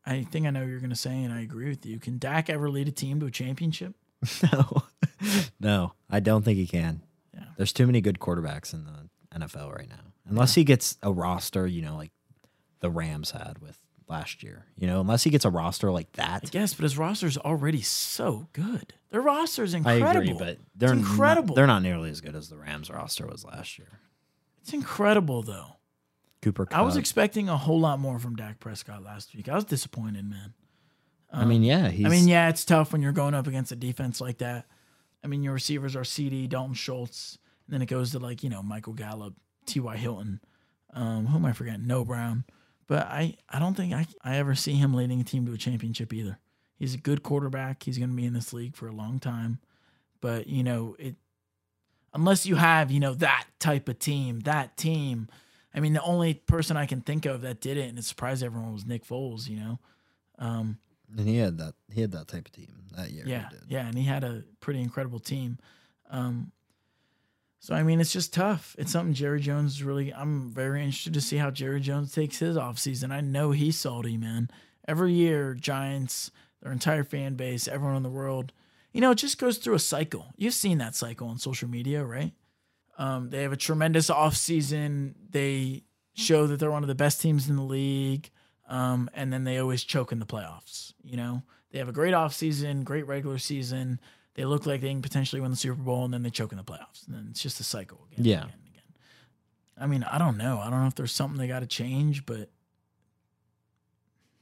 I 0.07 0.23
think 0.23 0.47
I 0.47 0.51
know 0.51 0.61
what 0.61 0.69
you're 0.69 0.79
going 0.81 0.91
to 0.91 0.97
say, 0.97 1.23
and 1.25 1.33
I 1.33 1.41
agree 1.41 1.69
with 1.69 1.85
you. 1.85 1.99
Can 1.99 2.19
Dak 2.19 2.49
ever 2.49 2.71
lead 2.71 2.89
a 2.89 2.93
team 2.93 3.19
to 3.21 3.27
a 3.27 3.31
championship? 3.31 3.95
no, 4.53 4.83
no, 5.61 5.93
I 6.09 6.21
don't 6.21 6.45
think 6.45 6.59
he 6.59 6.67
can. 6.67 7.03
Yeah. 7.35 7.45
There's 7.57 7.73
too 7.73 7.87
many 7.87 8.01
good 8.01 8.19
quarterbacks 8.19 8.73
in 8.73 8.85
the 8.85 9.39
NFL 9.39 9.75
right 9.75 9.89
now. 9.89 9.97
Unless 10.29 10.55
he 10.55 10.65
gets 10.65 10.97
a 11.03 11.13
roster, 11.13 11.67
you 11.67 11.83
know, 11.83 11.97
like 11.97 12.11
the 12.81 12.91
Rams 12.91 13.31
had 13.33 13.59
with 13.61 13.79
last 14.09 14.43
year. 14.43 14.65
You 14.77 14.87
know, 14.87 15.01
unless 15.01 15.23
he 15.25 15.31
gets 15.31 15.45
a 15.45 15.51
roster 15.51 15.91
like 15.91 16.09
I 16.19 16.23
that. 16.23 16.51
guess, 16.51 16.75
but 16.75 16.85
his 16.85 16.97
roster's 16.99 17.37
already 17.39 17.83
so 17.83 18.49
good. 18.53 18.95
Their 19.11 19.21
roster's 19.21 19.75
I 19.75 19.79
incredible. 19.79 20.19
agree, 20.21 20.33
but 20.33 20.59
they're 20.75 20.93
it's 20.93 21.01
incredible. 21.01 21.49
Not, 21.49 21.57
they're 21.57 21.67
not 21.67 21.83
nearly 21.83 22.11
as 22.11 22.21
good 22.21 22.35
as 22.35 22.49
the 22.49 22.57
Rams 22.57 22.91
roster 22.91 23.27
was 23.27 23.45
last 23.45 23.79
year. 23.79 24.01
it's 24.63 24.73
incredible, 24.73 25.43
though. 25.43 25.77
Cooper, 26.43 26.69
I 26.71 26.83
was 26.83 26.97
expecting 26.97 27.49
a 27.49 27.57
whole 27.57 27.81
lot 27.81 27.99
more 27.99 28.19
from 28.19 28.37
Dak 28.37 28.61
Prescott 28.61 29.03
last 29.03 29.35
week. 29.35 29.49
I 29.49 29.55
was 29.55 29.65
disappointed, 29.65 30.29
man. 30.29 30.55
I 31.33 31.45
mean, 31.45 31.63
yeah, 31.63 31.89
he's. 31.89 32.07
I 32.07 32.09
mean, 32.09 32.29
yeah, 32.29 32.49
it's 32.49 32.65
tough 32.65 32.93
when 32.93 33.03
you're 33.03 33.13
going 33.13 33.35
up 33.35 33.47
against 33.47 33.73
a 33.73 33.77
defense 33.77 34.21
like 34.21 34.39
that. 34.39 34.67
I 35.25 35.27
mean, 35.27 35.43
your 35.43 35.55
receivers 35.55 35.97
are 35.97 36.05
CD, 36.05 36.47
Dalton 36.47 36.75
Schultz, 36.75 37.39
and 37.67 37.75
then 37.75 37.83
it 37.83 37.87
goes 37.87 38.13
to 38.13 38.19
like 38.19 38.43
you 38.43 38.51
know 38.51 38.63
Michael 38.63 38.93
Gallup, 38.93 39.35
T.Y. 39.67 39.97
Hilton. 39.97 40.41
Um, 40.95 41.27
who 41.27 41.37
am 41.37 41.45
I 41.45 41.53
forgetting? 41.53 41.87
No 41.87 42.05
Brown. 42.05 42.45
But 42.87 43.07
I, 43.09 43.35
I 43.49 43.59
don't 43.59 43.77
think 43.77 43.93
I, 43.93 44.07
I 44.23 44.37
ever 44.37 44.55
see 44.55 44.75
him 44.75 44.95
leading 44.95 45.21
a 45.21 45.25
team 45.25 45.45
to 45.47 45.53
a 45.53 45.59
championship 45.59 46.13
either. 46.13 46.39
He's 46.79 46.95
a 46.95 46.99
good 46.99 47.23
quarterback. 47.23 47.83
He's 47.83 47.99
going 47.99 48.11
to 48.11 48.17
be 48.17 48.25
in 48.25 48.33
this 48.33 48.53
league 48.53 48.77
for 48.77 48.87
a 48.87 48.93
long 48.93 49.19
time. 49.19 49.59
But 50.21 50.47
you 50.47 50.63
know 50.63 50.97
it, 50.99 51.17
unless 52.15 52.47
you 52.47 52.57
have 52.57 52.91
you 52.91 53.01
know 53.01 53.15
that 53.15 53.47
type 53.59 53.89
of 53.89 53.99
team, 53.99 54.41
that 54.41 54.77
team. 54.77 55.29
I 55.77 55.81
mean, 55.81 55.93
the 55.93 56.03
only 56.03 56.35
person 56.35 56.77
I 56.77 56.87
can 56.87 57.03
think 57.03 57.27
of 57.27 57.43
that 57.43 57.61
did 57.61 57.77
it 57.77 57.89
and 57.89 57.99
it 57.99 58.05
surprised 58.05 58.43
everyone 58.43 58.73
was 58.73 58.87
Nick 58.87 59.07
Foles. 59.07 59.49
You 59.49 59.59
know. 59.59 59.79
Um, 60.39 60.79
and 61.17 61.29
he 61.29 61.37
had 61.37 61.59
that. 61.59 61.75
He 61.93 62.01
had 62.01 62.13
that 62.13 62.29
type 62.29 62.47
of 62.47 62.53
team 62.53 62.73
that 62.97 63.11
year. 63.11 63.25
yeah, 63.27 63.49
yeah, 63.69 63.87
and 63.87 63.97
he 63.97 64.05
had 64.05 64.25
a 64.25 64.43
pretty 64.61 64.81
incredible 64.81 65.21
team. 65.21 65.59
Um, 66.11 66.53
so 67.61 67.75
I 67.75 67.83
mean, 67.83 68.01
it's 68.01 68.13
just 68.13 68.33
tough. 68.33 68.75
It's 68.79 68.93
something 68.93 69.15
Jerry 69.15 69.41
Jones 69.41 69.83
really. 69.83 70.13
I'm 70.13 70.51
very 70.51 70.83
interested 70.83 71.15
to 71.15 71.21
see 71.21 71.37
how 71.37 71.51
Jerry 71.51 71.81
Jones 71.81 72.13
takes 72.13 72.39
his 72.39 72.57
offseason. 72.57 73.13
I 73.13 73.21
know 73.21 73.51
he's 73.51 73.79
salty, 73.79 74.17
man. 74.17 74.51
Every 74.89 75.13
year, 75.13 75.55
Giants, 75.55 76.31
their 76.63 76.73
entire 76.73 77.05
fan 77.05 77.35
base, 77.35 77.67
everyone 77.67 77.97
in 77.97 78.03
the 78.03 78.09
world, 78.09 78.53
you 78.93 79.01
know, 79.01 79.11
it 79.11 79.17
just 79.17 79.39
goes 79.39 79.59
through 79.59 79.75
a 79.75 79.81
cycle. 79.81 80.27
You've 80.37 80.55
seen 80.55 80.79
that 80.79 80.95
cycle 80.95 81.29
on 81.29 81.39
social 81.39 81.69
media, 81.69 82.05
right? 82.05 82.33
Um, 82.99 83.31
they 83.31 83.43
have 83.43 83.53
a 83.53 83.57
tremendous 83.57 84.09
offseason. 84.11 85.15
They 85.31 85.85
show 86.15 86.47
that 86.47 86.59
they're 86.59 86.71
one 86.71 86.83
of 86.83 86.89
the 86.89 86.95
best 86.95 87.21
teams 87.21 87.49
in 87.49 87.57
the 87.57 87.63
league. 87.63 88.31
Um, 88.69 89.09
and 89.15 89.33
then 89.33 89.45
they 89.45 89.59
always 89.59 89.85
choke 89.85 90.13
in 90.13 90.19
the 90.19 90.27
playoffs. 90.27 90.93
You 91.05 91.17
know, 91.17 91.43
they 91.71 91.79
have 91.79 91.89
a 91.89 91.93
great 91.93 92.15
offseason, 92.15 92.85
great 92.85 93.07
regular 93.07 93.39
season. 93.39 94.01
they 94.35 94.45
look 94.45 94.67
like 94.67 94.81
they 94.81 94.89
can 94.91 95.03
potentially 95.03 95.41
win 95.41 95.51
the 95.51 95.57
Super 95.57 95.81
Bowl, 95.81 96.05
and 96.05 96.13
then 96.13 96.23
they 96.23 96.31
choke 96.31 96.53
in 96.53 96.59
the 96.59 96.65
playoffs, 96.65 97.07
and 97.07 97.15
then 97.15 97.29
it's 97.31 97.41
just 97.43 97.61
a 97.61 97.65
cycle 97.65 98.07
again. 98.11 98.25
Yeah. 98.25 98.39
Again, 98.39 98.53
again. 98.71 98.83
I 99.79 99.87
mean, 99.87 100.03
I 100.03 100.19
don't 100.19 100.37
know. 100.37 100.59
I 100.59 100.69
don't 100.69 100.81
know 100.81 100.89
if 100.89 100.95
there's 100.95 101.13
something 101.13 101.39
they 101.39 101.49
got 101.49 101.61
to 101.61 101.67
change, 101.67 102.27
but 102.27 102.51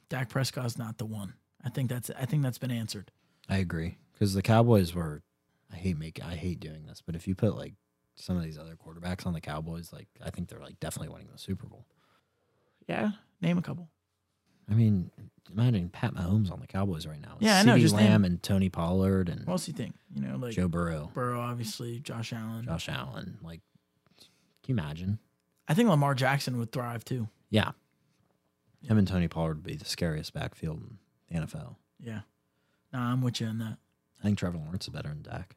Dak 0.09 0.29
Prescott's 0.29 0.79
not 0.79 0.99
the 0.99 1.07
one. 1.07 1.35
I 1.65 1.71
think 1.71 1.89
that's 1.91 2.11
I 2.11 2.25
think 2.27 2.43
that's 2.43 2.59
been 2.59 2.71
answered. 2.71 3.11
I 3.49 3.59
agree 3.59 3.99
because 4.13 4.35
the 4.35 4.43
Cowboys 4.43 4.95
were. 4.95 5.23
I 5.73 5.77
hate 5.77 5.99
making. 5.99 6.25
I 6.25 6.37
hate 6.37 6.61
doing 6.61 6.87
this, 6.87 7.03
but 7.05 7.17
if 7.17 7.27
you 7.27 7.35
put 7.35 7.57
like 7.57 7.75
some 8.17 8.37
of 8.37 8.43
these 8.45 8.59
other 8.59 8.77
quarterbacks 8.77 9.27
on 9.27 9.33
the 9.33 9.41
Cowboys, 9.41 9.93
like 9.93 10.09
I 10.25 10.31
think 10.31 10.49
they're 10.49 10.61
like 10.61 10.79
definitely 10.81 11.09
winning 11.13 11.29
the 11.33 11.39
Super 11.39 11.67
Bowl. 11.67 11.85
Yeah, 12.89 13.13
name 13.41 13.59
a 13.59 13.63
couple. 13.63 13.89
I 14.71 14.75
mean, 14.75 15.11
imagine 15.53 15.91
Pat 15.91 16.15
Mahomes 16.15 16.51
on 16.51 16.61
the 16.61 16.67
Cowboys 16.67 17.07
right 17.07 17.21
now. 17.21 17.37
Yeah, 17.39 17.59
I 17.59 17.63
know, 17.65 17.77
just 17.79 17.95
Lamb 17.95 18.23
name- 18.23 18.25
and 18.25 18.43
Tony 18.43 18.69
Pollard 18.71 19.29
and 19.29 19.47
What 19.47 19.55
else 19.55 19.69
you 19.69 19.75
think? 19.75 19.95
You 20.15 20.23
know, 20.23 20.37
like 20.37 20.53
Joe 20.55 20.69
Burrow, 20.69 21.11
Burrow, 21.13 21.41
obviously, 21.41 21.99
Josh 22.01 22.33
Allen. 22.33 22.65
Josh 22.65 22.89
Allen. 22.89 23.39
Like, 23.43 23.61
can 24.63 24.77
you 24.77 24.83
imagine? 24.83 25.19
I 25.69 25.75
think 25.75 25.89
Lamar 25.89 26.15
Jackson 26.15 26.59
would 26.59 26.73
thrive 26.73 27.05
too. 27.05 27.29
Yeah, 27.51 27.73
him 28.83 28.97
and 28.99 29.07
Tony 29.09 29.29
Pollard 29.29 29.57
would 29.57 29.65
be 29.65 29.77
the 29.77 29.85
scariest 29.85 30.33
backfield 30.33 30.83
in 31.29 31.41
the 31.41 31.47
NFL. 31.47 31.77
Yeah. 32.01 32.21
no, 32.93 32.99
I'm 33.01 33.21
with 33.23 33.41
you 33.41 33.47
on 33.49 33.59
that. 33.59 33.77
I 34.21 34.23
think 34.25 34.39
Trevor 34.39 34.59
Lawrence 34.59 34.87
is 34.87 34.91
better 34.95 35.09
than 35.09 35.23
Dak. 35.23 35.57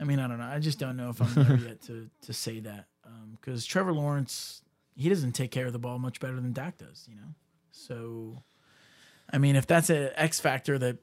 I 0.00 0.04
mean, 0.04 0.18
I 0.20 0.28
don't 0.28 0.38
know. 0.38 0.44
I 0.46 0.58
just 0.58 0.78
don't 0.78 0.96
know 0.96 1.10
if 1.10 1.20
I'm 1.20 1.34
there 1.44 1.56
yet 1.68 1.82
to 1.82 2.08
to 2.22 2.32
say 2.32 2.60
that 2.60 2.86
um, 3.06 3.36
because 3.40 3.64
Trevor 3.66 3.92
Lawrence 3.92 4.62
he 4.96 5.08
doesn't 5.08 5.32
take 5.32 5.50
care 5.50 5.66
of 5.66 5.72
the 5.72 5.78
ball 5.78 5.98
much 5.98 6.18
better 6.20 6.34
than 6.36 6.52
Dak 6.52 6.78
does. 6.78 7.06
You 7.08 7.16
know, 7.16 7.34
so 7.70 8.42
I 9.32 9.38
mean, 9.38 9.56
if 9.56 9.66
that's 9.66 9.90
an 9.90 10.10
X 10.14 10.40
factor 10.40 10.78
that 10.78 10.98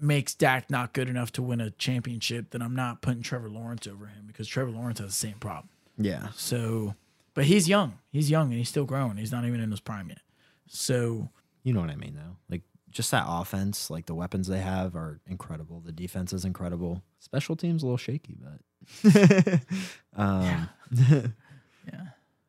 makes 0.00 0.34
Dak 0.34 0.70
not 0.70 0.92
good 0.92 1.08
enough 1.08 1.32
to 1.32 1.42
win 1.42 1.60
a 1.60 1.70
championship, 1.70 2.50
then 2.50 2.62
I'm 2.62 2.74
not 2.74 3.02
putting 3.02 3.22
Trevor 3.22 3.50
Lawrence 3.50 3.86
over 3.86 4.06
him 4.06 4.24
because 4.26 4.48
Trevor 4.48 4.70
Lawrence 4.70 4.98
has 4.98 5.08
the 5.08 5.12
same 5.14 5.34
problem. 5.38 5.68
Yeah, 5.98 6.28
So, 6.34 6.94
but 7.34 7.44
he's 7.44 7.68
young. 7.68 7.98
He's 8.10 8.30
young 8.30 8.48
and 8.48 8.54
he's 8.54 8.70
still 8.70 8.86
growing. 8.86 9.18
He's 9.18 9.30
not 9.32 9.44
even 9.44 9.60
in 9.60 9.70
his 9.70 9.80
prime 9.80 10.08
yet. 10.08 10.22
So 10.66 11.28
you 11.62 11.74
know 11.74 11.80
what 11.80 11.90
I 11.90 11.96
mean, 11.96 12.14
though. 12.16 12.36
Like, 12.48 12.62
just 12.90 13.10
that 13.10 13.24
offense, 13.26 13.90
like 13.90 14.06
the 14.06 14.14
weapons 14.14 14.46
they 14.48 14.60
have 14.60 14.94
are 14.96 15.20
incredible. 15.26 15.80
The 15.80 15.92
defense 15.92 16.32
is 16.32 16.44
incredible. 16.44 17.02
Special 17.18 17.56
teams 17.56 17.82
a 17.82 17.86
little 17.86 17.96
shaky, 17.96 18.36
but 18.40 19.60
um, 20.16 20.68
Yeah. 21.86 22.04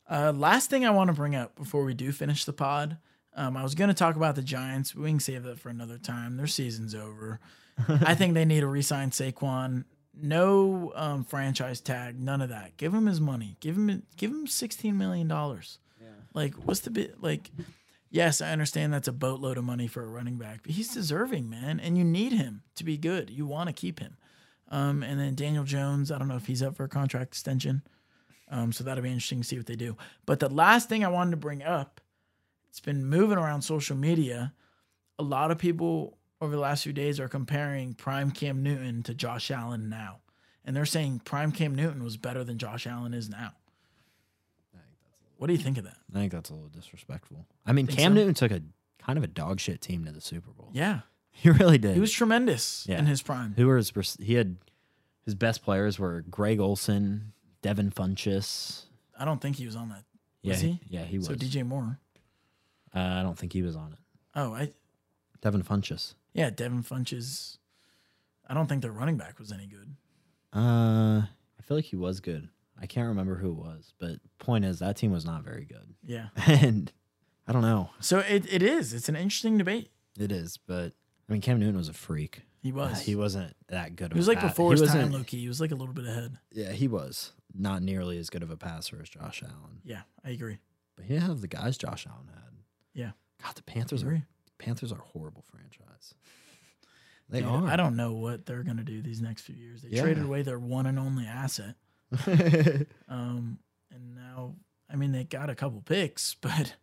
Uh, 0.09 0.33
last 0.33 0.69
thing 0.69 0.85
I 0.85 0.89
want 0.89 1.07
to 1.07 1.13
bring 1.13 1.35
up 1.35 1.55
before 1.55 1.83
we 1.85 1.93
do 1.93 2.11
finish 2.11 2.43
the 2.45 2.53
pod, 2.53 2.97
um, 3.35 3.55
I 3.55 3.63
was 3.63 3.75
going 3.75 3.87
to 3.87 3.93
talk 3.93 4.15
about 4.15 4.35
the 4.35 4.41
Giants. 4.41 4.93
We 4.93 5.09
can 5.09 5.19
save 5.19 5.43
that 5.43 5.59
for 5.59 5.69
another 5.69 5.97
time. 5.97 6.35
Their 6.35 6.47
season's 6.47 6.93
over. 6.93 7.39
I 7.87 8.15
think 8.15 8.33
they 8.33 8.43
need 8.45 8.59
to 8.59 8.67
resign 8.67 9.11
Saquon. 9.11 9.85
No 10.13 10.91
um, 10.95 11.23
franchise 11.23 11.79
tag, 11.79 12.19
none 12.19 12.41
of 12.41 12.49
that. 12.49 12.75
Give 12.75 12.93
him 12.93 13.05
his 13.05 13.21
money. 13.21 13.55
Give 13.61 13.77
him 13.77 14.03
give 14.17 14.29
him 14.29 14.45
sixteen 14.45 14.97
million 14.97 15.29
dollars. 15.29 15.79
Like, 16.33 16.53
what's 16.55 16.81
the 16.81 16.89
bit? 16.89 17.21
Like, 17.23 17.49
yes, 18.11 18.41
I 18.41 18.51
understand 18.51 18.93
that's 18.93 19.07
a 19.07 19.13
boatload 19.13 19.57
of 19.57 19.63
money 19.63 19.87
for 19.87 20.03
a 20.03 20.07
running 20.07 20.35
back, 20.35 20.59
but 20.61 20.73
he's 20.73 20.93
deserving, 20.93 21.49
man, 21.49 21.79
and 21.79 21.97
you 21.97 22.03
need 22.03 22.33
him 22.33 22.61
to 22.75 22.83
be 22.83 22.97
good. 22.97 23.31
You 23.31 23.47
want 23.47 23.67
to 23.67 23.73
keep 23.73 23.99
him. 23.99 24.17
Um, 24.69 25.01
and 25.01 25.19
then 25.19 25.35
Daniel 25.35 25.63
Jones, 25.63 26.11
I 26.11 26.17
don't 26.17 26.27
know 26.27 26.35
if 26.35 26.45
he's 26.45 26.61
up 26.61 26.75
for 26.75 26.83
a 26.83 26.89
contract 26.89 27.31
extension. 27.31 27.81
Um, 28.49 28.71
so 28.71 28.83
that'll 28.83 29.03
be 29.03 29.09
interesting 29.09 29.41
to 29.41 29.47
see 29.47 29.57
what 29.57 29.65
they 29.65 29.75
do. 29.75 29.97
But 30.25 30.39
the 30.39 30.49
last 30.49 30.89
thing 30.89 31.03
I 31.03 31.09
wanted 31.09 31.31
to 31.31 31.37
bring 31.37 31.63
up, 31.63 32.01
it's 32.69 32.79
been 32.79 33.05
moving 33.05 33.37
around 33.37 33.61
social 33.63 33.95
media. 33.95 34.53
A 35.17 35.23
lot 35.23 35.51
of 35.51 35.57
people 35.57 36.17
over 36.41 36.53
the 36.53 36.61
last 36.61 36.83
few 36.83 36.93
days 36.93 37.19
are 37.19 37.27
comparing 37.27 37.93
prime 37.93 38.31
Cam 38.31 38.61
Newton 38.61 39.03
to 39.03 39.13
Josh 39.13 39.51
Allen 39.51 39.89
now. 39.89 40.19
And 40.65 40.75
they're 40.75 40.85
saying 40.85 41.21
prime 41.23 41.51
Cam 41.51 41.75
Newton 41.75 42.03
was 42.03 42.17
better 42.17 42.43
than 42.43 42.57
Josh 42.57 42.85
Allen 42.85 43.13
is 43.13 43.29
now. 43.29 43.53
What 45.41 45.47
do 45.47 45.53
you 45.53 45.59
think 45.59 45.79
of 45.79 45.85
that? 45.85 45.97
I 46.13 46.19
think 46.19 46.31
that's 46.31 46.51
a 46.51 46.53
little 46.53 46.69
disrespectful. 46.69 47.47
I 47.65 47.71
mean, 47.73 47.87
Think 47.87 47.97
Cam 47.97 48.11
so? 48.11 48.15
Newton 48.15 48.35
took 48.35 48.51
a 48.51 48.61
kind 48.99 49.17
of 49.17 49.23
a 49.23 49.27
dog 49.27 49.59
shit 49.59 49.81
team 49.81 50.05
to 50.05 50.11
the 50.11 50.21
Super 50.21 50.51
Bowl. 50.51 50.69
Yeah. 50.71 50.99
He 51.33 51.49
really 51.49 51.77
did. 51.79 51.95
He 51.95 51.99
was 51.99 52.11
tremendous 52.11 52.85
Yeah. 52.87 52.99
in 52.99 53.05
his 53.07 53.21
prime. 53.23 53.53
Who 53.57 53.65
were 53.65 53.77
his? 53.77 53.89
pers- 53.89 54.17
He 54.21 54.35
had 54.35 54.57
his 55.25 55.33
best 55.33 55.63
players 55.63 55.97
were 55.97 56.21
Greg 56.29 56.59
Olsen, 56.59 57.31
Devin 57.63 57.89
Funchess. 57.89 58.83
I 59.17 59.25
don't 59.25 59.41
think 59.41 59.55
he 59.55 59.65
was 59.65 59.75
on 59.75 59.89
that. 59.89 60.03
Yeah, 60.43 60.51
Was 60.51 60.59
he? 60.61 60.79
Yeah, 60.89 61.05
he 61.05 61.17
was. 61.17 61.25
So 61.27 61.33
DJ 61.35 61.65
Moore. 61.65 61.97
uh, 62.93 62.99
I 62.99 63.23
don't 63.23 63.39
think 63.39 63.53
he 63.53 63.63
was 63.63 63.75
on 63.75 63.93
it. 63.93 63.99
Oh, 64.35 64.53
I 64.53 64.73
Devin 65.41 65.63
Funchess. 65.63 66.13
yeah, 66.33 66.49
Devin 66.51 66.83
Funchess. 66.83 67.57
I 68.47 68.53
don't 68.53 68.67
think 68.67 68.81
their 68.83 68.91
running 68.91 69.17
back 69.17 69.39
was 69.39 69.51
any 69.51 69.65
good. 69.67 69.95
Uh, 70.53 71.21
I 71.21 71.61
feel 71.63 71.77
like 71.77 71.85
he 71.85 71.95
was 71.95 72.19
good. 72.19 72.49
I 72.81 72.87
can't 72.87 73.07
remember 73.07 73.35
who 73.35 73.51
it 73.51 73.57
was, 73.57 73.93
but 73.99 74.15
point 74.39 74.65
is 74.65 74.79
that 74.79 74.97
team 74.97 75.11
was 75.11 75.25
not 75.25 75.43
very 75.43 75.65
good. 75.65 75.93
Yeah. 76.03 76.27
And 76.47 76.91
I 77.47 77.53
don't 77.53 77.61
know. 77.61 77.89
So 77.99 78.19
it, 78.19 78.51
it 78.51 78.63
is. 78.63 78.93
It's 78.93 79.09
an 79.09 79.15
interesting 79.15 79.57
debate. 79.57 79.89
It 80.19 80.31
is, 80.31 80.57
but 80.57 80.93
I 81.29 81.33
mean, 81.33 81.41
Cam 81.41 81.59
Newton 81.59 81.77
was 81.77 81.89
a 81.89 81.93
freak. 81.93 82.41
He 82.61 82.71
uh, 82.71 82.75
was. 82.75 83.01
he 83.01 83.15
wasn't 83.15 83.55
that 83.67 83.95
good. 83.95 84.11
Of 84.11 84.11
He 84.13 84.17
was 84.19 84.27
like 84.27 84.41
before 84.41 84.73
he 84.73 84.79
his 84.81 84.91
time, 84.91 85.11
Loki. 85.11 85.39
He 85.39 85.47
was 85.47 85.59
like 85.59 85.71
a 85.71 85.75
little 85.75 85.93
bit 85.93 86.05
ahead. 86.05 86.37
Yeah, 86.51 86.71
he 86.71 86.87
was 86.87 87.33
not 87.53 87.81
nearly 87.81 88.17
as 88.17 88.29
good 88.29 88.43
of 88.43 88.51
a 88.51 88.57
passer 88.57 88.99
as 89.01 89.09
Josh 89.09 89.43
Allen, 89.43 89.81
Yeah, 89.83 90.01
I 90.23 90.29
agree. 90.29 90.59
but 90.95 91.05
he 91.05 91.13
didn't 91.13 91.27
have 91.27 91.41
the 91.41 91.47
guys 91.47 91.77
Josh 91.77 92.05
Allen 92.07 92.27
had. 92.33 92.53
Yeah. 92.93 93.11
God, 93.43 93.55
the 93.55 93.63
Panthers 93.63 94.03
are. 94.03 94.23
Panthers 94.59 94.91
are 94.91 94.99
a 94.99 95.03
horrible 95.13 95.43
franchise. 95.51 96.13
They 97.29 97.39
Dude, 97.39 97.49
are. 97.49 97.67
I 97.67 97.75
don't 97.75 97.95
know 97.95 98.13
what 98.13 98.45
they're 98.45 98.63
gonna 98.63 98.83
do 98.83 99.01
these 99.01 99.21
next 99.21 99.41
few 99.43 99.55
years. 99.55 99.81
They 99.81 99.89
Yeah. 99.89 100.03
traded 100.03 100.23
away 100.23 100.43
their 100.43 100.59
one 100.59 100.85
and 100.85 100.99
only 100.99 101.25
asset. 101.25 101.75
Um, 103.09 103.59
and 103.93 104.15
now, 104.15 104.55
I 104.89 104.95
mean, 104.95 105.11
they 105.11 105.23
got 105.23 105.49
a 105.49 105.55
couple 105.55 105.81
picks, 105.81 106.35
but 106.41 106.75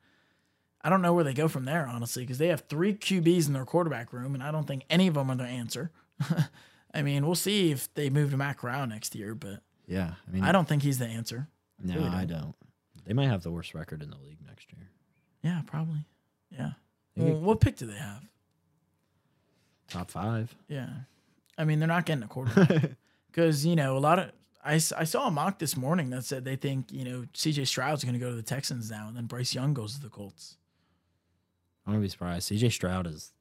I 0.82 0.90
don't 0.90 1.02
know 1.02 1.12
where 1.14 1.24
they 1.24 1.34
go 1.34 1.48
from 1.48 1.64
there, 1.64 1.86
honestly, 1.86 2.22
because 2.22 2.38
they 2.38 2.48
have 2.48 2.64
three 2.68 2.94
QBs 2.94 3.46
in 3.46 3.52
their 3.52 3.64
quarterback 3.64 4.12
room, 4.12 4.34
and 4.34 4.42
I 4.42 4.50
don't 4.50 4.66
think 4.66 4.84
any 4.90 5.06
of 5.06 5.14
them 5.14 5.30
are 5.30 5.36
their 5.36 5.46
answer. 5.46 5.90
I 6.94 7.02
mean, 7.02 7.26
we'll 7.26 7.34
see 7.34 7.70
if 7.70 7.92
they 7.94 8.10
move 8.10 8.30
to 8.30 8.36
Matt 8.36 8.58
Corral 8.58 8.86
next 8.86 9.14
year, 9.14 9.34
but 9.34 9.60
yeah, 9.86 10.12
I 10.26 10.30
mean, 10.30 10.42
I 10.44 10.52
don't 10.52 10.66
think 10.68 10.82
he's 10.82 10.98
the 10.98 11.06
answer. 11.06 11.48
No, 11.82 11.94
really 11.94 12.08
I 12.08 12.24
don't. 12.24 12.40
don't. 12.40 12.54
They 13.06 13.14
might 13.14 13.28
have 13.28 13.42
the 13.42 13.50
worst 13.50 13.74
record 13.74 14.02
in 14.02 14.10
the 14.10 14.18
league 14.18 14.38
next 14.46 14.72
year. 14.72 14.90
Yeah, 15.42 15.62
probably. 15.66 16.04
Yeah. 16.50 16.72
Well, 17.16 17.40
what 17.40 17.60
pick 17.60 17.76
do 17.76 17.86
they 17.86 17.94
have? 17.94 18.22
top 19.88 20.10
five. 20.10 20.54
Yeah. 20.68 20.88
I 21.56 21.64
mean, 21.64 21.78
they're 21.78 21.88
not 21.88 22.04
getting 22.06 22.22
a 22.22 22.28
quarterback 22.28 22.90
because, 23.30 23.64
you 23.66 23.74
know, 23.76 23.96
a 23.96 23.98
lot 23.98 24.18
of. 24.18 24.30
I, 24.68 24.74
I 24.74 25.04
saw 25.04 25.26
a 25.26 25.30
mock 25.30 25.58
this 25.58 25.76
morning 25.76 26.10
that 26.10 26.24
said 26.24 26.44
they 26.44 26.56
think, 26.56 26.92
you 26.92 27.04
know, 27.04 27.24
CJ 27.34 27.66
Stroud's 27.66 28.04
going 28.04 28.12
to 28.14 28.20
go 28.20 28.30
to 28.30 28.36
the 28.36 28.42
Texans 28.42 28.90
now, 28.90 29.08
and 29.08 29.16
then 29.16 29.26
Bryce 29.26 29.54
Young 29.54 29.72
goes 29.74 29.94
to 29.94 30.00
the 30.02 30.08
Colts. 30.08 30.56
I'm 31.86 31.94
gonna 31.94 32.02
be 32.02 32.08
surprised. 32.10 32.50
CJ 32.52 32.70
Stroud 32.72 33.06
is 33.06 33.32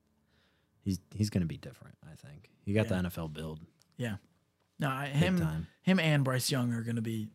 he's 0.82 1.00
he's 1.14 1.30
gonna 1.30 1.46
be 1.46 1.58
different. 1.58 1.96
I 2.10 2.16
think 2.16 2.50
he 2.64 2.72
got 2.74 2.90
Yeah. 2.90 3.02
the 3.02 3.10
NFL 3.10 3.34
build 3.34 3.60
Yeah, 3.98 4.16
No, 4.80 4.90
I, 4.90 5.08
him, 5.08 5.38
time. 5.40 5.68
him 5.82 6.00
and 6.00 6.24
Bryce 6.24 6.50
Young 6.50 6.72
are 6.74 6.82
going 6.82 6.96
to 6.96 7.02
be 7.02 7.28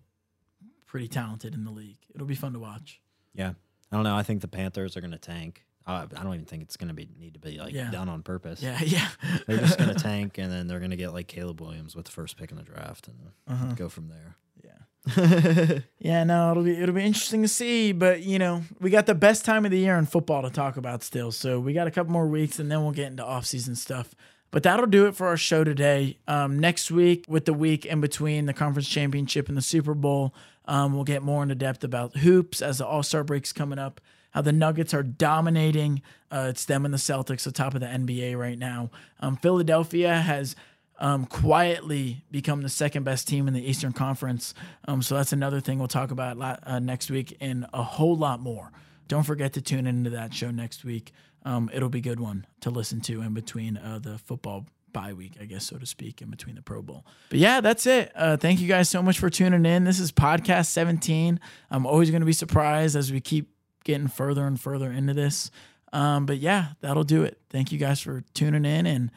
pretty 0.87 1.09
talented 1.09 1.53
in 1.55 1.65
the 1.65 1.71
league. 1.71 1.99
It'll 2.15 2.27
be 2.27 2.35
fun 2.35 2.55
to 2.55 2.59
watch. 2.59 3.01
Yeah, 3.35 3.53
I 3.91 3.97
don't 3.97 4.05
know. 4.05 4.17
I 4.17 4.23
think 4.23 4.41
the 4.41 4.49
Panthers 4.49 4.97
are 4.97 5.03
gonna 5.03 5.19
tank. 5.19 5.67
I 5.87 6.07
don't 6.07 6.35
even 6.35 6.45
think 6.47 6.63
it's 6.63 6.77
gonna 6.77 6.95
be 6.95 7.09
need 7.19 7.35
to 7.35 7.41
be 7.41 7.59
like 7.59 7.73
Yeah. 7.75 7.91
done 7.91 8.09
on 8.09 8.23
purpose. 8.23 8.63
Yeah, 8.63 8.79
yeah. 8.85 9.09
They're 9.47 9.59
just 9.59 9.79
gonna 9.79 9.95
tank, 10.11 10.39
and 10.39 10.51
then 10.53 10.67
they're 10.69 10.81
gonna 10.81 10.97
get 10.97 11.13
like 11.13 11.27
Caleb 11.29 11.61
Williams 11.61 11.97
with 11.97 12.07
the 12.07 12.13
first 12.13 12.37
pick 12.37 12.51
in 12.51 12.57
the 12.57 12.63
draft, 12.63 13.09
and 13.09 13.17
Uh-huh. 13.49 13.75
go 13.75 13.89
from 13.89 14.09
there. 14.09 14.37
Yeah. 14.65 15.79
Yeah, 15.99 16.25
no, 16.25 16.51
it'll 16.51 16.63
be 16.65 16.73
it'll 16.77 16.95
be 16.95 17.03
interesting 17.05 17.43
to 17.43 17.49
see, 17.49 17.93
but 17.93 18.23
you 18.23 18.39
know, 18.39 18.63
we 18.81 18.91
got 18.91 19.07
the 19.07 19.15
best 19.15 19.45
time 19.45 19.65
of 19.65 19.71
the 19.71 19.79
year 19.79 19.97
in 19.97 20.07
football 20.07 20.43
to 20.43 20.51
talk 20.51 20.77
about 20.77 21.03
still. 21.03 21.31
So 21.33 21.59
we 21.61 21.73
got 21.73 21.87
a 21.87 21.91
couple 21.91 22.13
more 22.13 22.27
weeks 22.27 22.59
and 22.59 22.71
then 22.71 22.83
we'll 22.83 22.93
get 22.93 23.07
into 23.09 23.25
off-season 23.25 23.77
stuff. 23.77 24.15
But 24.51 24.65
that'll 24.65 24.87
do 24.87 25.07
it 25.07 25.17
for 25.17 25.29
our 25.29 25.37
show 25.37 25.65
today. 25.65 26.19
Um, 26.29 26.59
next 26.59 26.91
week, 26.91 27.25
with 27.27 27.47
the 27.47 27.55
week 27.55 27.87
in 27.87 28.01
between 28.03 28.45
the 28.47 28.53
conference 28.53 28.87
championship 28.89 29.49
and 29.49 29.57
the 29.57 29.63
Super 29.63 29.95
Bowl, 29.95 30.35
um, 30.67 30.93
we'll 30.95 31.05
get 31.05 31.23
more 31.23 31.43
into 31.43 31.55
depth 31.55 31.83
about 31.85 32.19
hoops 32.19 32.61
as 32.61 32.79
the 32.79 32.87
All 32.87 33.03
Star 33.03 33.25
break's 33.25 33.53
coming 33.53 33.79
up. 33.79 34.01
How 34.33 34.43
the 34.43 34.53
Nuggets 34.53 34.93
are 34.93 35.03
dominating. 35.03 36.03
Uh, 36.31 36.49
it's 36.51 36.65
them 36.65 36.85
and 36.85 36.93
the 36.93 36.99
Celtics, 36.99 37.45
the 37.45 37.53
top 37.53 37.75
of 37.75 37.81
the 37.81 37.87
NBA 37.87 38.37
right 38.37 38.59
now. 38.59 38.91
Um, 39.21 39.37
Philadelphia 39.37 40.15
has 40.15 40.57
um, 40.99 41.27
quietly 41.27 42.25
become 42.31 42.63
the 42.63 42.69
second 42.69 43.05
best 43.05 43.29
team 43.29 43.49
in 43.49 43.55
the 43.55 43.69
Eastern 43.69 43.93
Conference. 43.93 44.55
Um, 44.87 45.03
so 45.03 45.17
that's 45.17 45.33
another 45.33 45.61
thing 45.61 45.79
we'll 45.79 45.89
talk 45.89 46.11
about 46.11 46.37
la- 46.37 46.57
uh, 46.65 46.79
next 46.79 47.11
week 47.11 47.37
and 47.41 47.67
a 47.73 47.83
whole 47.83 48.17
lot 48.17 48.41
more. 48.41 48.73
Don't 49.09 49.25
forget 49.25 49.53
to 49.55 49.61
tune 49.61 49.87
into 49.87 50.11
that 50.11 50.33
show 50.33 50.51
next 50.51 50.85
week. 50.85 51.13
Um, 51.45 51.71
it'll 51.73 51.89
be 51.89 51.99
a 51.99 52.03
good 52.03 52.21
one 52.21 52.47
to 52.61 52.71
listen 52.71 53.01
to 53.03 53.21
in 53.21 53.35
between 53.35 53.77
uh, 53.77 53.99
the 54.01 54.17
football 54.19 54.67
bye 54.93 55.13
week, 55.13 55.37
I 55.41 55.45
guess, 55.45 55.67
so 55.67 55.79
to 55.79 55.87
speak, 55.87 56.23
in 56.23 56.31
between 56.31 56.55
the 56.55 56.63
Pro 56.63 56.83
Bowl. 56.83 57.05
But 57.31 57.39
yeah, 57.39 57.61
that's 57.61 57.87
it. 57.87 58.13
Uh, 58.15 58.37
thank 58.37 58.61
you 58.61 58.69
guys 58.69 58.89
so 58.89 59.03
much 59.03 59.19
for 59.19 59.29
tuning 59.31 59.67
in. 59.67 59.85
This 59.85 59.99
is 59.99 60.13
podcast 60.13 60.67
17. 60.67 61.41
I'm 61.71 61.87
always 61.87 62.11
going 62.11 62.21
to 62.21 62.27
be 62.27 62.33
surprised 62.33 62.95
as 62.95 63.11
we 63.11 63.21
keep 63.21 63.51
getting 63.85 64.09
further 64.09 64.47
and 64.47 64.61
further 64.61 64.91
into 64.91 65.15
this. 65.15 65.51
Um, 65.93 66.27
but 66.27 66.39
yeah, 66.39 66.69
that'll 66.81 67.05
do 67.05 67.23
it. 67.23 67.39
Thank 67.51 67.73
you 67.73 67.79
guys 67.79 68.01
for 68.01 68.23
tuning 68.35 68.65
in, 68.65 68.87
and 68.87 69.11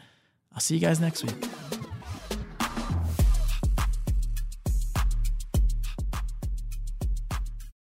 I'll 0.54 0.60
see 0.60 0.76
you 0.76 0.82
guys 0.82 1.00
next 1.00 1.24
week. 1.24 1.85